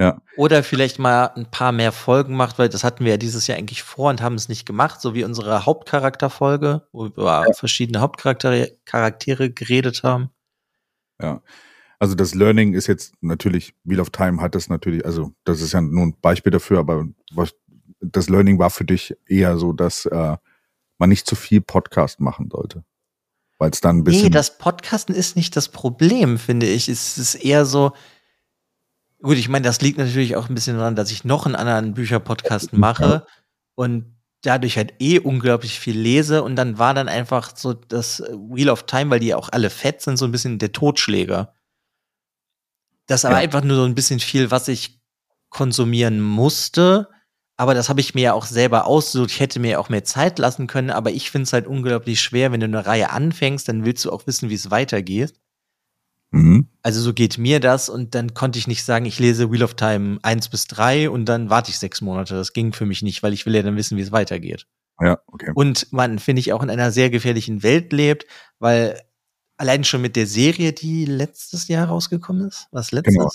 Ja. 0.00 0.22
Oder 0.36 0.62
vielleicht 0.62 1.00
mal 1.00 1.26
ein 1.34 1.50
paar 1.50 1.72
mehr 1.72 1.90
Folgen 1.90 2.36
macht, 2.36 2.58
weil 2.60 2.68
das 2.68 2.84
hatten 2.84 3.04
wir 3.04 3.12
ja 3.12 3.16
dieses 3.16 3.48
Jahr 3.48 3.58
eigentlich 3.58 3.82
vor 3.82 4.10
und 4.10 4.22
haben 4.22 4.36
es 4.36 4.48
nicht 4.48 4.64
gemacht, 4.64 5.00
so 5.00 5.12
wie 5.14 5.24
unsere 5.24 5.66
Hauptcharakterfolge, 5.66 6.86
wo 6.92 7.04
wir 7.04 7.10
über 7.10 7.46
verschiedene 7.54 8.00
Hauptcharaktere 8.00 8.70
Charaktere 8.84 9.50
geredet 9.50 10.04
haben. 10.04 10.30
Also 11.98 12.14
das 12.14 12.34
Learning 12.34 12.74
ist 12.74 12.86
jetzt 12.86 13.14
natürlich, 13.20 13.74
Wheel 13.84 14.00
of 14.00 14.10
Time 14.10 14.40
hat 14.40 14.54
das 14.54 14.68
natürlich, 14.68 15.04
also 15.04 15.32
das 15.44 15.60
ist 15.60 15.72
ja 15.72 15.80
nur 15.80 16.06
ein 16.06 16.16
Beispiel 16.20 16.52
dafür, 16.52 16.78
aber 16.78 17.06
was, 17.32 17.54
das 18.00 18.28
Learning 18.28 18.58
war 18.58 18.70
für 18.70 18.84
dich 18.84 19.16
eher 19.26 19.58
so, 19.58 19.72
dass 19.72 20.06
äh, 20.06 20.36
man 20.98 21.08
nicht 21.08 21.26
zu 21.26 21.34
viel 21.34 21.60
Podcast 21.60 22.20
machen 22.20 22.48
sollte. 22.50 22.84
Weil 23.58 23.70
es 23.70 23.80
dann 23.80 23.98
ein 23.98 24.04
bisschen. 24.04 24.24
Nee, 24.24 24.30
das 24.30 24.58
Podcasten 24.58 25.14
ist 25.14 25.34
nicht 25.34 25.56
das 25.56 25.68
Problem, 25.68 26.38
finde 26.38 26.66
ich. 26.66 26.88
Es 26.88 27.18
ist 27.18 27.34
eher 27.34 27.66
so. 27.66 27.92
Gut, 29.20 29.36
ich 29.36 29.48
meine, 29.48 29.64
das 29.64 29.80
liegt 29.80 29.98
natürlich 29.98 30.36
auch 30.36 30.48
ein 30.48 30.54
bisschen 30.54 30.76
daran, 30.76 30.94
dass 30.94 31.10
ich 31.10 31.24
noch 31.24 31.44
einen 31.44 31.56
anderen 31.56 31.94
Bücherpodcast 31.94 32.72
mache 32.72 33.26
und 33.74 34.14
dadurch 34.42 34.76
halt 34.76 34.94
eh 35.00 35.18
unglaublich 35.18 35.80
viel 35.80 35.98
lese 35.98 36.44
und 36.44 36.54
dann 36.54 36.78
war 36.78 36.94
dann 36.94 37.08
einfach 37.08 37.56
so 37.56 37.74
das 37.74 38.20
Wheel 38.20 38.70
of 38.70 38.84
Time, 38.84 39.10
weil 39.10 39.18
die 39.18 39.28
ja 39.28 39.36
auch 39.36 39.48
alle 39.48 39.70
fett 39.70 40.00
sind, 40.02 40.18
so 40.18 40.24
ein 40.24 40.30
bisschen 40.30 40.60
der 40.60 40.70
Totschläger. 40.70 41.52
Das 43.08 43.24
aber 43.24 43.36
Ja. 43.36 43.40
einfach 43.40 43.64
nur 43.64 43.76
so 43.76 43.84
ein 43.84 43.96
bisschen 43.96 44.20
viel, 44.20 44.52
was 44.52 44.68
ich 44.68 45.00
konsumieren 45.48 46.20
musste. 46.20 47.08
Aber 47.56 47.74
das 47.74 47.88
habe 47.88 48.00
ich 48.00 48.14
mir 48.14 48.20
ja 48.22 48.32
auch 48.34 48.46
selber 48.46 48.86
ausgesucht. 48.86 49.30
Ich 49.32 49.40
hätte 49.40 49.58
mir 49.58 49.72
ja 49.72 49.78
auch 49.80 49.88
mehr 49.88 50.04
Zeit 50.04 50.38
lassen 50.38 50.68
können, 50.68 50.90
aber 50.90 51.10
ich 51.10 51.30
finde 51.32 51.42
es 51.44 51.52
halt 51.52 51.66
unglaublich 51.66 52.20
schwer, 52.20 52.52
wenn 52.52 52.60
du 52.60 52.66
eine 52.66 52.86
Reihe 52.86 53.10
anfängst, 53.10 53.68
dann 53.68 53.84
willst 53.84 54.04
du 54.04 54.12
auch 54.12 54.28
wissen, 54.28 54.48
wie 54.50 54.54
es 54.54 54.70
weitergeht. 54.70 55.34
mhm. 56.30 56.68
Also 56.82 57.00
so 57.00 57.12
geht 57.12 57.36
mir 57.38 57.60
das 57.60 57.88
und 57.88 58.14
dann 58.14 58.34
konnte 58.34 58.58
ich 58.58 58.66
nicht 58.68 58.84
sagen, 58.84 59.06
ich 59.06 59.18
lese 59.18 59.50
Wheel 59.50 59.62
of 59.64 59.74
Time 59.74 60.18
1 60.22 60.48
bis 60.50 60.66
3 60.68 61.10
und 61.10 61.24
dann 61.26 61.50
warte 61.50 61.70
ich 61.70 61.78
sechs 61.78 62.00
Monate. 62.00 62.34
Das 62.34 62.52
ging 62.52 62.72
für 62.72 62.86
mich 62.86 63.02
nicht, 63.02 63.22
weil 63.22 63.32
ich 63.32 63.44
will 63.46 63.54
ja 63.56 63.62
dann 63.62 63.76
wissen, 63.76 63.96
wie 63.98 64.02
es 64.02 64.12
weitergeht. 64.12 64.66
Ja, 65.00 65.18
okay. 65.26 65.50
Und 65.54 65.92
man, 65.92 66.18
finde 66.18 66.40
ich, 66.40 66.52
auch 66.52 66.62
in 66.62 66.70
einer 66.70 66.90
sehr 66.92 67.10
gefährlichen 67.10 67.62
Welt 67.62 67.92
lebt, 67.92 68.26
weil 68.58 69.00
allein 69.58 69.84
schon 69.84 70.00
mit 70.00 70.16
der 70.16 70.26
Serie, 70.26 70.72
die 70.72 71.04
letztes 71.04 71.68
Jahr 71.68 71.88
rausgekommen 71.88 72.48
ist, 72.48 72.68
was 72.70 72.92
letztes? 72.92 73.14
Genau. 73.14 73.30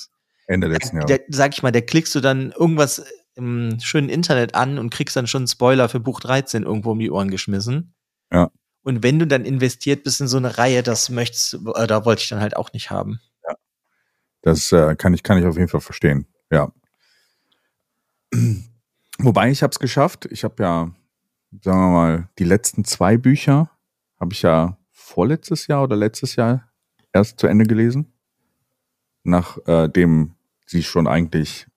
Ende 0.48 0.68
letzten 0.68 0.98
Jahres. 0.98 1.20
sag 1.30 1.54
ich 1.54 1.64
mal, 1.64 1.72
da 1.72 1.82
klickst 1.82 2.14
du 2.16 2.20
dann 2.20 2.52
irgendwas 2.52 3.06
im 3.36 3.80
schönen 3.82 4.10
Internet 4.10 4.56
an 4.56 4.78
und 4.78 4.90
kriegst 4.90 5.16
dann 5.16 5.28
schon 5.28 5.42
einen 5.42 5.48
Spoiler 5.48 5.90
für 5.90 6.00
Buch 6.00 6.20
13 6.20 6.64
irgendwo 6.64 6.92
um 6.92 7.00
die 7.00 7.12
Ohren 7.12 7.32
geschmissen. 7.32 7.94
Ja. 8.32 8.52
Und 8.84 9.04
wenn 9.04 9.20
du 9.20 9.26
dann 9.26 9.46
investiert 9.46 10.04
bist 10.04 10.20
in 10.20 10.28
so 10.28 10.38
eine 10.38 10.58
Reihe, 10.58 10.84
das 10.84 11.10
möchtest, 11.10 11.60
äh, 11.76 11.88
da 11.88 12.04
wollte 12.06 12.22
ich 12.22 12.30
dann 12.30 12.42
halt 12.42 12.58
auch 12.58 12.74
nicht 12.74 12.92
haben. 12.92 13.22
Das 14.44 14.74
äh, 14.74 14.96
kann 14.96 15.14
ich 15.14 15.24
kann 15.24 15.38
ich 15.38 15.46
auf 15.46 15.56
jeden 15.56 15.70
Fall 15.70 15.82
verstehen. 15.82 16.28
Ja. 16.52 16.72
Wobei 19.18 19.50
ich 19.50 19.64
habe 19.64 19.72
es 19.72 19.80
geschafft. 19.80 20.28
Ich 20.32 20.44
habe 20.44 20.62
ja, 20.62 20.92
sagen 21.62 21.80
wir 21.80 21.90
mal, 21.90 22.30
die 22.38 22.44
letzten 22.44 22.84
zwei 22.84 23.18
Bücher 23.18 23.72
habe 24.20 24.34
ich 24.34 24.42
ja 24.42 24.78
vorletztes 25.13 25.67
Jahr 25.67 25.84
oder 25.84 25.95
letztes 25.95 26.36
Jahr 26.36 26.69
erst 27.13 27.39
zu 27.39 27.45
Ende 27.45 27.65
gelesen, 27.65 28.12
nachdem 29.23 30.23
äh, 30.23 30.30
sie 30.65 30.82
schon 30.82 31.08
eigentlich 31.08 31.67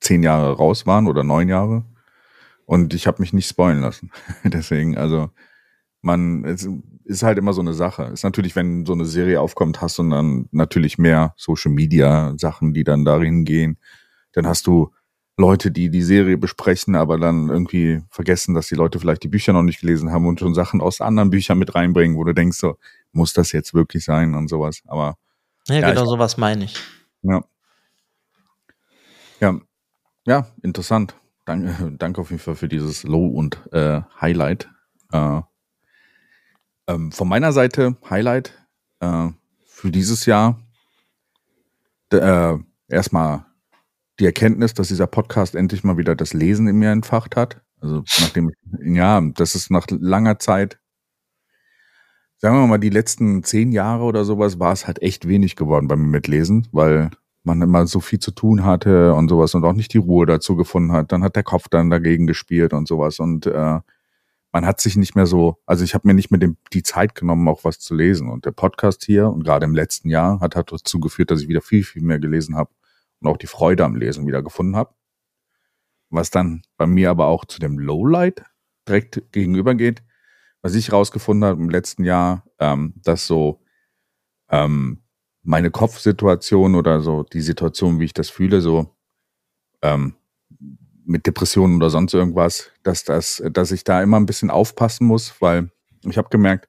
zehn 0.00 0.22
Jahre 0.22 0.56
raus 0.56 0.86
waren 0.86 1.08
oder 1.08 1.24
neun 1.24 1.48
Jahre. 1.48 1.84
Und 2.66 2.92
ich 2.92 3.06
habe 3.06 3.22
mich 3.22 3.32
nicht 3.32 3.48
spoilen 3.48 3.80
lassen. 3.80 4.10
Deswegen, 4.44 4.98
also 4.98 5.30
man, 6.02 6.44
es 6.44 6.68
ist 7.04 7.22
halt 7.22 7.38
immer 7.38 7.54
so 7.54 7.62
eine 7.62 7.72
Sache. 7.72 8.04
Ist 8.04 8.24
natürlich, 8.24 8.54
wenn 8.54 8.84
so 8.84 8.92
eine 8.92 9.06
Serie 9.06 9.40
aufkommt, 9.40 9.80
hast 9.80 9.98
du 9.98 10.08
dann 10.08 10.48
natürlich 10.50 10.98
mehr 10.98 11.32
Social 11.36 11.72
Media 11.72 12.34
Sachen, 12.36 12.74
die 12.74 12.84
dann 12.84 13.06
darin 13.06 13.44
gehen. 13.44 13.78
Dann 14.32 14.46
hast 14.46 14.66
du 14.66 14.92
Leute, 15.38 15.70
die 15.70 15.88
die 15.90 16.02
Serie 16.02 16.36
besprechen, 16.36 16.94
aber 16.94 17.18
dann 17.18 17.48
irgendwie 17.48 18.02
vergessen, 18.10 18.54
dass 18.54 18.68
die 18.68 18.74
Leute 18.74 19.00
vielleicht 19.00 19.22
die 19.22 19.28
Bücher 19.28 19.52
noch 19.52 19.62
nicht 19.62 19.80
gelesen 19.80 20.12
haben 20.12 20.26
und 20.26 20.38
schon 20.40 20.54
Sachen 20.54 20.80
aus 20.80 21.00
anderen 21.00 21.30
Büchern 21.30 21.58
mit 21.58 21.74
reinbringen, 21.74 22.16
wo 22.16 22.24
du 22.24 22.34
denkst, 22.34 22.58
so, 22.58 22.76
muss 23.12 23.32
das 23.32 23.52
jetzt 23.52 23.72
wirklich 23.74 24.04
sein 24.04 24.34
und 24.34 24.48
sowas. 24.48 24.82
Aber 24.86 25.16
Ja, 25.68 25.76
Ja, 25.76 25.90
genau 25.90 26.02
ich- 26.02 26.08
sowas 26.08 26.36
meine 26.36 26.64
ich. 26.64 26.76
ja. 27.22 27.42
Ja, 29.40 29.58
ja 30.26 30.46
interessant. 30.62 31.16
Danke, 31.46 31.92
danke 31.98 32.20
auf 32.20 32.30
jeden 32.30 32.42
Fall 32.42 32.54
für 32.54 32.68
dieses 32.68 33.02
Low 33.02 33.26
und 33.26 33.60
äh, 33.72 34.02
Highlight. 34.20 34.70
Äh, 35.12 35.40
Ähm, 36.88 37.12
von 37.12 37.28
meiner 37.28 37.52
Seite 37.52 37.96
Highlight 38.10 38.58
äh, 39.00 39.28
für 39.64 39.90
dieses 39.92 40.26
Jahr 40.26 40.60
äh, 42.10 42.56
erstmal 42.88 43.46
die 44.20 44.26
Erkenntnis, 44.26 44.74
dass 44.74 44.88
dieser 44.88 45.06
Podcast 45.06 45.54
endlich 45.54 45.84
mal 45.84 45.96
wieder 45.96 46.14
das 46.14 46.32
Lesen 46.32 46.68
in 46.68 46.76
mir 46.76 46.90
entfacht 46.90 47.36
hat. 47.36 47.62
Also 47.80 48.04
nachdem, 48.20 48.50
ja, 48.84 49.20
das 49.34 49.54
ist 49.54 49.70
nach 49.70 49.86
langer 49.90 50.38
Zeit, 50.38 50.78
sagen 52.38 52.56
wir 52.56 52.66
mal, 52.66 52.78
die 52.78 52.90
letzten 52.90 53.42
zehn 53.42 53.72
Jahre 53.72 54.04
oder 54.04 54.24
sowas 54.24 54.58
war 54.58 54.72
es 54.72 54.86
halt 54.86 55.02
echt 55.02 55.26
wenig 55.26 55.56
geworden 55.56 55.88
bei 55.88 55.96
mir 55.96 56.08
mit 56.08 56.28
Lesen, 56.28 56.68
weil 56.72 57.10
man 57.44 57.60
immer 57.60 57.86
so 57.86 58.00
viel 58.00 58.20
zu 58.20 58.30
tun 58.30 58.64
hatte 58.64 59.14
und 59.14 59.28
sowas 59.28 59.54
und 59.54 59.64
auch 59.64 59.72
nicht 59.72 59.92
die 59.94 59.98
Ruhe 59.98 60.26
dazu 60.26 60.54
gefunden 60.54 60.92
hat. 60.92 61.10
Dann 61.10 61.24
hat 61.24 61.34
der 61.34 61.42
Kopf 61.42 61.68
dann 61.68 61.90
dagegen 61.90 62.26
gespielt 62.26 62.72
und 62.72 62.86
sowas 62.86 63.18
und 63.18 63.46
äh, 63.46 63.80
man 64.52 64.66
hat 64.66 64.80
sich 64.80 64.96
nicht 64.96 65.16
mehr 65.16 65.26
so, 65.26 65.56
also 65.64 65.82
ich 65.82 65.94
habe 65.94 66.06
mir 66.06 66.14
nicht 66.14 66.30
mehr 66.30 66.38
den, 66.38 66.58
die 66.72 66.82
Zeit 66.82 67.14
genommen, 67.14 67.48
auch 67.48 67.64
was 67.64 67.78
zu 67.78 67.94
lesen. 67.94 68.28
Und 68.28 68.44
der 68.44 68.50
Podcast 68.50 69.02
hier 69.02 69.28
und 69.28 69.44
gerade 69.44 69.64
im 69.64 69.74
letzten 69.74 70.10
Jahr 70.10 70.40
hat, 70.40 70.56
hat 70.56 70.70
dazu 70.70 71.00
geführt, 71.00 71.30
dass 71.30 71.40
ich 71.40 71.48
wieder 71.48 71.62
viel, 71.62 71.82
viel 71.82 72.02
mehr 72.02 72.18
gelesen 72.18 72.54
habe 72.54 72.70
und 73.22 73.30
auch 73.30 73.36
die 73.36 73.46
Freude 73.46 73.84
am 73.84 73.96
Lesen 73.96 74.26
wieder 74.26 74.42
gefunden 74.42 74.76
habe. 74.76 74.94
Was 76.10 76.30
dann 76.30 76.62
bei 76.76 76.86
mir 76.86 77.10
aber 77.10 77.26
auch 77.26 77.44
zu 77.44 77.58
dem 77.58 77.78
Lowlight 77.78 78.44
direkt 78.86 79.22
gegenüber 79.32 79.74
geht, 79.74 80.02
was 80.60 80.74
ich 80.74 80.92
rausgefunden 80.92 81.48
habe 81.48 81.60
im 81.60 81.70
letzten 81.70 82.04
Jahr, 82.04 82.44
ähm, 82.58 82.94
dass 83.02 83.26
so 83.26 83.62
ähm, 84.50 85.02
meine 85.42 85.70
Kopfsituation 85.70 86.74
oder 86.74 87.00
so 87.00 87.22
die 87.22 87.40
Situation, 87.40 87.98
wie 87.98 88.04
ich 88.04 88.14
das 88.14 88.30
fühle, 88.30 88.60
so 88.60 88.94
ähm, 89.82 90.14
mit 91.04 91.26
Depressionen 91.26 91.76
oder 91.76 91.90
sonst 91.90 92.14
irgendwas, 92.14 92.70
dass 92.82 93.04
das, 93.04 93.42
dass 93.50 93.72
ich 93.72 93.82
da 93.82 94.02
immer 94.02 94.18
ein 94.18 94.26
bisschen 94.26 94.50
aufpassen 94.50 95.06
muss, 95.06 95.34
weil 95.40 95.70
ich 96.04 96.16
habe 96.16 96.28
gemerkt, 96.28 96.68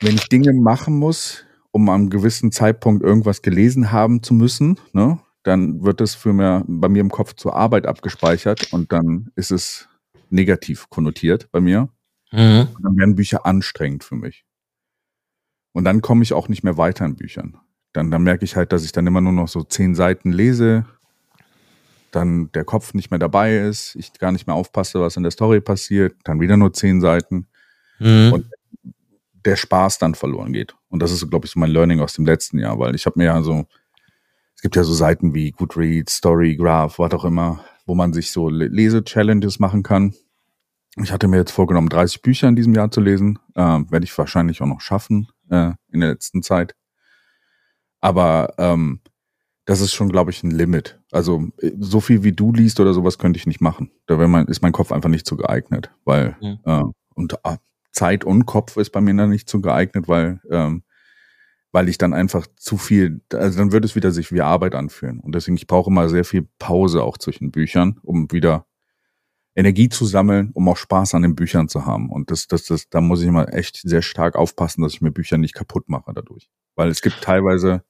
wenn 0.00 0.14
ich 0.14 0.28
Dinge 0.28 0.52
machen 0.52 0.98
muss, 0.98 1.45
um 1.70 1.88
am 1.88 2.10
gewissen 2.10 2.52
Zeitpunkt 2.52 3.02
irgendwas 3.02 3.42
gelesen 3.42 3.92
haben 3.92 4.22
zu 4.22 4.34
müssen, 4.34 4.78
ne, 4.92 5.18
dann 5.42 5.84
wird 5.84 6.00
es 6.00 6.14
für 6.14 6.32
mir 6.32 6.64
bei 6.66 6.88
mir 6.88 7.00
im 7.00 7.10
Kopf 7.10 7.34
zur 7.34 7.54
Arbeit 7.54 7.86
abgespeichert 7.86 8.72
und 8.72 8.92
dann 8.92 9.30
ist 9.36 9.52
es 9.52 9.88
negativ 10.28 10.90
konnotiert 10.90 11.50
bei 11.52 11.60
mir. 11.60 11.88
Mhm. 12.32 12.68
Und 12.74 12.84
dann 12.84 12.96
werden 12.96 13.14
Bücher 13.14 13.46
anstrengend 13.46 14.02
für 14.02 14.16
mich. 14.16 14.44
Und 15.72 15.84
dann 15.84 16.00
komme 16.00 16.22
ich 16.22 16.32
auch 16.32 16.48
nicht 16.48 16.64
mehr 16.64 16.76
weiter 16.76 17.04
in 17.04 17.16
Büchern. 17.16 17.58
Dann, 17.92 18.10
dann 18.10 18.22
merke 18.22 18.44
ich 18.44 18.56
halt, 18.56 18.72
dass 18.72 18.84
ich 18.84 18.92
dann 18.92 19.06
immer 19.06 19.20
nur 19.20 19.32
noch 19.32 19.48
so 19.48 19.62
zehn 19.62 19.94
Seiten 19.94 20.32
lese, 20.32 20.84
dann 22.10 22.50
der 22.52 22.64
Kopf 22.64 22.94
nicht 22.94 23.10
mehr 23.10 23.18
dabei 23.18 23.58
ist, 23.58 23.94
ich 23.94 24.12
gar 24.14 24.32
nicht 24.32 24.46
mehr 24.46 24.56
aufpasse, 24.56 25.00
was 25.00 25.16
in 25.16 25.22
der 25.22 25.32
Story 25.32 25.60
passiert, 25.60 26.16
dann 26.24 26.40
wieder 26.40 26.56
nur 26.56 26.72
zehn 26.72 27.00
Seiten 27.00 27.46
mhm. 27.98 28.32
und 28.32 28.46
der 29.46 29.56
Spaß 29.56 29.98
dann 29.98 30.14
verloren 30.14 30.52
geht. 30.52 30.74
Und 30.88 31.00
das 31.00 31.12
ist, 31.12 31.28
glaube 31.30 31.46
ich, 31.46 31.52
so 31.52 31.60
mein 31.60 31.70
Learning 31.70 32.00
aus 32.00 32.14
dem 32.14 32.26
letzten 32.26 32.58
Jahr, 32.58 32.78
weil 32.78 32.94
ich 32.94 33.06
habe 33.06 33.18
mir 33.18 33.26
ja 33.26 33.42
so, 33.42 33.66
es 34.54 34.62
gibt 34.62 34.76
ja 34.76 34.84
so 34.84 34.92
Seiten 34.92 35.34
wie 35.34 35.52
Goodreads, 35.52 36.16
Storygraph, 36.16 36.98
was 36.98 37.12
auch 37.12 37.24
immer, 37.24 37.64
wo 37.86 37.94
man 37.94 38.12
sich 38.12 38.30
so 38.30 38.48
Lese-Challenges 38.48 39.58
machen 39.58 39.82
kann. 39.82 40.14
Ich 41.02 41.12
hatte 41.12 41.28
mir 41.28 41.36
jetzt 41.36 41.52
vorgenommen, 41.52 41.88
30 41.88 42.22
Bücher 42.22 42.48
in 42.48 42.56
diesem 42.56 42.74
Jahr 42.74 42.90
zu 42.90 43.00
lesen. 43.00 43.38
Äh, 43.54 43.60
Werde 43.60 44.04
ich 44.04 44.16
wahrscheinlich 44.16 44.62
auch 44.62 44.66
noch 44.66 44.80
schaffen 44.80 45.28
äh, 45.50 45.72
in 45.92 46.00
der 46.00 46.10
letzten 46.10 46.42
Zeit. 46.42 46.74
Aber 48.00 48.54
ähm, 48.58 49.00
das 49.66 49.80
ist 49.80 49.92
schon, 49.92 50.08
glaube 50.08 50.30
ich, 50.30 50.42
ein 50.42 50.50
Limit. 50.50 50.98
Also 51.12 51.48
äh, 51.60 51.72
so 51.78 52.00
viel 52.00 52.22
wie 52.22 52.32
du 52.32 52.52
liest 52.52 52.80
oder 52.80 52.94
sowas 52.94 53.18
könnte 53.18 53.36
ich 53.36 53.46
nicht 53.46 53.60
machen. 53.60 53.90
Da 54.06 54.16
mein, 54.16 54.46
ist 54.46 54.62
mein 54.62 54.72
Kopf 54.72 54.90
einfach 54.90 55.10
nicht 55.10 55.26
so 55.26 55.36
geeignet, 55.36 55.90
weil 56.04 56.36
mhm. 56.40 56.58
äh, 56.64 56.82
und 57.14 57.34
äh, 57.44 57.56
Zeit 57.96 58.24
und 58.24 58.46
Kopf 58.46 58.76
ist 58.76 58.90
bei 58.90 59.00
mir 59.00 59.14
dann 59.14 59.30
nicht 59.30 59.48
so 59.48 59.60
geeignet, 59.60 60.08
weil 60.08 60.40
ähm, 60.50 60.82
weil 61.76 61.90
ich 61.90 61.98
dann 61.98 62.14
einfach 62.14 62.46
zu 62.56 62.78
viel, 62.78 63.20
also 63.34 63.58
dann 63.58 63.70
würde 63.70 63.84
es 63.84 63.94
wieder 63.94 64.10
sich 64.10 64.32
wie 64.32 64.40
Arbeit 64.40 64.74
anfühlen. 64.74 65.20
Und 65.20 65.34
deswegen, 65.34 65.58
ich 65.58 65.66
brauche 65.66 65.90
immer 65.90 66.08
sehr 66.08 66.24
viel 66.24 66.48
Pause 66.58 67.02
auch 67.02 67.18
zwischen 67.18 67.50
Büchern, 67.50 67.98
um 68.02 68.32
wieder 68.32 68.66
Energie 69.54 69.90
zu 69.90 70.06
sammeln, 70.06 70.52
um 70.54 70.66
auch 70.70 70.78
Spaß 70.78 71.14
an 71.14 71.20
den 71.20 71.34
Büchern 71.34 71.68
zu 71.68 71.84
haben. 71.84 72.10
Und 72.10 72.30
das, 72.30 72.46
das, 72.46 72.64
das, 72.64 72.88
da 72.88 73.02
muss 73.02 73.20
ich 73.20 73.28
immer 73.28 73.52
echt 73.52 73.82
sehr 73.82 74.00
stark 74.00 74.36
aufpassen, 74.36 74.80
dass 74.80 74.94
ich 74.94 75.02
mir 75.02 75.10
Bücher 75.10 75.36
nicht 75.36 75.54
kaputt 75.54 75.88
mache 75.90 76.12
dadurch. 76.14 76.48
Weil 76.76 76.88
es 76.88 77.02
gibt 77.02 77.20
teilweise 77.20 77.82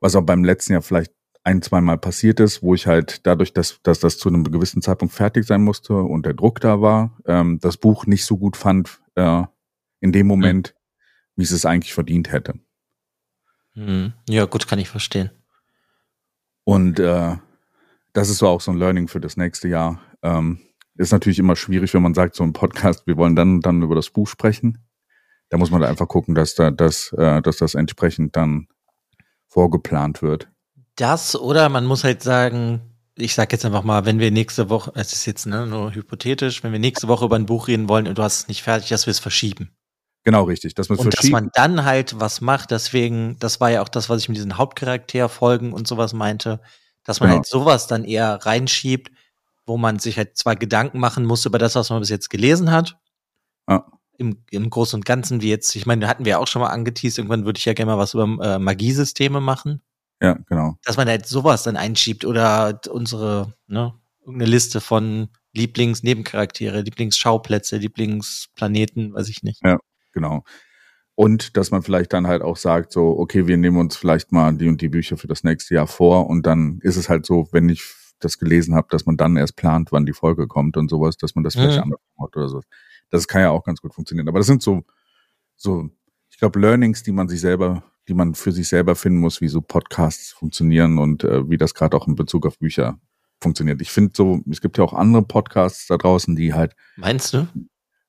was 0.00 0.14
auch 0.14 0.22
beim 0.22 0.44
letzten 0.44 0.74
Jahr 0.74 0.82
vielleicht 0.82 1.14
ein, 1.42 1.62
zweimal 1.62 1.98
passiert 1.98 2.40
ist, 2.40 2.62
wo 2.62 2.74
ich 2.74 2.86
halt 2.86 3.26
dadurch, 3.26 3.52
dass, 3.52 3.80
dass 3.82 4.00
das 4.00 4.18
zu 4.18 4.28
einem 4.28 4.44
gewissen 4.44 4.82
Zeitpunkt 4.82 5.14
fertig 5.14 5.46
sein 5.46 5.62
musste 5.62 5.94
und 5.94 6.26
der 6.26 6.34
Druck 6.34 6.60
da 6.60 6.80
war, 6.80 7.16
ähm, 7.26 7.58
das 7.60 7.76
Buch 7.76 8.06
nicht 8.06 8.24
so 8.24 8.36
gut 8.36 8.56
fand 8.56 9.00
äh, 9.14 9.44
in 10.00 10.12
dem 10.12 10.26
Moment, 10.26 10.74
mhm. 10.74 11.40
wie 11.40 11.44
es 11.44 11.50
es 11.50 11.64
eigentlich 11.64 11.94
verdient 11.94 12.30
hätte. 12.32 12.54
Mhm. 13.74 14.12
Ja, 14.28 14.44
gut, 14.44 14.68
kann 14.68 14.78
ich 14.78 14.88
verstehen. 14.88 15.30
Und 16.64 17.00
äh, 17.00 17.36
das 18.12 18.28
ist 18.28 18.38
so 18.38 18.48
auch 18.48 18.60
so 18.60 18.70
ein 18.70 18.78
Learning 18.78 19.08
für 19.08 19.20
das 19.20 19.36
nächste 19.36 19.68
Jahr. 19.68 20.00
Ähm, 20.22 20.60
ist 20.96 21.12
natürlich 21.12 21.38
immer 21.38 21.56
schwierig, 21.56 21.94
wenn 21.94 22.02
man 22.02 22.14
sagt, 22.14 22.34
so 22.34 22.44
ein 22.44 22.52
Podcast, 22.52 23.06
wir 23.06 23.16
wollen 23.16 23.34
dann, 23.34 23.60
dann 23.60 23.82
über 23.82 23.94
das 23.94 24.10
Buch 24.10 24.28
sprechen. 24.28 24.84
Da 25.48 25.56
muss 25.56 25.70
man 25.70 25.80
da 25.80 25.88
einfach 25.88 26.08
gucken, 26.08 26.34
dass 26.34 26.54
da, 26.54 26.70
dass, 26.70 27.12
äh, 27.12 27.40
dass 27.40 27.56
das 27.56 27.74
entsprechend 27.74 28.36
dann 28.36 28.68
vorgeplant 29.48 30.20
wird. 30.20 30.49
Das 31.00 31.34
oder 31.36 31.68
man 31.68 31.86
muss 31.86 32.04
halt 32.04 32.22
sagen, 32.22 32.80
ich 33.16 33.34
sag 33.34 33.52
jetzt 33.52 33.64
einfach 33.64 33.82
mal, 33.82 34.04
wenn 34.04 34.18
wir 34.18 34.30
nächste 34.30 34.70
Woche, 34.70 34.92
es 34.94 35.12
ist 35.12 35.26
jetzt 35.26 35.46
ne, 35.46 35.66
nur 35.66 35.94
hypothetisch, 35.94 36.62
wenn 36.62 36.72
wir 36.72 36.78
nächste 36.78 37.08
Woche 37.08 37.24
über 37.24 37.36
ein 37.36 37.46
Buch 37.46 37.68
reden 37.68 37.88
wollen 37.88 38.06
und 38.06 38.18
du 38.18 38.22
hast 38.22 38.40
es 38.40 38.48
nicht 38.48 38.62
fertig, 38.62 38.88
dass 38.88 39.06
wir 39.06 39.10
es 39.10 39.18
verschieben. 39.18 39.70
Genau, 40.24 40.44
richtig. 40.44 40.74
Dass 40.74 40.90
und 40.90 41.16
dass 41.16 41.30
man 41.30 41.50
dann 41.54 41.84
halt 41.84 42.20
was 42.20 42.40
macht, 42.40 42.70
deswegen, 42.70 43.38
das 43.38 43.60
war 43.60 43.70
ja 43.70 43.82
auch 43.82 43.88
das, 43.88 44.10
was 44.10 44.20
ich 44.20 44.28
mit 44.28 44.36
diesen 44.36 44.58
Hauptcharakterfolgen 44.58 45.72
und 45.72 45.88
sowas 45.88 46.12
meinte, 46.12 46.60
dass 47.04 47.20
man 47.20 47.30
genau. 47.30 47.38
halt 47.38 47.46
sowas 47.46 47.86
dann 47.86 48.04
eher 48.04 48.38
reinschiebt, 48.42 49.10
wo 49.64 49.78
man 49.78 49.98
sich 49.98 50.18
halt 50.18 50.36
zwar 50.36 50.56
Gedanken 50.56 50.98
machen 50.98 51.24
muss 51.24 51.46
über 51.46 51.58
das, 51.58 51.74
was 51.74 51.88
man 51.88 52.00
bis 52.00 52.10
jetzt 52.10 52.28
gelesen 52.28 52.70
hat, 52.70 52.98
ja 53.68 53.86
im, 54.20 54.44
im 54.50 54.68
Großen 54.68 54.98
und 54.98 55.06
Ganzen, 55.06 55.40
wie 55.40 55.48
jetzt, 55.48 55.74
ich 55.74 55.86
meine, 55.86 56.06
hatten 56.06 56.26
wir 56.26 56.40
auch 56.40 56.46
schon 56.46 56.60
mal 56.60 56.68
angeteased, 56.68 57.16
irgendwann 57.16 57.46
würde 57.46 57.56
ich 57.56 57.64
ja 57.64 57.72
gerne 57.72 57.92
mal 57.92 57.98
was 57.98 58.12
über 58.12 58.24
äh, 58.24 58.58
Magiesysteme 58.58 59.40
machen. 59.40 59.80
Ja, 60.20 60.38
genau. 60.48 60.76
Dass 60.84 60.96
man 60.96 61.08
halt 61.08 61.26
sowas 61.26 61.62
dann 61.62 61.76
einschiebt 61.76 62.24
oder 62.24 62.80
unsere, 62.90 63.54
ne, 63.66 63.94
irgendeine 64.20 64.50
Liste 64.50 64.80
von 64.80 65.28
Lieblingsnebencharaktere, 65.52 66.82
Lieblingsschauplätze, 66.82 67.78
Lieblingsplaneten, 67.78 69.14
weiß 69.14 69.28
ich 69.28 69.42
nicht. 69.42 69.60
Ja, 69.64 69.78
genau. 70.12 70.44
Und 71.14 71.56
dass 71.56 71.70
man 71.70 71.82
vielleicht 71.82 72.12
dann 72.12 72.26
halt 72.26 72.42
auch 72.42 72.56
sagt, 72.56 72.92
so, 72.92 73.18
okay, 73.18 73.46
wir 73.46 73.56
nehmen 73.56 73.78
uns 73.78 73.96
vielleicht 73.96 74.32
mal 74.32 74.54
die 74.54 74.68
und 74.68 74.80
die 74.80 74.88
Bücher 74.88 75.16
für 75.16 75.26
das 75.26 75.44
nächste 75.44 75.74
Jahr 75.74 75.86
vor 75.86 76.28
und 76.28 76.46
dann 76.46 76.78
ist 76.82 76.96
es 76.96 77.08
halt 77.08 77.26
so, 77.26 77.48
wenn 77.52 77.68
ich 77.68 77.82
das 78.20 78.38
gelesen 78.38 78.74
habe, 78.74 78.88
dass 78.90 79.06
man 79.06 79.16
dann 79.16 79.36
erst 79.36 79.56
plant, 79.56 79.92
wann 79.92 80.06
die 80.06 80.12
Folge 80.12 80.46
kommt 80.46 80.76
und 80.76 80.88
sowas, 80.88 81.16
dass 81.16 81.34
man 81.34 81.44
das 81.44 81.54
vielleicht 81.54 81.78
mhm. 81.78 81.84
anders 81.84 82.00
macht 82.16 82.36
oder 82.36 82.48
so. 82.48 82.60
Das 83.10 83.26
kann 83.26 83.40
ja 83.40 83.50
auch 83.50 83.64
ganz 83.64 83.80
gut 83.80 83.94
funktionieren. 83.94 84.28
Aber 84.28 84.38
das 84.38 84.46
sind 84.46 84.62
so, 84.62 84.84
so, 85.56 85.90
ich 86.30 86.38
glaube, 86.38 86.60
Learnings, 86.60 87.02
die 87.02 87.12
man 87.12 87.28
sich 87.28 87.40
selber, 87.40 87.82
die 88.10 88.14
man 88.14 88.34
für 88.34 88.50
sich 88.50 88.68
selber 88.68 88.96
finden 88.96 89.20
muss, 89.20 89.40
wie 89.40 89.46
so 89.46 89.60
Podcasts 89.60 90.32
funktionieren 90.32 90.98
und 90.98 91.22
äh, 91.22 91.48
wie 91.48 91.56
das 91.56 91.74
gerade 91.74 91.96
auch 91.96 92.08
in 92.08 92.16
Bezug 92.16 92.44
auf 92.44 92.58
Bücher 92.58 92.98
funktioniert. 93.40 93.80
Ich 93.80 93.92
finde 93.92 94.10
so, 94.16 94.40
es 94.50 94.60
gibt 94.60 94.78
ja 94.78 94.84
auch 94.84 94.92
andere 94.92 95.22
Podcasts 95.22 95.86
da 95.86 95.96
draußen, 95.96 96.34
die 96.34 96.52
halt. 96.52 96.74
Meinst 96.96 97.32
du? 97.32 97.46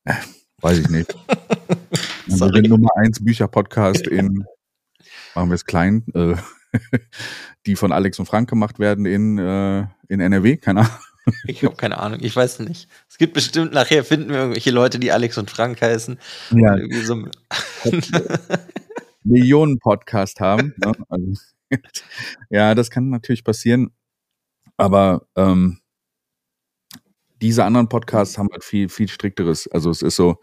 Äh, 0.05 0.15
weiß 0.59 0.79
ich 0.79 0.89
nicht. 0.89 1.15
Wir 2.25 2.35
sind 2.35 2.67
Nummer 2.67 2.89
eins 2.95 3.23
Bücher-Podcast 3.23 4.07
in, 4.07 4.43
machen 5.35 5.49
wir 5.49 5.55
es 5.55 5.65
klein, 5.65 6.05
äh, 6.15 6.35
die 7.65 7.75
von 7.75 7.91
Alex 7.91 8.17
und 8.19 8.25
Frank 8.25 8.49
gemacht 8.49 8.79
werden 8.79 9.05
in, 9.05 9.37
äh, 9.37 9.85
in 10.07 10.19
NRW, 10.19 10.57
keine 10.57 10.81
Ahnung. 10.81 10.93
Ich 11.45 11.63
habe 11.63 11.75
keine 11.75 11.99
Ahnung, 11.99 12.19
ich 12.21 12.35
weiß 12.35 12.59
nicht. 12.59 12.89
Es 13.09 13.17
gibt 13.17 13.33
bestimmt, 13.33 13.73
nachher 13.73 14.03
finden 14.03 14.29
wir 14.29 14.37
irgendwelche 14.37 14.71
Leute, 14.71 14.97
die 14.97 15.11
Alex 15.11 15.37
und 15.37 15.51
Frank 15.51 15.81
heißen. 15.81 16.17
Ja. 16.51 16.77
So 17.03 17.25
Millionen 19.23 19.79
Podcast 19.79 20.39
haben. 20.39 20.73
Ne? 20.77 20.93
Also, 21.09 21.33
ja, 22.49 22.75
das 22.75 22.89
kann 22.89 23.09
natürlich 23.09 23.43
passieren. 23.43 23.91
Aber 24.77 25.27
ähm, 25.35 25.79
diese 27.41 27.63
anderen 27.63 27.89
Podcasts 27.89 28.37
haben 28.37 28.49
halt 28.51 28.63
viel, 28.63 28.89
viel 28.89 29.07
strikteres. 29.07 29.67
Also 29.67 29.89
es 29.89 30.01
ist 30.01 30.15
so, 30.15 30.39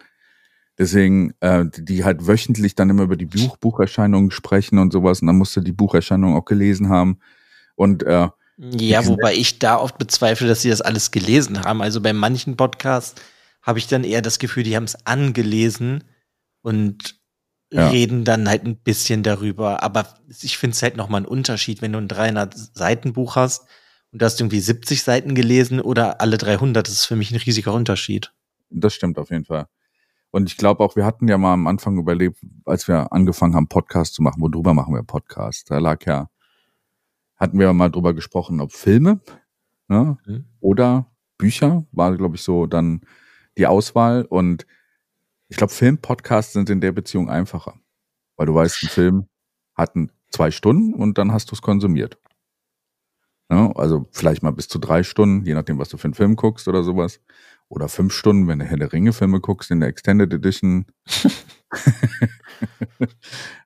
deswegen, 0.78 1.34
äh, 1.40 1.64
die 1.72 2.04
halt 2.04 2.26
wöchentlich 2.26 2.74
dann 2.74 2.90
immer 2.90 3.04
über 3.04 3.16
die 3.16 3.26
Buch 3.26 3.56
Bucherscheinungen 3.56 4.30
sprechen 4.30 4.78
und 4.78 4.92
sowas. 4.92 5.20
Und 5.20 5.28
dann 5.28 5.38
musst 5.38 5.56
du 5.56 5.60
die 5.60 5.72
Bucherscheinung 5.72 6.36
auch 6.36 6.44
gelesen 6.44 6.88
haben. 6.88 7.18
Und 7.76 8.02
äh, 8.02 8.28
ja, 8.58 9.06
wobei 9.06 9.34
ich 9.34 9.60
da 9.60 9.76
oft 9.76 9.98
bezweifle, 9.98 10.48
dass 10.48 10.62
sie 10.62 10.70
das 10.70 10.80
alles 10.80 11.12
gelesen 11.12 11.62
haben. 11.62 11.80
Also 11.80 12.00
bei 12.00 12.12
manchen 12.12 12.56
Podcasts 12.56 13.20
habe 13.62 13.78
ich 13.78 13.86
dann 13.86 14.02
eher 14.02 14.22
das 14.22 14.40
Gefühl, 14.40 14.64
die 14.64 14.74
haben 14.74 14.84
es 14.84 15.06
angelesen 15.06 16.04
und 16.62 17.17
ja. 17.72 17.88
reden 17.88 18.24
dann 18.24 18.48
halt 18.48 18.64
ein 18.64 18.76
bisschen 18.76 19.22
darüber. 19.22 19.82
Aber 19.82 20.14
ich 20.28 20.58
finde 20.58 20.74
es 20.74 20.82
halt 20.82 20.96
nochmal 20.96 21.22
ein 21.22 21.26
Unterschied, 21.26 21.82
wenn 21.82 21.92
du 21.92 21.98
ein 21.98 22.08
300 22.08 22.54
Seiten 22.56 23.12
Buch 23.12 23.36
hast 23.36 23.66
und 24.12 24.22
du 24.22 24.26
hast 24.26 24.40
irgendwie 24.40 24.60
70 24.60 25.02
Seiten 25.02 25.34
gelesen 25.34 25.80
oder 25.80 26.20
alle 26.20 26.38
300. 26.38 26.86
Das 26.86 26.94
ist 26.94 27.06
für 27.06 27.16
mich 27.16 27.30
ein 27.30 27.38
riesiger 27.38 27.72
Unterschied. 27.72 28.32
Das 28.70 28.94
stimmt 28.94 29.18
auf 29.18 29.30
jeden 29.30 29.44
Fall. 29.44 29.66
Und 30.30 30.50
ich 30.50 30.56
glaube 30.56 30.84
auch, 30.84 30.94
wir 30.94 31.06
hatten 31.06 31.26
ja 31.28 31.38
mal 31.38 31.54
am 31.54 31.66
Anfang 31.66 31.98
überlebt, 31.98 32.38
als 32.66 32.86
wir 32.86 33.12
angefangen 33.12 33.54
haben, 33.54 33.68
Podcast 33.68 34.14
zu 34.14 34.22
machen, 34.22 34.42
worüber 34.42 34.74
machen 34.74 34.94
wir 34.94 35.02
Podcast? 35.02 35.70
Da 35.70 35.78
lag 35.78 36.04
ja, 36.04 36.28
hatten 37.36 37.58
wir 37.58 37.72
mal 37.72 37.90
drüber 37.90 38.12
gesprochen, 38.12 38.60
ob 38.60 38.72
Filme 38.72 39.20
ne, 39.88 40.18
mhm. 40.26 40.44
oder 40.60 41.10
Bücher, 41.38 41.86
war, 41.92 42.16
glaube 42.16 42.36
ich, 42.36 42.42
so 42.42 42.66
dann 42.66 43.00
die 43.56 43.66
Auswahl. 43.66 44.24
Und 44.24 44.66
ich 45.48 45.56
glaube, 45.56 45.72
Film-Podcasts 45.72 46.52
sind 46.52 46.70
in 46.70 46.80
der 46.80 46.92
Beziehung 46.92 47.28
einfacher. 47.28 47.80
Weil 48.36 48.46
du 48.46 48.54
weißt, 48.54 48.82
ein 48.82 48.88
Film 48.88 49.28
hat 49.74 49.94
zwei 50.30 50.50
Stunden 50.50 50.94
und 50.94 51.18
dann 51.18 51.32
hast 51.32 51.50
du 51.50 51.54
es 51.54 51.62
konsumiert. 51.62 52.18
Ja, 53.50 53.72
also 53.72 54.06
vielleicht 54.12 54.42
mal 54.42 54.50
bis 54.52 54.68
zu 54.68 54.78
drei 54.78 55.02
Stunden, 55.02 55.46
je 55.46 55.54
nachdem, 55.54 55.78
was 55.78 55.88
du 55.88 55.96
für 55.96 56.04
einen 56.04 56.14
Film 56.14 56.36
guckst 56.36 56.68
oder 56.68 56.82
sowas. 56.82 57.20
Oder 57.70 57.88
fünf 57.88 58.12
Stunden, 58.14 58.46
wenn 58.46 58.58
du 58.58 58.64
Herr 58.64 58.76
der 58.78 58.92
Ringe-Filme 58.92 59.40
guckst 59.40 59.70
in 59.70 59.80
der 59.80 59.88
Extended 59.88 60.32
Edition. 60.32 60.86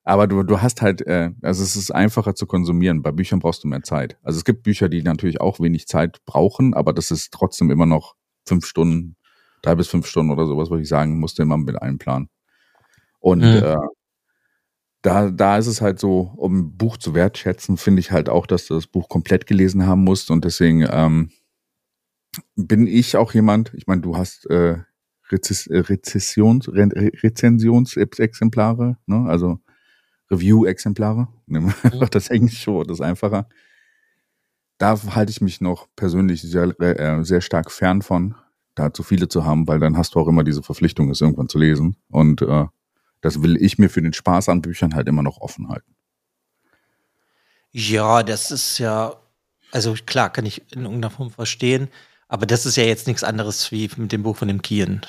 Aber 0.05 0.27
du, 0.27 0.43
du 0.43 0.61
hast 0.61 0.83
halt, 0.83 1.07
äh, 1.07 1.31
also 1.43 1.63
es 1.63 1.77
ist 1.77 1.93
einfacher 1.93 2.35
zu 2.35 2.47
konsumieren. 2.47 3.03
Bei 3.03 3.13
Büchern 3.13 3.39
brauchst 3.39 3.63
du 3.63 3.69
mehr 3.69 3.83
Zeit. 3.83 4.19
Also 4.23 4.39
es 4.39 4.45
gibt 4.45 4.65
Bücher, 4.65 4.89
die 4.89 5.03
natürlich 5.03 5.41
auch 5.41 5.61
wenig 5.61 5.87
Zeit 5.87 6.25
brauchen, 6.27 6.75
aber 6.75 6.93
das 6.93 7.11
ist 7.11 7.33
trotzdem 7.33 7.71
immer 7.71 7.87
noch 7.87 8.15
fünf 8.47 8.67
Stunden, 8.67 9.17
drei 9.63 9.75
bis 9.75 9.89
fünf 9.89 10.07
Stunden 10.07 10.33
oder 10.33 10.47
sowas, 10.47 10.71
würde 10.71 10.83
ich 10.83 10.89
sagen, 10.89 11.19
musst 11.19 11.39
du 11.39 11.43
immer 11.43 11.57
mit 11.57 11.81
einplanen. 11.81 12.29
Und 13.21 13.39
mhm. 13.39 13.63
äh, 13.63 13.77
da, 15.03 15.31
da 15.31 15.59
ist 15.59 15.67
es 15.67 15.81
halt 15.81 15.99
so, 15.99 16.33
um 16.37 16.59
ein 16.59 16.77
Buch 16.77 16.97
zu 16.97 17.15
wertschätzen, 17.15 17.77
finde 17.77 18.01
ich 18.01 18.13
halt 18.13 18.29
auch, 18.29 18.47
dass 18.47 18.67
du 18.67 18.75
das 18.75 18.87
Buch 18.87 19.09
komplett 19.09 19.47
gelesen 19.47 19.87
haben 19.87 20.05
musst. 20.05 20.31
Und 20.31 20.45
deswegen 20.45 20.87
ähm, 20.91 21.31
bin 22.57 22.87
ich 22.87 23.17
auch 23.17 23.35
jemand, 23.35 23.73
ich 23.75 23.87
meine, 23.87 24.01
du 24.01 24.17
hast 24.17 24.47
äh, 24.51 24.79
Rezess 25.31 25.69
Rezessions, 25.71 26.69
Re 26.69 26.89
Rezensionsexemplare, 27.23 28.97
ne? 29.07 29.25
also 29.29 29.59
Review-Exemplare. 30.31 31.29
Nimm 31.47 31.73
einfach 31.83 32.09
das 32.09 32.29
englische 32.31 32.73
Wort, 32.73 32.91
das 32.91 32.99
ist 32.99 33.05
einfacher. 33.05 33.49
Da 34.79 35.01
halte 35.15 35.31
ich 35.31 35.41
mich 35.41 35.61
noch 35.61 35.89
persönlich 35.97 36.43
sehr, 36.43 36.81
äh, 36.81 37.25
sehr 37.25 37.41
stark 37.41 37.71
fern 37.71 38.03
von, 38.03 38.35
da 38.75 38.93
zu 38.93 39.03
viele 39.03 39.29
zu 39.29 39.45
haben, 39.45 39.69
weil 39.69 39.79
dann 39.79 39.97
hast 39.97 40.15
du 40.15 40.21
auch 40.21 40.29
immer 40.29 40.45
diese 40.45 40.63
Verpflichtung, 40.63 41.11
es 41.11 41.21
irgendwann 41.21 41.49
zu 41.49 41.59
lesen. 41.59 41.97
Und 42.09 42.43
äh, 42.43 42.67
das 43.21 43.43
will 43.43 43.57
ich 43.63 43.79
mir 43.79 43.89
für 43.89 44.03
den 44.03 44.13
Spaß 44.13 44.49
an 44.49 44.63
Büchern 44.63 44.95
halt 44.95 45.09
immer 45.09 45.23
noch 45.23 45.39
offen 45.41 45.69
halten. 45.69 45.95
Ja, 47.71 48.23
das 48.23 48.51
ist 48.51 48.79
ja, 48.79 49.17
also 49.71 49.95
klar, 50.07 50.31
kann 50.31 50.45
ich 50.45 50.73
in 50.73 50.83
irgendeiner 50.83 51.11
Form 51.11 51.31
verstehen, 51.31 51.89
aber 52.29 52.47
das 52.47 52.67
ist 52.67 52.77
ja 52.77 52.85
jetzt 52.85 53.07
nichts 53.07 53.25
anderes 53.25 53.71
wie 53.73 53.91
mit 53.97 54.13
dem 54.13 54.23
Buch 54.23 54.37
von 54.37 54.49
dem 54.49 54.63
Kien. 54.63 55.01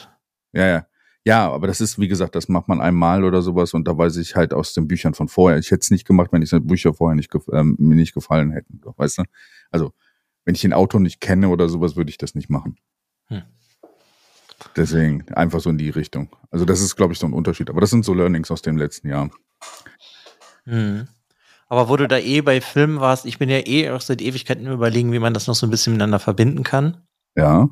Ja, 0.54 0.68
ja. 0.68 0.88
Ja, 1.26 1.50
aber 1.50 1.68
das 1.68 1.80
ist, 1.80 1.98
wie 2.00 2.10
gesagt, 2.10 2.36
das 2.36 2.50
macht 2.50 2.68
man 2.68 2.82
einmal 2.82 3.24
oder 3.24 3.42
sowas 3.42 3.74
und 3.74 3.88
da 3.88 3.98
weiß 3.98 4.18
ich 4.18 4.36
halt 4.36 4.54
aus 4.54 4.74
den 4.74 4.90
Büchern 4.90 5.14
von 5.14 5.30
vorher. 5.30 5.58
Ich 5.58 5.72
hätte 5.72 5.80
es 5.80 5.90
nicht 5.90 6.06
gemacht, 6.06 6.34
wenn 6.34 6.42
ich 6.42 6.50
die 6.50 6.60
Bücher 6.60 6.94
vorher 6.94 7.16
nicht, 7.16 7.34
ähm, 7.54 7.78
mir 7.80 7.96
nicht 7.96 8.14
gefallen 8.14 8.52
hätten. 8.52 8.82
Weißt 8.84 9.20
du? 9.20 9.24
Also, 9.72 9.94
wenn 10.44 10.54
ich 10.54 10.62
den 10.62 10.74
Autor 10.74 11.00
nicht 11.00 11.22
kenne 11.22 11.48
oder 11.48 11.70
sowas, 11.70 11.96
würde 11.96 12.10
ich 12.10 12.18
das 12.18 12.36
nicht 12.36 12.50
machen. 12.50 12.76
Hm. 13.28 13.44
Deswegen 14.76 15.32
einfach 15.34 15.60
so 15.60 15.70
in 15.70 15.78
die 15.78 15.90
Richtung. 15.90 16.30
Also 16.52 16.66
das 16.66 16.82
ist, 16.82 16.96
glaube 16.96 17.14
ich, 17.14 17.20
so 17.20 17.28
ein 17.28 17.34
Unterschied. 17.34 17.70
Aber 17.70 17.82
das 17.82 17.90
sind 17.90 18.06
so 18.06 18.14
Learnings 18.14 18.52
aus 18.52 18.62
dem 18.62 18.78
letzten 18.78 19.10
Jahr. 19.10 19.30
Hm. 20.66 21.08
Aber 21.68 21.90
wo 21.90 21.98
du 21.98 22.08
da 22.08 22.18
eh 22.18 22.42
bei 22.42 22.62
Filmen 22.62 23.00
warst, 23.00 23.26
ich 23.26 23.40
bin 23.40 23.50
ja 23.50 23.66
eh 23.66 23.90
auch 23.90 24.02
seit 24.02 24.22
Ewigkeiten 24.22 24.68
überlegen, 24.68 25.12
wie 25.12 25.20
man 25.20 25.34
das 25.34 25.48
noch 25.48 25.56
so 25.56 25.66
ein 25.66 25.72
bisschen 25.72 25.94
miteinander 25.94 26.20
verbinden 26.20 26.64
kann. 26.64 27.08
Ja. 27.36 27.70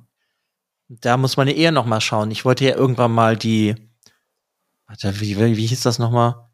Da 0.87 1.17
muss 1.17 1.37
man 1.37 1.47
ja 1.47 1.53
eher 1.53 1.71
noch 1.71 1.85
mal 1.85 2.01
schauen. 2.01 2.31
Ich 2.31 2.43
wollte 2.43 2.65
ja 2.65 2.75
irgendwann 2.75 3.11
mal 3.11 3.37
die, 3.37 3.75
warte, 4.87 5.19
wie, 5.21 5.37
wie 5.37 5.65
hieß 5.65 5.81
das 5.81 5.99
noch 5.99 6.11
mal? 6.11 6.49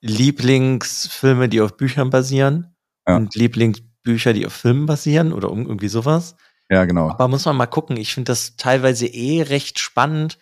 Lieblingsfilme, 0.00 1.48
die 1.48 1.60
auf 1.60 1.76
Büchern 1.76 2.10
basieren 2.10 2.74
ja. 3.06 3.16
und 3.16 3.34
Lieblingsbücher, 3.34 4.32
die 4.32 4.46
auf 4.46 4.52
Filmen 4.52 4.86
basieren 4.86 5.32
oder 5.32 5.48
irgendwie 5.48 5.88
sowas. 5.88 6.36
Ja, 6.70 6.84
genau. 6.84 7.10
Aber 7.10 7.28
muss 7.28 7.44
man 7.44 7.56
mal 7.56 7.66
gucken. 7.66 7.96
Ich 7.96 8.14
finde 8.14 8.30
das 8.30 8.56
teilweise 8.56 9.06
eh 9.06 9.42
recht 9.42 9.78
spannend, 9.78 10.38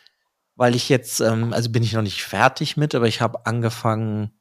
weil 0.57 0.75
ich 0.75 0.89
jetzt, 0.89 1.21
ähm, 1.21 1.53
also 1.53 1.71
bin 1.71 1.83
ich 1.83 1.93
noch 1.93 2.03
nicht 2.03 2.25
fertig 2.25 2.77
mit, 2.77 2.95
aber 2.95 3.07
ich 3.07 3.21
habe 3.21 3.47
angefangen, 3.47 4.33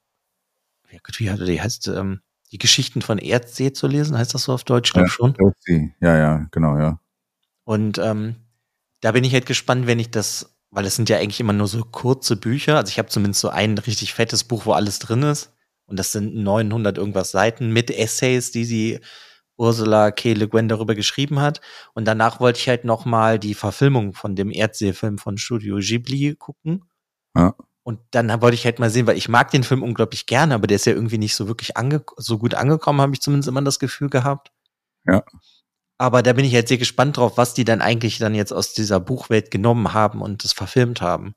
wie, 0.89 0.99
wie 1.17 1.45
die 1.45 1.61
heißt, 1.61 1.87
ähm, 1.89 2.21
die 2.51 2.57
Geschichten 2.57 3.01
von 3.01 3.17
Erdsee 3.17 3.73
zu 3.73 3.87
lesen. 3.87 4.17
Heißt 4.17 4.33
das 4.33 4.43
so 4.43 4.53
auf 4.53 4.63
Deutsch, 4.63 4.93
glaube 4.93 5.07
ja, 5.07 5.11
schon? 5.11 5.35
Erdsee. 5.35 5.93
Ja, 5.99 6.17
ja, 6.17 6.47
genau, 6.51 6.77
ja. 6.77 6.99
Und 7.63 7.97
ähm, 7.97 8.35
da 9.01 9.11
bin 9.11 9.23
ich 9.23 9.33
halt 9.33 9.45
gespannt, 9.45 9.87
wenn 9.87 9.99
ich 9.99 10.09
das, 10.11 10.55
weil 10.71 10.85
es 10.85 10.95
sind 10.95 11.09
ja 11.09 11.17
eigentlich 11.17 11.39
immer 11.39 11.53
nur 11.53 11.67
so 11.67 11.83
kurze 11.83 12.35
Bücher. 12.35 12.77
Also 12.77 12.89
ich 12.89 12.97
habe 12.97 13.09
zumindest 13.09 13.41
so 13.41 13.49
ein 13.49 13.77
richtig 13.77 14.13
fettes 14.13 14.43
Buch, 14.43 14.65
wo 14.65 14.73
alles 14.73 14.99
drin 14.99 15.23
ist. 15.23 15.51
Und 15.85 15.99
das 15.99 16.11
sind 16.11 16.35
900 16.35 16.97
irgendwas 16.97 17.31
Seiten 17.31 17.71
mit 17.71 17.91
Essays, 17.91 18.51
die 18.51 18.65
sie 18.65 18.99
Ursula 19.57 20.11
K. 20.11 20.33
Le 20.33 20.47
Guin 20.47 20.67
darüber 20.67 20.95
geschrieben 20.95 21.39
hat. 21.39 21.61
Und 21.93 22.05
danach 22.05 22.39
wollte 22.39 22.59
ich 22.59 22.67
halt 22.67 22.85
noch 22.85 23.05
mal 23.05 23.39
die 23.39 23.53
Verfilmung 23.53 24.13
von 24.13 24.35
dem 24.35 24.51
Erdsee-Film 24.51 25.17
von 25.17 25.37
Studio 25.37 25.77
Ghibli 25.77 26.35
gucken. 26.35 26.85
Ja. 27.35 27.55
Und 27.83 27.99
dann 28.11 28.41
wollte 28.41 28.55
ich 28.55 28.65
halt 28.65 28.79
mal 28.79 28.89
sehen, 28.89 29.05
weil 29.05 29.17
ich 29.17 29.29
mag 29.29 29.51
den 29.51 29.63
Film 29.63 29.83
unglaublich 29.83 30.25
gerne, 30.25 30.55
aber 30.55 30.65
der 30.65 30.77
ist 30.77 30.85
ja 30.85 30.93
irgendwie 30.93 31.19
nicht 31.19 31.35
so 31.35 31.47
wirklich 31.47 31.77
ange 31.77 32.03
so 32.17 32.39
gut 32.39 32.55
angekommen, 32.55 32.99
habe 32.99 33.13
ich 33.13 33.21
zumindest 33.21 33.47
immer 33.47 33.61
das 33.61 33.77
Gefühl 33.77 34.09
gehabt. 34.09 34.51
Ja. 35.05 35.23
Aber 35.99 36.23
da 36.23 36.33
bin 36.33 36.45
ich 36.45 36.55
halt 36.55 36.67
sehr 36.67 36.79
gespannt 36.79 37.17
drauf, 37.17 37.37
was 37.37 37.53
die 37.53 37.63
dann 37.63 37.81
eigentlich 37.81 38.17
dann 38.17 38.33
jetzt 38.33 38.51
aus 38.51 38.73
dieser 38.73 38.99
Buchwelt 38.99 39.51
genommen 39.51 39.93
haben 39.93 40.21
und 40.21 40.43
das 40.43 40.51
verfilmt 40.51 41.01
haben. 41.01 41.35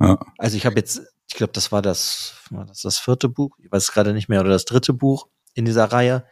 Ja. 0.00 0.18
Also 0.38 0.56
ich 0.56 0.64
habe 0.64 0.76
jetzt, 0.76 1.02
ich 1.28 1.36
glaube, 1.36 1.52
das 1.52 1.70
war 1.70 1.82
das, 1.82 2.34
war 2.50 2.64
das 2.64 2.80
das 2.80 2.98
vierte 2.98 3.28
Buch, 3.28 3.58
ich 3.62 3.70
weiß 3.70 3.92
gerade 3.92 4.14
nicht 4.14 4.30
mehr, 4.30 4.40
oder 4.40 4.50
das 4.50 4.64
dritte 4.64 4.94
Buch 4.94 5.28
in 5.52 5.66
dieser 5.66 5.92
Reihe. 5.92 6.24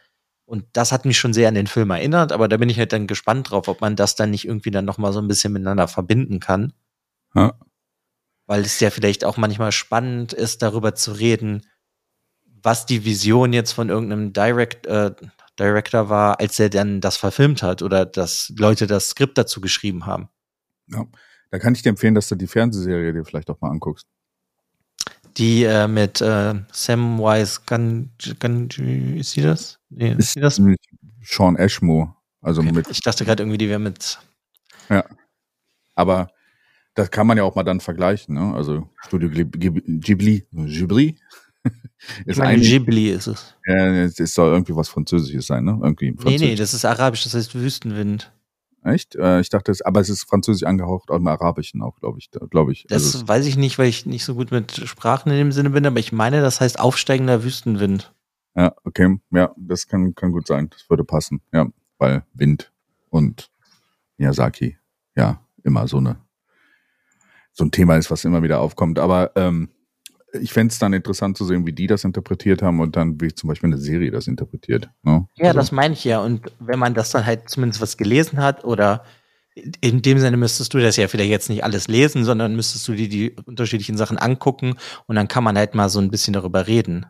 Und 0.49 0.65
das 0.73 0.91
hat 0.91 1.05
mich 1.05 1.19
schon 1.19 1.31
sehr 1.31 1.47
an 1.47 1.53
den 1.53 1.67
Film 1.67 1.91
erinnert, 1.91 2.31
aber 2.31 2.47
da 2.47 2.57
bin 2.57 2.69
ich 2.69 2.79
halt 2.79 2.91
dann 2.91 3.05
gespannt 3.05 3.51
drauf, 3.51 3.67
ob 3.67 3.81
man 3.81 3.95
das 3.95 4.15
dann 4.15 4.31
nicht 4.31 4.45
irgendwie 4.45 4.71
dann 4.71 4.83
nochmal 4.83 5.13
so 5.13 5.19
ein 5.19 5.27
bisschen 5.27 5.53
miteinander 5.53 5.87
verbinden 5.87 6.39
kann. 6.39 6.73
Ja. 7.35 7.53
Weil 8.47 8.61
es 8.61 8.79
ja 8.79 8.89
vielleicht 8.89 9.23
auch 9.25 9.37
manchmal 9.37 9.71
spannend 9.71 10.33
ist, 10.33 10.63
darüber 10.63 10.95
zu 10.95 11.11
reden, 11.11 11.67
was 12.63 12.87
die 12.87 13.05
Vision 13.05 13.53
jetzt 13.53 13.73
von 13.73 13.89
irgendeinem 13.89 14.33
Direct, 14.33 14.87
äh, 14.87 15.11
Director 15.59 16.09
war, 16.09 16.39
als 16.39 16.59
er 16.59 16.71
dann 16.71 16.99
das 16.99 17.15
verfilmt 17.15 17.61
hat 17.61 17.83
oder 17.83 18.07
dass 18.07 18.51
Leute 18.57 18.87
das 18.87 19.09
Skript 19.09 19.37
dazu 19.37 19.61
geschrieben 19.61 20.07
haben. 20.07 20.29
Ja, 20.87 21.05
da 21.51 21.59
kann 21.59 21.75
ich 21.75 21.83
dir 21.83 21.89
empfehlen, 21.89 22.15
dass 22.15 22.27
du 22.27 22.33
die 22.33 22.47
Fernsehserie 22.47 23.13
dir 23.13 23.23
vielleicht 23.23 23.51
auch 23.51 23.61
mal 23.61 23.69
anguckst. 23.69 24.07
Die 25.39 25.63
äh, 25.63 25.87
mit 25.87 26.19
äh, 26.19 26.53
Samwise 26.71 27.61
Gamgee, 27.65 29.19
ist 29.19 29.31
sie 29.31 29.41
das? 29.41 29.79
Nee, 29.89 30.13
ist, 30.17 30.33
sie 30.33 30.41
das? 30.41 30.61
Sean 31.23 31.55
Ashmore. 31.55 32.13
Also 32.41 32.61
okay. 32.61 32.73
mit. 32.73 32.89
Ich 32.89 32.99
dachte 33.01 33.23
gerade 33.23 33.43
irgendwie, 33.43 33.57
die 33.57 33.69
wäre 33.69 33.79
mit. 33.79 34.19
Ja. 34.89 35.05
Aber 35.95 36.29
das 36.93 37.09
kann 37.09 37.25
man 37.25 37.37
ja 37.37 37.43
auch 37.43 37.55
mal 37.55 37.63
dann 37.63 37.79
vergleichen, 37.79 38.35
ne? 38.35 38.53
Also 38.53 38.89
Studio 39.05 39.29
Ghibli, 39.29 40.45
Ghibli 40.49 41.15
ist 42.25 42.37
meine, 42.37 42.61
Ghibli 42.61 43.09
ist 43.09 43.27
es. 43.27 43.55
Ja, 43.65 44.03
es 44.03 44.33
soll 44.33 44.51
irgendwie 44.51 44.75
was 44.75 44.89
Französisches 44.89 45.47
sein, 45.47 45.63
ne? 45.63 45.79
Irgendwie 45.81 46.15
nee, 46.25 46.37
nee, 46.37 46.55
das 46.55 46.73
ist 46.73 46.83
Arabisch, 46.83 47.23
das 47.23 47.33
heißt 47.33 47.55
Wüstenwind. 47.55 48.31
Echt? 48.83 49.15
Äh, 49.15 49.41
ich 49.41 49.49
dachte, 49.49 49.71
es, 49.71 49.81
aber 49.81 49.99
es 49.99 50.09
ist 50.09 50.23
französisch 50.23 50.65
angehaucht, 50.65 51.11
auch 51.11 51.17
im 51.17 51.27
Arabischen 51.27 51.81
auch, 51.81 51.99
glaube 51.99 52.19
ich. 52.19 52.29
Glaube 52.49 52.71
ich. 52.71 52.85
Das 52.87 53.15
also, 53.15 53.27
weiß 53.27 53.45
ich 53.45 53.57
nicht, 53.57 53.77
weil 53.77 53.89
ich 53.89 54.05
nicht 54.05 54.23
so 54.23 54.35
gut 54.35 54.51
mit 54.51 54.71
Sprachen 54.71 55.29
in 55.31 55.37
dem 55.37 55.51
Sinne 55.51 55.71
bin, 55.71 55.85
aber 55.85 55.99
ich 55.99 56.11
meine, 56.11 56.41
das 56.41 56.61
heißt 56.61 56.79
aufsteigender 56.79 57.43
Wüstenwind. 57.43 58.13
Ja, 58.55 58.73
okay. 58.83 59.19
Ja, 59.31 59.53
das 59.57 59.87
kann, 59.87 60.15
kann 60.15 60.31
gut 60.31 60.47
sein. 60.47 60.69
Das 60.69 60.89
würde 60.89 61.03
passen. 61.03 61.41
Ja, 61.53 61.67
weil 61.97 62.23
Wind 62.33 62.71
und 63.09 63.49
Miyazaki 64.17 64.77
ja 65.15 65.41
immer 65.63 65.87
so 65.87 65.97
eine 65.97 66.17
so 67.51 67.65
ein 67.65 67.71
Thema 67.71 67.97
ist, 67.97 68.09
was 68.09 68.25
immer 68.25 68.41
wieder 68.41 68.61
aufkommt. 68.61 68.99
Aber 68.99 69.31
ähm, 69.35 69.69
ich 70.33 70.53
fände 70.53 70.71
es 70.71 70.79
dann 70.79 70.93
interessant 70.93 71.37
zu 71.37 71.45
sehen, 71.45 71.65
wie 71.65 71.73
die 71.73 71.87
das 71.87 72.03
interpretiert 72.03 72.61
haben 72.61 72.79
und 72.79 72.95
dann, 72.95 73.19
wie 73.21 73.33
zum 73.33 73.47
Beispiel 73.47 73.69
eine 73.69 73.77
Serie 73.77 74.11
das 74.11 74.27
interpretiert. 74.27 74.89
Ne? 75.03 75.27
Ja, 75.35 75.47
also. 75.47 75.59
das 75.59 75.71
meine 75.71 75.93
ich 75.93 76.03
ja. 76.03 76.21
Und 76.21 76.51
wenn 76.59 76.79
man 76.79 76.93
das 76.93 77.11
dann 77.11 77.25
halt 77.25 77.49
zumindest 77.49 77.81
was 77.81 77.97
gelesen 77.97 78.39
hat 78.39 78.63
oder 78.63 79.03
in 79.81 80.01
dem 80.01 80.19
Sinne 80.19 80.37
müsstest 80.37 80.73
du 80.73 80.79
das 80.79 80.95
ja 80.95 81.07
vielleicht 81.07 81.31
jetzt 81.31 81.49
nicht 81.49 81.63
alles 81.63 81.87
lesen, 81.87 82.23
sondern 82.23 82.55
müsstest 82.55 82.87
du 82.87 82.93
dir 82.93 83.09
die 83.09 83.31
unterschiedlichen 83.45 83.97
Sachen 83.97 84.17
angucken 84.17 84.75
und 85.07 85.15
dann 85.15 85.27
kann 85.27 85.43
man 85.43 85.57
halt 85.57 85.75
mal 85.75 85.89
so 85.89 85.99
ein 85.99 86.11
bisschen 86.11 86.33
darüber 86.33 86.67
reden. 86.67 87.05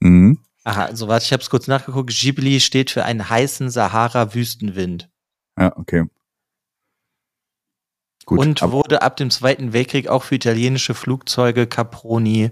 Mhm. 0.00 0.38
Aha, 0.64 0.86
also 0.86 1.08
warte, 1.08 1.24
ich 1.24 1.32
habe 1.32 1.42
es 1.42 1.50
kurz 1.50 1.66
nachgeguckt. 1.66 2.10
Ghibli 2.10 2.60
steht 2.60 2.90
für 2.90 3.04
einen 3.04 3.30
heißen 3.30 3.70
Sahara-Wüstenwind. 3.70 5.08
Ja, 5.58 5.76
okay. 5.76 6.04
Gut, 8.28 8.40
und 8.40 8.60
wurde 8.60 9.00
ab 9.00 9.16
dem 9.16 9.30
Zweiten 9.30 9.72
Weltkrieg 9.72 10.08
auch 10.08 10.22
für 10.22 10.34
italienische 10.34 10.92
Flugzeuge 10.92 11.66
Caproni 11.66 12.50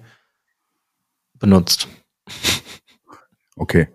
benutzt. 1.39 1.89
Okay. 3.59 3.89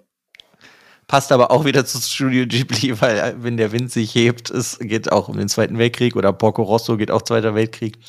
Passt 1.05 1.31
aber 1.31 1.51
auch 1.51 1.65
wieder 1.65 1.85
zu 1.85 1.99
Studio 1.99 2.47
Ghibli, 2.47 2.99
weil 2.99 3.19
äh, 3.19 3.35
wenn 3.43 3.57
der 3.57 3.71
Wind 3.71 3.91
sich 3.91 4.15
hebt, 4.15 4.49
es 4.49 4.79
geht 4.79 5.11
auch 5.11 5.29
um 5.29 5.37
den 5.37 5.49
Zweiten 5.49 5.77
Weltkrieg 5.77 6.15
oder 6.15 6.33
Porco 6.33 6.63
Rosso 6.63 6.97
geht 6.97 7.11
auch 7.11 7.21
Zweiter 7.21 7.53
Weltkrieg. 7.53 7.99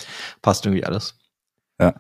Passt 0.40 0.64
irgendwie 0.64 0.86
alles. 0.86 1.18
Ja. 1.78 1.94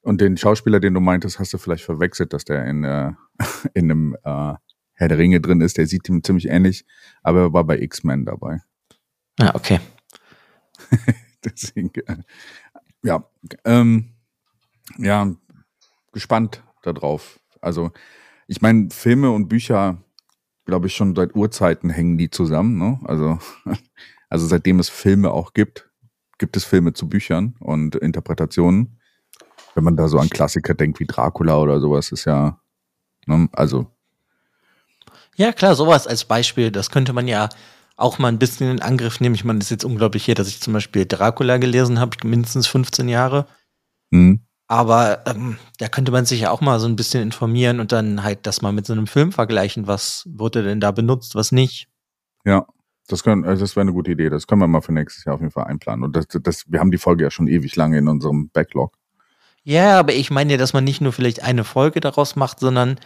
Und 0.00 0.22
den 0.22 0.38
Schauspieler, 0.38 0.80
den 0.80 0.94
du 0.94 1.00
meintest, 1.00 1.38
hast 1.38 1.52
du 1.52 1.58
vielleicht 1.58 1.84
verwechselt, 1.84 2.32
dass 2.32 2.46
der 2.46 2.64
in, 2.64 2.82
äh, 2.84 3.12
in 3.74 3.90
einem 3.90 4.16
äh, 4.24 4.54
Herr 4.94 5.08
der 5.08 5.18
Ringe 5.18 5.42
drin 5.42 5.60
ist. 5.60 5.76
Der 5.76 5.86
sieht 5.86 6.08
ihm 6.08 6.24
ziemlich 6.24 6.48
ähnlich, 6.48 6.86
aber 7.22 7.40
er 7.40 7.52
war 7.52 7.64
bei 7.64 7.78
X-Men 7.78 8.24
dabei. 8.24 8.62
Ah, 9.38 9.50
okay. 9.52 9.80
Deswegen, 11.44 11.90
äh, 12.06 12.16
ja, 13.02 13.24
ähm, 13.64 14.10
ja, 14.98 15.30
gespannt 16.12 16.62
darauf. 16.82 17.40
Also, 17.60 17.92
ich 18.46 18.62
meine, 18.62 18.90
Filme 18.90 19.30
und 19.30 19.48
Bücher, 19.48 20.02
glaube 20.64 20.86
ich, 20.86 20.94
schon 20.94 21.14
seit 21.14 21.34
Urzeiten 21.34 21.90
hängen 21.90 22.18
die 22.18 22.30
zusammen. 22.30 22.78
Ne? 22.78 23.00
Also, 23.04 23.38
also 24.28 24.46
seitdem 24.46 24.78
es 24.80 24.88
Filme 24.88 25.30
auch 25.30 25.52
gibt, 25.52 25.90
gibt 26.38 26.56
es 26.56 26.64
Filme 26.64 26.92
zu 26.92 27.08
Büchern 27.08 27.54
und 27.60 27.96
Interpretationen. 27.96 28.98
Wenn 29.74 29.84
man 29.84 29.96
da 29.96 30.08
so 30.08 30.18
an 30.18 30.30
Klassiker 30.30 30.74
denkt 30.74 31.00
wie 31.00 31.06
Dracula 31.06 31.58
oder 31.58 31.80
sowas, 31.80 32.12
ist 32.12 32.26
ja, 32.26 32.60
ne, 33.26 33.48
also. 33.52 33.90
Ja, 35.36 35.52
klar, 35.52 35.74
sowas 35.74 36.06
als 36.06 36.24
Beispiel, 36.24 36.70
das 36.70 36.90
könnte 36.90 37.12
man 37.12 37.26
ja 37.26 37.48
auch 37.96 38.18
mal 38.18 38.28
ein 38.28 38.38
bisschen 38.38 38.70
in 38.70 38.82
Angriff 38.82 39.20
nehmen. 39.20 39.34
Ich 39.34 39.44
meine, 39.44 39.58
das 39.58 39.66
ist 39.66 39.70
jetzt 39.70 39.84
unglaublich 39.84 40.24
hier, 40.24 40.34
dass 40.34 40.48
ich 40.48 40.60
zum 40.60 40.72
Beispiel 40.72 41.06
Dracula 41.06 41.58
gelesen 41.58 42.00
habe, 42.00 42.16
mindestens 42.24 42.66
15 42.66 43.08
Jahre. 43.08 43.46
Mhm. 44.10 44.40
Aber 44.66 45.22
ähm, 45.26 45.58
da 45.78 45.88
könnte 45.88 46.10
man 46.10 46.24
sich 46.24 46.40
ja 46.40 46.50
auch 46.50 46.60
mal 46.60 46.80
so 46.80 46.86
ein 46.86 46.96
bisschen 46.96 47.22
informieren 47.22 47.80
und 47.80 47.92
dann 47.92 48.22
halt 48.22 48.46
das 48.46 48.62
mal 48.62 48.72
mit 48.72 48.86
so 48.86 48.92
einem 48.92 49.06
Film 49.06 49.30
vergleichen. 49.30 49.86
Was 49.86 50.24
wurde 50.26 50.62
denn 50.62 50.80
da 50.80 50.90
benutzt, 50.90 51.34
was 51.34 51.52
nicht? 51.52 51.88
Ja, 52.44 52.66
das, 53.06 53.22
können, 53.22 53.44
also 53.44 53.62
das 53.62 53.76
wäre 53.76 53.82
eine 53.82 53.92
gute 53.92 54.12
Idee. 54.12 54.30
Das 54.30 54.46
können 54.46 54.62
wir 54.62 54.66
mal 54.66 54.80
für 54.80 54.92
nächstes 54.92 55.24
Jahr 55.24 55.34
auf 55.34 55.40
jeden 55.40 55.52
Fall 55.52 55.64
einplanen. 55.64 56.04
Und 56.04 56.16
das, 56.16 56.26
das, 56.28 56.64
wir 56.66 56.80
haben 56.80 56.90
die 56.90 56.98
Folge 56.98 57.24
ja 57.24 57.30
schon 57.30 57.46
ewig 57.46 57.76
lange 57.76 57.98
in 57.98 58.08
unserem 58.08 58.48
Backlog. 58.50 58.96
Ja, 59.62 59.98
aber 59.98 60.12
ich 60.12 60.30
meine 60.30 60.52
ja, 60.52 60.58
dass 60.58 60.72
man 60.72 60.84
nicht 60.84 61.00
nur 61.00 61.12
vielleicht 61.12 61.42
eine 61.42 61.64
Folge 61.64 62.00
daraus 62.00 62.36
macht, 62.36 62.60
sondern 62.60 62.98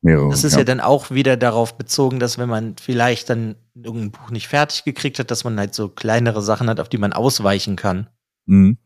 Mehrere. 0.00 0.30
das 0.30 0.44
ist 0.44 0.52
ja. 0.52 0.58
ja 0.60 0.64
dann 0.64 0.80
auch 0.80 1.10
wieder 1.10 1.36
darauf 1.36 1.76
bezogen, 1.76 2.20
dass 2.20 2.38
wenn 2.38 2.48
man 2.48 2.76
vielleicht 2.76 3.30
dann 3.30 3.56
irgendein 3.74 4.12
Buch 4.12 4.30
nicht 4.30 4.48
fertig 4.48 4.84
gekriegt 4.84 5.18
hat, 5.18 5.30
dass 5.30 5.44
man 5.44 5.58
halt 5.58 5.74
so 5.74 5.88
kleinere 5.88 6.42
Sachen 6.42 6.68
hat, 6.68 6.78
auf 6.78 6.88
die 6.88 6.98
man 6.98 7.12
ausweichen 7.12 7.76
kann. 7.76 8.08
Mhm. 8.46 8.78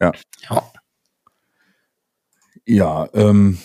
Ja. 0.00 0.12
Ja. 0.48 0.62
Ja, 2.66 3.08
ähm, 3.14 3.58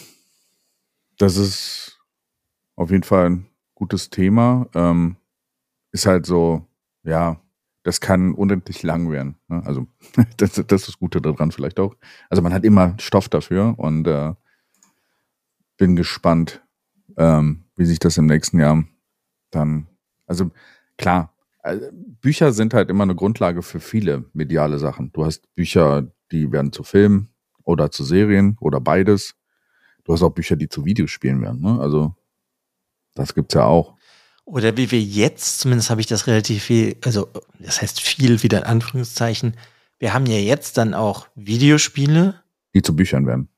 das 1.18 1.38
ist 1.38 1.99
auf 2.76 2.91
jeden 2.91 3.03
Fall 3.03 3.30
ein 3.30 3.45
gutes 3.74 4.10
Thema. 4.10 4.68
Ähm, 4.74 5.18
ist 5.91 6.06
halt 6.06 6.26
so, 6.26 6.68
ja, 7.03 7.39
das 7.84 8.01
kann 8.01 8.34
unendlich 8.34 8.84
lang 8.84 9.12
werden. 9.12 9.38
Ne? 9.47 9.62
Also 9.66 9.88
das, 10.38 10.53
das 10.53 10.82
ist 10.82 10.88
das 10.88 10.97
Gute 10.97 11.22
daran 11.22 11.51
vielleicht 11.51 11.80
auch. 11.80 11.95
Also 12.30 12.41
man 12.41 12.53
hat 12.53 12.64
immer 12.66 12.95
Stoff 12.99 13.30
dafür 13.30 13.76
und 13.78 14.08
äh, 14.08 14.34
bin 15.78 15.95
gespannt, 15.95 16.61
ähm, 17.17 17.65
wie 17.76 17.86
sich 17.86 17.99
das 17.99 18.17
im 18.17 18.26
nächsten 18.26 18.59
Jahr 18.59 18.84
dann, 19.51 19.88
also 20.28 20.51
klar, 20.97 21.34
also 21.59 21.88
Bücher 21.91 22.51
sind 22.51 22.73
halt 22.73 22.89
immer 22.89 23.03
eine 23.03 23.15
Grundlage 23.15 23.63
für 23.63 23.80
viele 23.80 24.26
mediale 24.34 24.80
Sachen. 24.80 25.11
Du 25.13 25.26
hast 25.26 25.53
Bücher, 25.55 26.11
die 26.32 26.51
werden 26.51 26.71
zu 26.71 26.84
Filmen 26.84 27.30
oder 27.63 27.89
zu 27.91 28.03
Serien 28.03 28.57
oder 28.59 28.80
beides. 28.80 29.36
Du 30.03 30.13
hast 30.13 30.21
auch 30.21 30.30
Bücher, 30.30 30.55
die 30.55 30.69
zu 30.69 30.86
Videospielen 30.86 31.41
werden. 31.41 31.61
Ne? 31.61 31.80
Also 31.80 32.15
das 33.15 33.34
gibt's 33.34 33.55
ja 33.55 33.63
auch. 33.63 33.95
Oder 34.45 34.78
wie 34.78 34.91
wir 34.91 35.01
jetzt, 35.01 35.59
zumindest 35.59 35.89
habe 35.89 36.01
ich 36.01 36.07
das 36.07 36.28
relativ 36.28 36.63
viel, 36.63 36.97
also 37.03 37.30
das 37.57 37.82
heißt 37.82 37.99
viel 37.99 38.43
wieder 38.43 38.59
in 38.59 38.63
Anführungszeichen, 38.65 39.55
wir 39.97 40.13
haben 40.13 40.28
ja 40.28 40.38
jetzt 40.38 40.78
dann 40.78 40.93
auch 40.93 41.28
Videospiele. 41.34 42.43
Die 42.76 42.84
zu 42.84 42.95
Büchern 42.95 43.26
werden. 43.26 43.49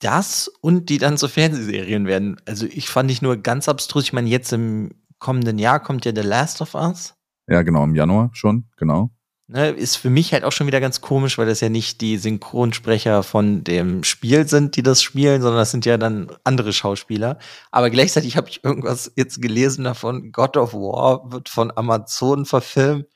Das 0.00 0.48
und 0.60 0.88
die 0.88 0.98
dann 0.98 1.16
zu 1.16 1.28
Fernsehserien 1.28 2.06
werden. 2.06 2.40
Also 2.44 2.66
ich 2.66 2.88
fand 2.88 3.08
nicht 3.08 3.22
nur 3.22 3.36
ganz 3.38 3.68
abstrus, 3.68 4.04
ich 4.04 4.12
meine, 4.12 4.28
jetzt 4.28 4.52
im 4.52 4.90
kommenden 5.18 5.58
Jahr 5.58 5.80
kommt 5.82 6.04
ja 6.04 6.12
The 6.14 6.20
Last 6.20 6.60
of 6.60 6.74
Us. 6.74 7.14
Ja, 7.48 7.62
genau, 7.62 7.84
im 7.84 7.94
Januar 7.94 8.30
schon, 8.32 8.68
genau. 8.76 9.10
Ne, 9.48 9.70
ist 9.70 9.94
für 9.94 10.10
mich 10.10 10.32
halt 10.32 10.42
auch 10.42 10.50
schon 10.50 10.66
wieder 10.66 10.80
ganz 10.80 11.00
komisch, 11.00 11.38
weil 11.38 11.46
das 11.46 11.60
ja 11.60 11.68
nicht 11.68 12.00
die 12.00 12.18
Synchronsprecher 12.18 13.22
von 13.22 13.62
dem 13.62 14.02
Spiel 14.02 14.48
sind, 14.48 14.74
die 14.74 14.82
das 14.82 15.04
spielen, 15.04 15.40
sondern 15.40 15.60
das 15.60 15.70
sind 15.70 15.86
ja 15.86 15.98
dann 15.98 16.32
andere 16.42 16.72
Schauspieler. 16.72 17.38
Aber 17.70 17.88
gleichzeitig 17.90 18.36
habe 18.36 18.48
ich 18.48 18.64
irgendwas 18.64 19.12
jetzt 19.14 19.40
gelesen 19.40 19.84
davon, 19.84 20.32
God 20.32 20.56
of 20.56 20.74
War 20.74 21.30
wird 21.30 21.48
von 21.48 21.70
Amazon 21.76 22.44
verfilmt. 22.44 23.06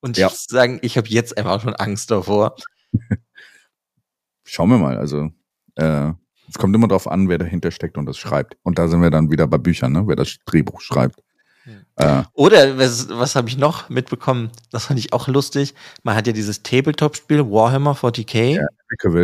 Und 0.00 0.16
Ja. 0.16 0.28
ich 0.28 0.32
muss 0.32 0.44
sagen, 0.44 0.78
ich 0.82 0.96
habe 0.96 1.08
jetzt 1.08 1.36
einfach 1.36 1.60
schon 1.60 1.74
Angst 1.74 2.12
davor. 2.12 2.54
Schauen 4.44 4.70
wir 4.70 4.78
mal. 4.78 4.96
Also 4.96 5.30
äh, 5.74 6.12
es 6.50 6.58
kommt 6.58 6.74
immer 6.74 6.88
darauf 6.88 7.06
an, 7.08 7.28
wer 7.28 7.38
dahinter 7.38 7.70
steckt 7.70 7.96
und 7.96 8.06
das 8.06 8.18
schreibt. 8.18 8.56
Und 8.62 8.78
da 8.78 8.88
sind 8.88 9.00
wir 9.00 9.10
dann 9.10 9.30
wieder 9.30 9.46
bei 9.46 9.58
Büchern, 9.58 9.92
ne? 9.92 10.02
wer 10.06 10.16
das 10.16 10.36
Drehbuch 10.44 10.80
schreibt. 10.80 11.20
Äh, 11.96 12.22
Oder 12.32 12.78
was, 12.78 13.10
was 13.10 13.36
habe 13.36 13.48
ich 13.48 13.56
noch 13.58 13.88
mitbekommen? 13.90 14.50
Das 14.72 14.86
fand 14.86 14.98
ich 14.98 15.12
auch 15.12 15.28
lustig. 15.28 15.74
Man 16.02 16.16
hat 16.16 16.26
ja 16.26 16.32
dieses 16.32 16.62
Tabletop-Spiel 16.62 17.40
Warhammer 17.50 17.94
40k. 17.94 18.56
Ja, 18.56 18.66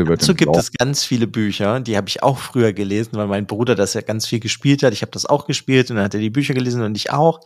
Dazu 0.04 0.34
gibt 0.34 0.52
Blau- 0.52 0.58
es 0.60 0.70
ganz 0.70 1.02
viele 1.02 1.26
Bücher, 1.26 1.80
die 1.80 1.96
habe 1.96 2.08
ich 2.08 2.22
auch 2.22 2.38
früher 2.38 2.72
gelesen, 2.72 3.12
weil 3.14 3.26
mein 3.26 3.46
Bruder 3.46 3.74
das 3.74 3.94
ja 3.94 4.02
ganz 4.02 4.26
viel 4.26 4.38
gespielt 4.38 4.82
hat. 4.82 4.92
Ich 4.92 5.02
habe 5.02 5.10
das 5.12 5.26
auch 5.26 5.46
gespielt 5.46 5.90
und 5.90 5.96
dann 5.96 6.04
hat 6.04 6.14
er 6.14 6.20
die 6.20 6.30
Bücher 6.30 6.54
gelesen 6.54 6.82
und 6.82 6.94
ich 6.96 7.10
auch. 7.10 7.40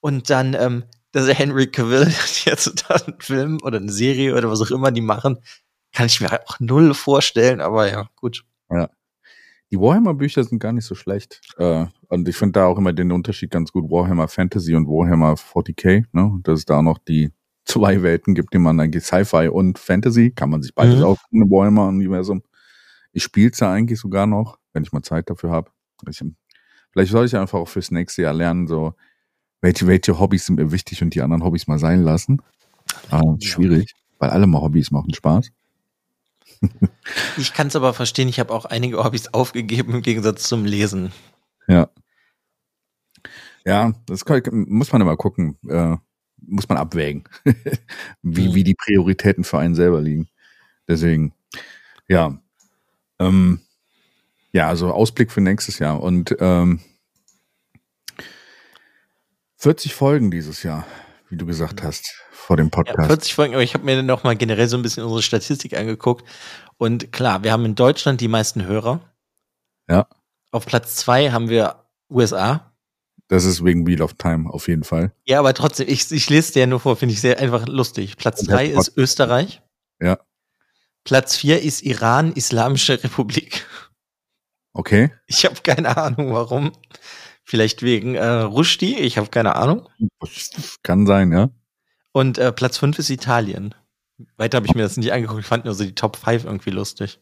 Und 0.00 0.28
dann, 0.30 0.54
ähm, 0.54 0.84
dass 1.12 1.28
Henry 1.28 1.68
Cavill 1.68 2.12
jetzt 2.44 2.84
da 2.88 2.96
einen 2.96 3.20
Film 3.20 3.58
oder 3.62 3.78
eine 3.78 3.92
Serie 3.92 4.34
oder 4.36 4.50
was 4.50 4.60
auch 4.60 4.70
immer 4.72 4.90
die 4.90 5.00
machen, 5.00 5.38
kann 5.92 6.06
ich 6.06 6.20
mir 6.20 6.32
auch 6.32 6.60
null 6.60 6.92
vorstellen, 6.92 7.60
aber 7.60 7.88
ja, 7.90 8.08
gut. 8.16 8.44
Die 9.72 9.80
Warhammer-Bücher 9.80 10.44
sind 10.44 10.60
gar 10.60 10.72
nicht 10.72 10.84
so 10.84 10.94
schlecht. 10.94 11.40
Äh, 11.58 11.86
und 12.08 12.28
ich 12.28 12.36
finde 12.36 12.52
da 12.60 12.66
auch 12.66 12.78
immer 12.78 12.92
den 12.92 13.10
Unterschied 13.10 13.50
ganz 13.50 13.72
gut. 13.72 13.90
Warhammer 13.90 14.28
Fantasy 14.28 14.74
und 14.76 14.86
Warhammer 14.86 15.34
40k, 15.36 16.04
ne? 16.12 16.38
Dass 16.44 16.60
es 16.60 16.64
da 16.66 16.82
noch 16.82 16.98
die 16.98 17.32
zwei 17.64 18.00
Welten 18.02 18.34
gibt, 18.36 18.54
die 18.54 18.58
man 18.58 18.78
eigentlich 18.78 19.02
Sci-Fi 19.04 19.48
und 19.48 19.80
Fantasy, 19.80 20.30
kann 20.30 20.50
man 20.50 20.62
sich 20.62 20.72
beides 20.72 21.00
Mhm. 21.00 21.04
auch 21.04 21.18
im 21.32 21.50
Warhammer-Universum. 21.50 22.44
Ich 23.12 23.24
spiele 23.24 23.50
es 23.50 23.58
ja 23.58 23.72
eigentlich 23.72 23.98
sogar 23.98 24.26
noch, 24.28 24.58
wenn 24.72 24.84
ich 24.84 24.92
mal 24.92 25.02
Zeit 25.02 25.28
dafür 25.30 25.50
habe. 25.50 25.70
Vielleicht 26.92 27.10
soll 27.10 27.26
ich 27.26 27.36
einfach 27.36 27.58
auch 27.58 27.68
fürs 27.68 27.90
nächste 27.90 28.22
Jahr 28.22 28.34
lernen, 28.34 28.68
so 28.68 28.94
welche, 29.62 29.88
welche 29.88 30.20
Hobbys 30.20 30.46
sind 30.46 30.56
mir 30.56 30.70
wichtig 30.70 31.02
und 31.02 31.12
die 31.14 31.22
anderen 31.22 31.42
Hobbys 31.42 31.66
mal 31.66 31.78
sein 31.80 32.02
lassen. 32.02 32.40
Ja. 33.10 33.20
schwierig, 33.40 33.94
weil 34.20 34.30
alle 34.30 34.46
mal 34.46 34.60
Hobbys 34.62 34.92
machen 34.92 35.12
Spaß. 35.12 35.50
Ich 37.38 37.52
kann 37.54 37.68
es 37.68 37.76
aber 37.76 37.94
verstehen, 37.94 38.28
ich 38.28 38.40
habe 38.40 38.52
auch 38.52 38.64
einige 38.64 39.02
Hobbys 39.04 39.28
aufgegeben 39.28 39.94
im 39.94 40.02
Gegensatz 40.02 40.44
zum 40.48 40.64
Lesen. 40.64 41.12
Ja. 41.68 41.88
Ja, 43.64 43.92
das 44.06 44.24
kann, 44.24 44.42
muss 44.68 44.92
man 44.92 45.02
immer 45.02 45.16
gucken, 45.16 45.58
äh, 45.68 45.96
muss 46.38 46.68
man 46.68 46.78
abwägen, 46.78 47.24
wie, 48.22 48.48
Mhm. 48.48 48.54
wie 48.54 48.64
die 48.64 48.74
Prioritäten 48.74 49.44
für 49.44 49.58
einen 49.58 49.74
selber 49.74 50.00
liegen. 50.00 50.28
Deswegen, 50.88 51.32
ja. 52.08 52.38
Ähm, 53.18 53.60
ja, 54.52 54.68
also 54.68 54.92
Ausblick 54.92 55.30
für 55.32 55.40
nächstes 55.40 55.78
Jahr 55.78 56.00
und 56.02 56.36
ähm, 56.40 56.80
40 59.58 59.94
Folgen 59.94 60.30
dieses 60.30 60.62
Jahr, 60.62 60.86
wie 61.28 61.36
du 61.36 61.46
gesagt 61.46 61.82
hast, 61.82 62.14
vor 62.30 62.56
dem 62.56 62.66
Ja, 62.66 62.70
Podcast. 62.70 63.06
40 63.06 63.34
Folgen, 63.34 63.54
aber 63.54 63.62
ich 63.62 63.74
habe 63.74 63.84
mir 63.84 64.02
noch 64.02 64.24
mal 64.24 64.36
generell 64.36 64.68
so 64.68 64.76
ein 64.76 64.82
bisschen 64.82 65.04
unsere 65.04 65.22
Statistik 65.22 65.76
angeguckt. 65.76 66.24
Und 66.76 67.12
klar, 67.12 67.42
wir 67.42 67.52
haben 67.52 67.64
in 67.64 67.74
Deutschland 67.74 68.20
die 68.20 68.28
meisten 68.28 68.64
Hörer. 68.64 69.00
Ja. 69.88 70.06
Auf 70.52 70.66
Platz 70.66 70.96
zwei 70.96 71.30
haben 71.30 71.48
wir 71.48 71.84
USA. 72.08 72.72
Das 73.28 73.44
ist 73.44 73.64
wegen 73.64 73.86
Wheel 73.86 74.02
of 74.02 74.14
Time 74.14 74.48
auf 74.48 74.68
jeden 74.68 74.84
Fall. 74.84 75.12
Ja, 75.24 75.40
aber 75.40 75.52
trotzdem, 75.54 75.88
ich, 75.88 76.10
ich 76.12 76.30
lese 76.30 76.52
dir 76.52 76.60
ja 76.60 76.66
nur 76.66 76.80
vor, 76.80 76.96
finde 76.96 77.14
ich 77.14 77.20
sehr 77.20 77.40
einfach 77.40 77.66
lustig. 77.66 78.16
Platz 78.16 78.42
drei 78.44 78.66
ist 78.66 78.96
Österreich. 78.96 79.62
Ja. 80.00 80.18
Platz 81.02 81.36
vier 81.36 81.62
ist 81.62 81.82
Iran, 81.82 82.32
Islamische 82.32 83.02
Republik. 83.02 83.66
Okay. 84.72 85.10
Ich 85.26 85.44
habe 85.44 85.56
keine 85.62 85.96
Ahnung 85.96 86.32
warum. 86.32 86.72
Vielleicht 87.48 87.82
wegen 87.82 88.16
äh, 88.16 88.26
Rushdie, 88.26 88.96
ich 88.96 89.18
habe 89.18 89.28
keine 89.28 89.54
Ahnung. 89.54 89.88
Kann 90.82 91.06
sein, 91.06 91.30
ja. 91.30 91.50
Und 92.12 92.38
äh, 92.38 92.52
Platz 92.52 92.76
fünf 92.76 92.98
ist 92.98 93.08
Italien. 93.08 93.72
Weiter 94.36 94.56
habe 94.56 94.66
ich 94.66 94.74
mir 94.74 94.82
das 94.82 94.96
nicht 94.96 95.12
angeguckt, 95.12 95.40
ich 95.40 95.46
fand 95.46 95.64
nur 95.64 95.74
so 95.74 95.84
die 95.84 95.94
Top 95.94 96.16
5 96.16 96.44
irgendwie 96.44 96.70
lustig. 96.70 97.20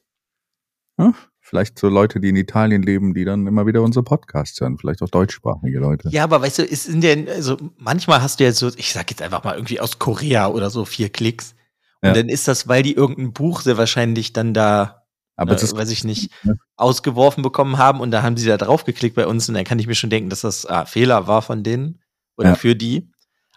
Ja, 0.98 1.12
vielleicht 1.40 1.78
so 1.78 1.88
Leute, 1.88 2.20
die 2.20 2.28
in 2.30 2.36
Italien 2.36 2.82
leben, 2.82 3.12
die 3.12 3.24
dann 3.24 3.46
immer 3.46 3.66
wieder 3.66 3.82
unsere 3.82 4.02
Podcasts 4.04 4.58
hören. 4.60 4.78
Vielleicht 4.78 5.02
auch 5.02 5.10
deutschsprachige 5.10 5.78
Leute. 5.80 6.08
Ja, 6.10 6.24
aber 6.24 6.40
weißt 6.40 6.60
du, 6.60 6.62
es 6.62 6.84
sind 6.84 7.02
ja, 7.04 7.14
also 7.32 7.58
manchmal 7.76 8.22
hast 8.22 8.40
du 8.40 8.44
ja 8.44 8.52
so, 8.52 8.68
ich 8.76 8.92
sag 8.92 9.10
jetzt 9.10 9.20
einfach 9.20 9.44
mal 9.44 9.56
irgendwie 9.56 9.80
aus 9.80 9.98
Korea 9.98 10.46
oder 10.46 10.70
so 10.70 10.84
vier 10.86 11.10
Klicks. 11.10 11.54
Und 12.00 12.08
Ja. 12.08 12.14
dann 12.14 12.28
ist 12.30 12.48
das, 12.48 12.66
weil 12.68 12.82
die 12.82 12.94
irgendein 12.94 13.32
Buch 13.32 13.60
sehr 13.60 13.76
wahrscheinlich 13.76 14.32
dann 14.32 14.54
da, 14.54 15.03
Aber 15.37 15.55
es 15.55 15.62
ist, 15.62 15.76
weiß 15.76 15.91
ich 15.91 16.05
nicht, 16.05 16.30
Ja. 16.45 16.53
ausgeworfen 16.76 17.43
bekommen 17.43 17.78
haben 17.78 18.01
und 18.01 18.11
da 18.11 18.22
haben 18.22 18.37
sie 18.37 18.47
da 18.47 18.57
drauf 18.57 18.85
geklickt 18.85 19.16
bei 19.16 19.26
uns 19.26 19.49
und 19.49 19.55
dann 19.55 19.64
kann 19.64 19.78
ich 19.78 19.87
mir 19.87 19.95
schon 19.95 20.11
denken, 20.11 20.30
dass 20.30 20.43
das 20.43 20.66
ah, 20.66 20.85
Fehler 20.87 21.26
war 21.26 21.43
von 21.43 21.62
denen 21.62 22.01
oder 22.37 22.51
Ja. 22.51 22.55
für 22.55 22.76
die. 22.76 23.11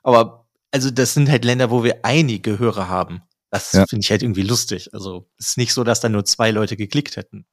Aber 0.03 0.45
also 0.71 0.89
das 0.91 1.13
sind 1.13 1.29
halt 1.29 1.45
Länder, 1.45 1.69
wo 1.71 1.83
wir 1.83 2.03
einige 2.03 2.59
Hörer 2.59 2.89
haben. 2.89 3.21
Das 3.51 3.71
Ja. 3.73 3.85
finde 3.87 4.03
ich 4.03 4.11
halt 4.11 4.23
irgendwie 4.23 4.41
lustig. 4.43 4.93
Also 4.93 5.29
es 5.37 5.49
ist 5.49 5.57
nicht 5.57 5.73
so, 5.73 5.83
dass 5.83 5.99
da 6.01 6.09
nur 6.09 6.25
zwei 6.25 6.51
Leute 6.51 6.75
geklickt 6.77 7.15
hätten. 7.15 7.45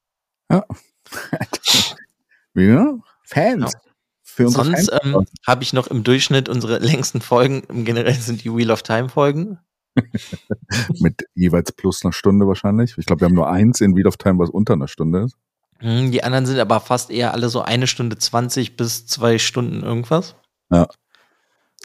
Ja. 0.50 0.64
ja. 2.54 2.94
Fans. 3.24 3.72
Ja. 3.72 3.80
Für 4.22 4.48
Sonst 4.48 4.90
ähm, 5.04 5.24
habe 5.46 5.62
ich 5.62 5.72
noch 5.72 5.86
im 5.86 6.02
Durchschnitt 6.02 6.48
unsere 6.48 6.78
längsten 6.80 7.20
Folgen, 7.20 7.62
im 7.68 7.84
generell 7.84 8.14
sind 8.14 8.42
die 8.42 8.52
Wheel 8.54 8.70
of 8.72 8.82
Time 8.82 9.08
Folgen. 9.08 9.58
Mit 11.00 11.22
jeweils 11.34 11.72
plus 11.72 12.04
einer 12.04 12.12
Stunde 12.12 12.46
wahrscheinlich. 12.46 12.96
Ich 12.98 13.06
glaube, 13.06 13.20
wir 13.20 13.26
haben 13.26 13.34
nur 13.34 13.48
eins 13.48 13.80
in 13.80 13.94
Wheel 13.96 14.06
of 14.06 14.16
Time, 14.16 14.38
was 14.38 14.50
unter 14.50 14.74
einer 14.74 14.88
Stunde 14.88 15.24
ist. 15.24 15.36
Hm, 15.78 16.10
Die 16.10 16.22
anderen 16.22 16.46
sind 16.46 16.58
aber 16.58 16.80
fast 16.80 17.10
eher 17.10 17.32
alle 17.32 17.48
so 17.48 17.62
eine 17.62 17.86
Stunde 17.86 18.18
20 18.18 18.76
bis 18.76 19.06
zwei 19.06 19.38
Stunden 19.38 19.82
irgendwas. 19.82 20.36
Ja. 20.70 20.88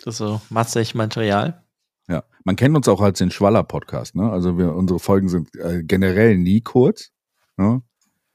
Das 0.03 0.14
ist 0.14 0.18
so 0.18 0.41
massig 0.49 0.95
Material. 0.95 1.64
Ja. 2.07 2.24
Man 2.43 2.55
kennt 2.55 2.76
uns 2.76 2.88
auch 2.88 3.01
als 3.01 3.20
den 3.20 3.32
Schwaller-Podcast, 3.32 4.16
ne? 4.16 4.32
Also 4.32 4.57
wir, 4.57 4.74
unsere 4.74 4.99
Folgen 4.99 5.30
sind 5.30 5.55
äh, 5.55 5.84
generell 5.84 6.38
nie 6.38 6.62
kurz. 6.62 7.12
Ne? 7.57 7.82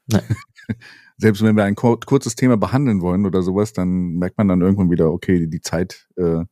Nee. 0.07 0.19
Selbst 1.17 1.41
wenn 1.41 1.55
wir 1.55 1.63
ein 1.63 1.75
kur 1.75 1.99
kurzes 1.99 2.35
Thema 2.35 2.57
behandeln 2.57 3.01
wollen 3.01 3.25
oder 3.25 3.41
sowas, 3.41 3.73
dann 3.73 4.15
merkt 4.15 4.37
man 4.37 4.47
dann 4.47 4.61
irgendwann 4.61 4.91
wieder, 4.91 5.11
okay, 5.11 5.39
die, 5.39 5.49
die 5.49 5.61
Zeit, 5.61 6.07
äh, 6.17 6.43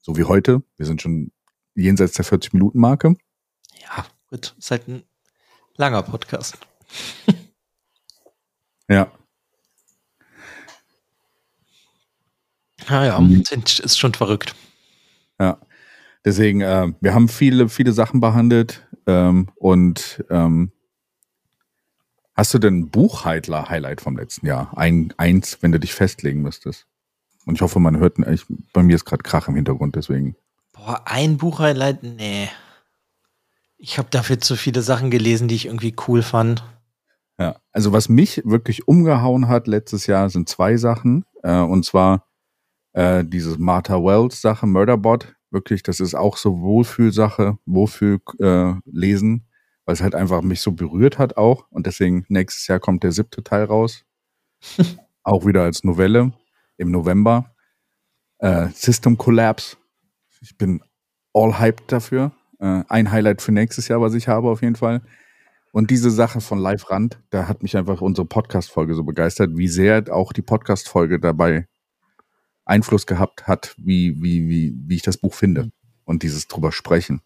so 0.00 0.16
wie 0.16 0.24
heute, 0.24 0.62
wir 0.76 0.86
sind 0.86 1.02
schon 1.02 1.32
jenseits 1.74 2.14
der 2.14 2.24
40-Minuten-Marke. 2.24 3.14
Ja, 3.82 4.06
gut. 4.30 4.54
Ist 4.58 4.70
halt 4.70 4.88
ein 4.88 5.02
langer 5.76 6.02
Podcast. 6.02 6.58
Ja. 8.86 9.10
Naja, 12.88 13.18
Mhm. 13.18 13.44
sind, 13.44 13.78
ist 13.80 13.98
schon 13.98 14.14
verrückt. 14.14 14.54
Ja. 15.40 15.58
Deswegen, 16.24 16.60
äh, 16.60 16.92
wir 17.00 17.14
haben 17.14 17.28
viele, 17.28 17.68
viele 17.68 17.92
Sachen 17.92 18.20
behandelt 18.20 18.86
ähm, 19.06 19.48
und 19.56 20.24
ähm, 20.30 20.70
hast 22.34 22.52
du 22.54 22.58
denn 22.58 22.78
ein 22.80 22.90
Buchheitler-Highlight 22.90 24.00
vom 24.02 24.16
letzten 24.16 24.46
Jahr? 24.46 24.76
Ein, 24.76 25.14
eins, 25.16 25.58
wenn 25.62 25.72
du 25.72 25.80
dich 25.80 25.94
festlegen 25.94 26.42
müsstest. 26.42 26.86
Und 27.46 27.54
ich 27.56 27.62
hoffe, 27.62 27.78
man 27.80 27.98
hört, 27.98 28.18
ich, 28.18 28.44
bei 28.72 28.82
mir 28.82 28.96
ist 28.96 29.04
gerade 29.04 29.22
Krach 29.22 29.48
im 29.48 29.54
Hintergrund, 29.54 29.96
deswegen. 29.96 30.36
Boah, 30.74 31.02
ein 31.06 31.36
Buchhighlight? 31.36 32.02
Nee. 32.02 32.50
Ich 33.78 33.98
habe 33.98 34.08
dafür 34.10 34.40
zu 34.40 34.56
viele 34.56 34.82
Sachen 34.82 35.10
gelesen, 35.10 35.46
die 35.46 35.54
ich 35.54 35.66
irgendwie 35.66 35.94
cool 36.08 36.22
fand. 36.22 36.64
Ja, 37.38 37.56
also 37.72 37.92
was 37.92 38.08
mich 38.08 38.42
wirklich 38.44 38.88
umgehauen 38.88 39.48
hat 39.48 39.66
letztes 39.66 40.06
Jahr 40.06 40.28
sind 40.30 40.48
zwei 40.48 40.76
Sachen. 40.76 41.24
Äh, 41.42 41.58
und 41.60 41.84
zwar 41.84 42.26
äh, 42.92 43.24
diese 43.24 43.56
Martha 43.58 43.94
Wells 43.94 44.40
Sache, 44.40 44.66
Murderbot. 44.66 45.34
Wirklich, 45.50 45.84
das 45.84 46.00
ist 46.00 46.14
auch 46.14 46.36
so 46.36 46.60
Wohlfühlsache, 46.60 47.58
Wohlfühl 47.66 48.20
äh, 48.40 48.74
lesen, 48.84 49.46
weil 49.84 49.94
es 49.94 50.02
halt 50.02 50.16
einfach 50.16 50.42
mich 50.42 50.60
so 50.60 50.72
berührt 50.72 51.18
hat 51.18 51.36
auch. 51.36 51.66
Und 51.70 51.86
deswegen 51.86 52.24
nächstes 52.28 52.66
Jahr 52.66 52.80
kommt 52.80 53.04
der 53.04 53.12
siebte 53.12 53.44
Teil 53.44 53.64
raus. 53.64 54.04
auch 55.22 55.46
wieder 55.46 55.62
als 55.62 55.84
Novelle 55.84 56.32
im 56.76 56.90
November. 56.90 57.54
Äh, 58.38 58.68
System 58.70 59.16
Collapse. 59.16 59.76
Ich 60.44 60.58
bin 60.58 60.82
all 61.32 61.58
hyped 61.58 61.90
dafür. 61.90 62.32
Äh, 62.58 62.84
ein 62.88 63.10
Highlight 63.10 63.40
für 63.40 63.50
nächstes 63.50 63.88
Jahr, 63.88 64.02
was 64.02 64.12
ich 64.12 64.28
habe 64.28 64.50
auf 64.50 64.60
jeden 64.60 64.76
Fall. 64.76 65.00
Und 65.72 65.90
diese 65.90 66.10
Sache 66.10 66.42
von 66.42 66.58
Live 66.58 66.90
Rand, 66.90 67.18
da 67.30 67.48
hat 67.48 67.62
mich 67.62 67.78
einfach 67.78 68.02
unsere 68.02 68.26
Podcast-Folge 68.26 68.94
so 68.94 69.04
begeistert, 69.04 69.56
wie 69.56 69.68
sehr 69.68 70.04
auch 70.14 70.34
die 70.34 70.42
Podcast-Folge 70.42 71.18
dabei 71.18 71.66
Einfluss 72.66 73.06
gehabt 73.06 73.46
hat, 73.46 73.74
wie, 73.78 74.22
wie, 74.22 74.46
wie, 74.50 74.74
wie 74.86 74.96
ich 74.96 75.02
das 75.02 75.16
Buch 75.16 75.32
finde. 75.32 75.72
Und 76.04 76.22
dieses 76.22 76.46
drüber 76.46 76.72
sprechen. 76.72 77.22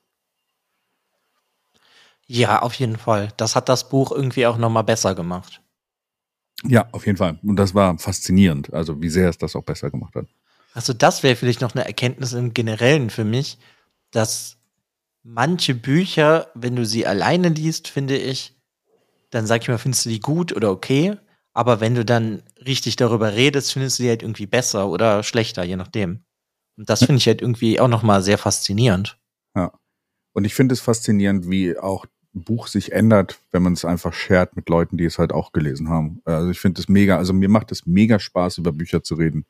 Ja, 2.29 2.63
auf 2.63 2.75
jeden 2.75 2.99
Fall. 2.99 3.33
Das 3.37 3.57
hat 3.57 3.69
das 3.69 3.89
Buch 3.89 4.13
irgendwie 4.13 4.47
auch 4.47 4.59
noch 4.59 4.71
mal 4.71 4.83
besser 4.83 5.17
gemacht. 5.17 5.61
Ja, 6.63 6.89
auf 6.93 7.05
jeden 7.05 7.19
Fall. 7.19 7.41
Und 7.43 7.57
das 7.57 7.75
war 7.75 7.99
faszinierend, 7.99 8.73
also 8.73 9.03
wie 9.03 9.09
sehr 9.09 9.29
es 9.29 9.39
das 9.39 9.57
auch 9.57 9.65
besser 9.65 9.91
gemacht 9.91 10.15
hat. 10.15 10.27
Also 10.79 10.93
das 10.93 11.25
wäre 11.25 11.35
vielleicht 11.35 11.61
noch 11.61 11.75
eine 11.75 11.85
Erkenntnis 11.85 12.35
im 12.35 12.55
Generellen 12.55 13.11
für 13.11 13.25
mich, 13.25 13.59
dass 14.13 14.59
manche 15.25 15.75
Bücher, 15.75 16.53
wenn 16.55 16.77
du 16.77 16.87
sie 16.87 17.05
alleine 17.05 17.49
liest, 17.49 17.89
finde 17.89 18.17
ich, 18.17 18.57
dann 19.31 19.45
sag 19.45 19.63
ich 19.63 19.69
mal, 19.69 19.79
findest 19.79 20.07
du 20.07 20.11
die 20.11 20.21
gut 20.21 20.55
oder 20.55 20.71
okay. 20.71 21.17
Aber 21.53 21.81
wenn 21.81 21.97
du 21.97 22.05
dann 22.05 22.45
richtig 22.65 22.95
darüber 22.95 23.35
redest, 23.35 23.73
findest 23.73 23.99
du 23.99 24.05
die 24.05 24.09
halt 24.09 24.23
irgendwie 24.23 24.47
besser 24.47 24.89
oder 24.89 25.25
schlechter, 25.25 25.65
je 25.65 25.75
nachdem. 25.75 26.21
Und 26.77 26.89
das 26.89 27.01
finde 27.01 27.17
ich 27.17 27.27
halt 27.27 27.43
irgendwie 27.43 27.81
auch 27.81 27.89
noch 27.89 28.05
mal 28.05 28.23
sehr 28.23 28.39
faszinierend. 28.39 29.19
Ja. 29.57 29.73
Und 30.33 30.45
ich 30.45 30.55
finde 30.55 30.75
es 30.75 30.81
faszinierend, 30.81 31.51
wie 31.51 31.77
auch 31.77 32.07
ein 32.37 32.45
Buch 32.45 32.69
sich 32.69 32.93
ändert, 32.93 33.41
wenn 33.51 33.65
man 33.65 33.73
es 33.73 33.85
einfach 33.85 34.13
shared 34.13 34.55
mit 34.55 34.69
Leuten, 34.69 34.97
die 34.97 35.07
es 35.07 35.19
halt 35.19 35.33
auch 35.33 35.51
gelesen 35.51 35.89
haben. 35.89 36.23
Also 36.25 36.51
ich 36.51 36.61
finde 36.61 36.81
es 36.81 36.89
mega, 36.89 37.19
also 37.19 37.33
mir 37.33 37.49
macht 37.49 37.73
es 37.73 37.85
mega 37.85 38.21
Spaß, 38.21 38.59
über 38.59 38.71
Bücher 38.71 39.03
zu 39.03 39.17
reden, 39.17 39.45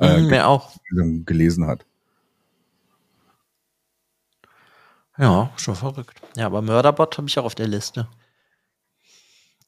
äh, 0.00 0.18
Mhm, 0.20 0.28
mir 0.28 0.46
auch. 0.48 0.72
die 0.90 0.94
man 0.96 1.24
gelesen 1.24 1.66
hat. 1.66 1.84
Ja, 5.18 5.50
schon 5.56 5.76
verrückt. 5.76 6.20
Ja, 6.36 6.46
aber 6.46 6.62
Murderbot 6.62 7.18
habe 7.18 7.28
ich 7.28 7.38
auch 7.38 7.44
auf 7.44 7.54
der 7.54 7.66
Liste. 7.68 8.08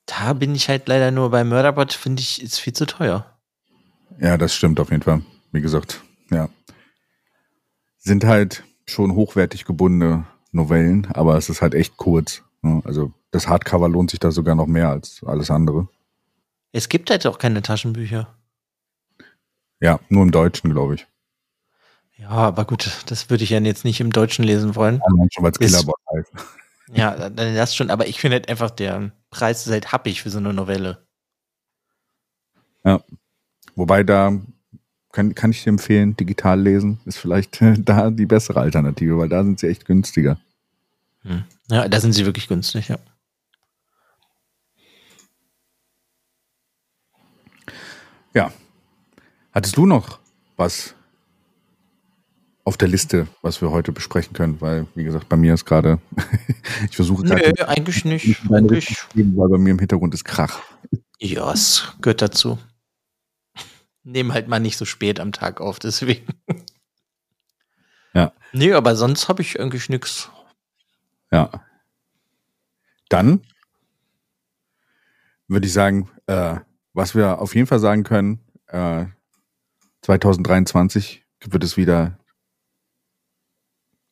Da 0.07 0.33
bin 0.33 0.55
ich 0.55 0.69
halt 0.69 0.89
leider 0.89 1.11
nur 1.11 1.31
bei 1.31 1.45
Murderbot, 1.45 1.93
finde 1.93 2.23
ich, 2.23 2.43
ist 2.43 2.59
viel 2.59 2.73
zu 2.73 2.87
teuer. 2.87 3.27
Ja, 4.19 4.37
das 4.37 4.55
stimmt 4.55 4.81
auf 4.81 4.91
jeden 4.91 5.03
Fall. 5.03 5.23
Wie 5.53 5.61
gesagt, 5.61 6.03
ja. 6.31 6.49
Sind 7.99 8.25
halt 8.25 8.65
schon 8.87 9.15
hochwertig 9.15 9.65
gebundene 9.65 10.27
Novellen, 10.51 11.07
aber 11.13 11.37
es 11.37 11.49
ist 11.49 11.63
halt 11.63 11.75
echt 11.75 11.97
kurz. 11.97 12.43
ne? 12.63 12.81
Also 12.85 13.13
das 13.31 13.47
Hardcover 13.49 13.89
lohnt 13.89 14.11
sich 14.11 14.21
da 14.21 14.31
sogar 14.31 14.55
noch 14.55 14.67
mehr 14.67 14.89
als 14.89 15.23
alles 15.25 15.51
andere. 15.51 15.89
Es 16.73 16.89
gibt 16.89 17.11
halt 17.11 17.27
auch 17.27 17.39
keine 17.39 17.63
Taschenbücher. 17.63 18.35
Ja, 19.83 19.99
nur 20.09 20.23
im 20.23 20.31
Deutschen, 20.31 20.71
glaube 20.71 20.95
ich. 20.95 21.07
Ja, 22.17 22.29
aber 22.29 22.65
gut, 22.65 23.03
das 23.07 23.29
würde 23.29 23.43
ich 23.43 23.51
ja 23.51 23.59
jetzt 23.59 23.85
nicht 23.85 24.01
im 24.01 24.13
Deutschen 24.13 24.45
lesen 24.45 24.77
wollen. 24.77 25.03
Allein 25.03 25.29
schon, 25.33 25.45
weil 25.45 25.53
es 25.53 25.59
Killerbot 25.59 26.01
heißt. 26.15 26.33
Ja, 26.95 27.31
dann 27.31 27.55
das 27.55 27.75
schon, 27.75 27.91
aber 27.91 28.07
ich 28.07 28.21
finde 28.21 28.35
halt 28.35 28.51
einfach, 28.51 28.69
der 28.69 29.13
Preis 29.31 29.65
ist 29.65 29.73
halt 29.73 29.93
happig 29.93 30.21
für 30.21 30.29
so 30.29 30.39
eine 30.39 30.53
Novelle. 30.53 31.07
Wobei 33.77 34.03
da 34.03 34.39
kann, 35.13 35.35
kann 35.35 35.53
ich 35.53 35.63
dir 35.63 35.71
empfehlen, 35.71 36.17
digital 36.17 36.61
lesen 36.61 37.01
ist 37.05 37.19
vielleicht 37.19 37.59
da 37.79 38.11
die 38.11 38.27
bessere 38.27 38.61
Alternative, 38.61 39.17
weil 39.17 39.29
da 39.29 39.43
sind 39.43 39.59
sie 39.59 39.69
echt 39.69 39.87
günstiger. 39.87 40.39
Hm. 41.23 41.45
Ja, 41.71 41.89
da 41.89 42.01
sind 42.01 42.13
sie 42.13 42.27
wirklich 42.27 42.49
günstig, 42.49 42.89
ja. 42.89 42.99
Ja. 48.35 48.53
Hattest 49.53 49.77
du 49.77 49.87
noch 49.87 50.19
was 50.57 50.95
auf 52.65 52.77
der 52.77 52.89
Liste, 52.89 53.29
was 53.43 53.61
wir 53.61 53.71
heute 53.71 53.93
besprechen 53.93 54.33
können? 54.33 54.61
Weil, 54.61 54.87
wie 54.95 55.05
gesagt, 55.05 55.29
bei 55.29 55.37
mir 55.37 55.53
ist 55.55 55.65
gerade, 55.65 56.01
ich 56.89 56.97
versuche 56.97 57.25
gerade, 57.25 57.53
Nö, 57.59 57.65
eigentlich 57.67 58.05
nicht. 58.05 58.39
zu 58.39 59.07
geben, 59.15 59.37
weil 59.37 59.49
bei 59.49 59.59
mir 59.59 59.71
im 59.71 59.79
Hintergrund 59.79 60.15
ist 60.15 60.25
Krach. 60.25 60.61
Ja, 61.19 61.53
es 61.53 61.93
gehört 62.01 62.23
dazu. 62.23 62.59
Nehmen 64.05 64.33
halt 64.33 64.49
mal 64.49 64.59
nicht 64.59 64.77
so 64.77 64.85
spät 64.85 65.21
am 65.21 65.33
Tag 65.33 65.61
auf, 65.61 65.79
deswegen. 65.79 66.27
Ja. 68.15 68.33
Nee, 68.53 68.73
aber 68.73 68.97
sonst 68.97 69.29
habe 69.29 69.43
ich 69.43 69.61
eigentlich 69.61 69.89
nix. 69.89 70.31
Ja. 71.31 71.51
Dann 73.09 73.43
würde 75.49 75.67
ich 75.67 75.73
sagen, 75.73 76.11
äh, 76.27 76.57
was 76.93 77.15
wir 77.15 77.41
auf 77.41 77.55
jeden 77.55 77.67
Fall 77.67 77.79
sagen 77.79 78.05
können, 78.05 78.41
äh, 78.67 79.07
2023 80.03 81.25
wird 81.45 81.65
es 81.65 81.77
wieder 81.77 82.19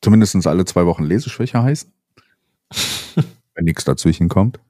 zumindest 0.00 0.46
alle 0.46 0.64
zwei 0.64 0.86
Wochen 0.86 1.04
Leseschwäche 1.04 1.62
heißen. 1.62 1.92
wenn 3.54 3.64
nichts 3.64 3.84
dazwischen 3.84 4.28
kommt. 4.28 4.60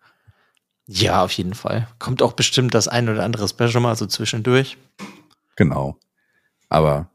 Ja, 0.86 1.22
auf 1.22 1.32
jeden 1.32 1.54
Fall. 1.54 1.86
Kommt 1.98 2.22
auch 2.22 2.32
bestimmt 2.32 2.74
das 2.74 2.88
ein 2.88 3.08
oder 3.08 3.22
andere 3.22 3.48
Special 3.48 3.80
mal 3.80 3.94
so 3.96 4.06
zwischendurch. 4.06 4.76
Genau. 5.56 5.98
Aber 6.68 7.10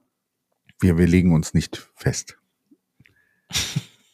wir, 0.80 0.98
wir 0.98 1.08
legen 1.08 1.34
uns 1.34 1.54
nicht 1.54 1.90
fest. 1.96 2.38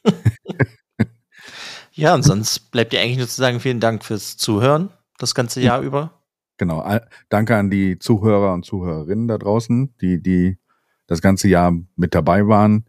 Ja, 1.93 2.15
und 2.15 2.23
sonst 2.23 2.71
bleibt 2.71 2.93
dir 2.93 3.01
eigentlich 3.01 3.17
nur 3.17 3.27
zu 3.27 3.35
sagen, 3.35 3.59
vielen 3.59 3.81
Dank 3.81 4.05
fürs 4.05 4.37
Zuhören 4.37 4.89
das 5.17 5.35
ganze 5.35 5.61
Jahr 5.61 5.81
über. 5.81 6.20
Genau. 6.61 6.87
Danke 7.29 7.57
an 7.57 7.71
die 7.71 7.97
Zuhörer 7.97 8.53
und 8.53 8.65
Zuhörerinnen 8.65 9.27
da 9.27 9.39
draußen, 9.39 9.95
die, 9.99 10.21
die 10.21 10.59
das 11.07 11.19
ganze 11.19 11.47
Jahr 11.47 11.75
mit 11.95 12.13
dabei 12.13 12.47
waren. 12.47 12.85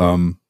Ähm, 0.00 0.40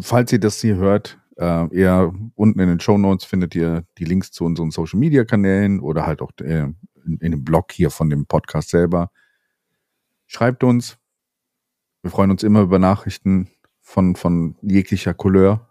falls 0.00 0.32
ihr 0.32 0.40
das 0.40 0.62
hier 0.62 0.76
hört, 0.76 1.18
äh, 1.36 1.66
ihr 1.76 2.10
unten 2.36 2.58
in 2.58 2.68
den 2.68 2.80
Show 2.80 2.96
Notes 2.96 3.26
findet 3.26 3.54
ihr 3.54 3.84
die 3.98 4.06
Links 4.06 4.32
zu 4.32 4.46
unseren 4.46 4.70
Social 4.70 4.98
Media 4.98 5.26
Kanälen 5.26 5.78
oder 5.78 6.06
halt 6.06 6.22
auch 6.22 6.30
äh, 6.40 6.72
in, 7.04 7.18
in 7.20 7.32
dem 7.32 7.44
Blog 7.44 7.70
hier 7.70 7.90
von 7.90 8.08
dem 8.08 8.24
Podcast 8.24 8.70
selber. 8.70 9.10
Schreibt 10.26 10.64
uns. 10.64 10.96
Wir 12.00 12.12
freuen 12.12 12.30
uns 12.30 12.42
immer 12.42 12.62
über 12.62 12.78
Nachrichten 12.78 13.50
von, 13.82 14.16
von 14.16 14.56
jeglicher 14.62 15.12
Couleur. 15.12 15.68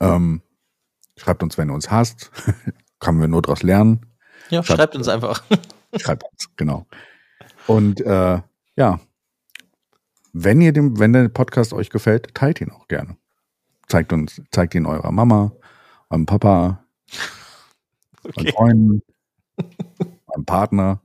Ähm, 0.00 0.42
schreibt 1.16 1.44
uns, 1.44 1.56
wenn 1.58 1.70
ihr 1.70 1.74
uns 1.74 1.92
hasst. 1.92 2.32
Können 3.00 3.20
wir 3.20 3.28
nur 3.28 3.42
daraus 3.42 3.62
lernen. 3.62 4.06
Ja, 4.50 4.62
schreibt, 4.62 4.78
schreibt 4.78 4.96
uns 4.96 5.08
einfach. 5.08 5.42
schreibt 5.96 6.24
uns, 6.24 6.50
genau. 6.56 6.86
Und 7.66 8.00
äh, 8.00 8.40
ja, 8.76 9.00
wenn 10.32 10.60
ihr 10.60 10.72
dem, 10.72 10.98
wenn 10.98 11.12
der 11.12 11.28
Podcast 11.28 11.72
euch 11.72 11.90
gefällt, 11.90 12.34
teilt 12.34 12.60
ihn 12.60 12.70
auch 12.70 12.88
gerne. 12.88 13.16
Zeigt 13.88 14.12
uns, 14.12 14.40
zeigt 14.50 14.74
ihn 14.74 14.86
eurer 14.86 15.12
Mama, 15.12 15.52
eurem 16.10 16.26
Papa, 16.26 16.84
okay. 18.24 18.32
euren 18.36 18.52
Freunden, 18.52 19.02
eurem 20.26 20.44
Partner, 20.44 21.02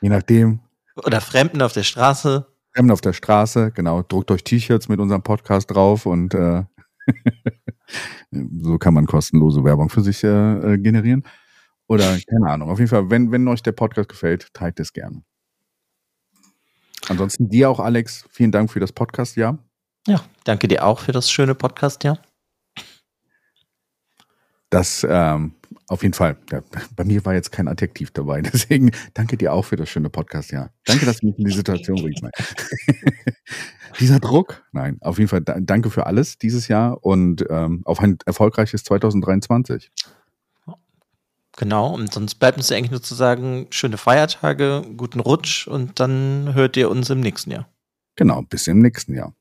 je 0.00 0.08
nachdem. 0.08 0.60
Oder 0.96 1.20
Fremden 1.20 1.62
auf 1.62 1.72
der 1.72 1.82
Straße. 1.82 2.46
Fremden 2.72 2.92
auf 2.92 3.00
der 3.00 3.12
Straße, 3.12 3.72
genau. 3.72 4.02
Druckt 4.02 4.30
euch 4.30 4.44
T-Shirts 4.44 4.88
mit 4.88 5.00
unserem 5.00 5.22
Podcast 5.22 5.70
drauf 5.70 6.06
und 6.06 6.34
äh, 6.34 6.64
so 8.30 8.78
kann 8.78 8.94
man 8.94 9.06
kostenlose 9.06 9.64
Werbung 9.64 9.88
für 9.88 10.00
sich 10.00 10.22
äh, 10.24 10.78
generieren. 10.78 11.24
Oder 11.86 12.18
keine 12.28 12.50
Ahnung. 12.50 12.70
Auf 12.70 12.78
jeden 12.78 12.88
Fall, 12.88 13.10
wenn, 13.10 13.30
wenn 13.30 13.46
euch 13.48 13.62
der 13.62 13.72
Podcast 13.72 14.08
gefällt, 14.08 14.52
teilt 14.54 14.80
es 14.80 14.92
gerne. 14.92 15.22
Ansonsten 17.08 17.48
dir 17.48 17.68
auch, 17.68 17.80
Alex, 17.80 18.26
vielen 18.30 18.50
Dank 18.50 18.70
für 18.70 18.80
das 18.80 18.92
Podcast-Jahr. 18.92 19.58
Ja, 20.06 20.24
danke 20.44 20.68
dir 20.68 20.84
auch 20.84 21.00
für 21.00 21.12
das 21.12 21.30
schöne 21.30 21.54
Podcast-Jahr. 21.54 22.18
Das 24.70 25.06
ähm, 25.08 25.54
auf 25.88 26.02
jeden 26.02 26.14
Fall. 26.14 26.36
Ja, 26.50 26.62
bei 26.96 27.04
mir 27.04 27.24
war 27.24 27.34
jetzt 27.34 27.52
kein 27.52 27.68
Adjektiv 27.68 28.10
dabei. 28.10 28.42
Deswegen 28.52 28.90
danke 29.14 29.36
dir 29.36 29.52
auch 29.52 29.64
für 29.64 29.76
das 29.76 29.88
schöne 29.88 30.10
Podcast-Jahr. 30.10 30.70
Danke, 30.84 31.06
dass 31.06 31.18
du 31.18 31.26
mich 31.26 31.38
in 31.38 31.44
die 31.44 31.52
Situation 31.52 32.00
bringst. 32.00 32.24
Dieser 34.00 34.18
Druck. 34.18 34.64
Nein, 34.72 34.98
auf 35.00 35.18
jeden 35.18 35.28
Fall 35.28 35.42
danke 35.42 35.90
für 35.90 36.06
alles 36.06 36.36
dieses 36.38 36.66
Jahr 36.66 37.04
und 37.04 37.44
ähm, 37.48 37.82
auf 37.84 38.00
ein 38.00 38.18
erfolgreiches 38.26 38.82
2023. 38.82 39.92
Genau, 41.56 41.94
und 41.94 42.12
sonst 42.12 42.34
bleibt 42.36 42.56
uns 42.56 42.72
eigentlich 42.72 42.90
nur 42.90 43.02
zu 43.02 43.14
sagen, 43.14 43.68
schöne 43.70 43.96
Feiertage, 43.96 44.82
guten 44.96 45.20
Rutsch 45.20 45.68
und 45.68 46.00
dann 46.00 46.54
hört 46.54 46.76
ihr 46.76 46.90
uns 46.90 47.08
im 47.10 47.20
nächsten 47.20 47.52
Jahr. 47.52 47.68
Genau, 48.16 48.42
bis 48.42 48.66
im 48.66 48.80
nächsten 48.80 49.14
Jahr. 49.14 49.32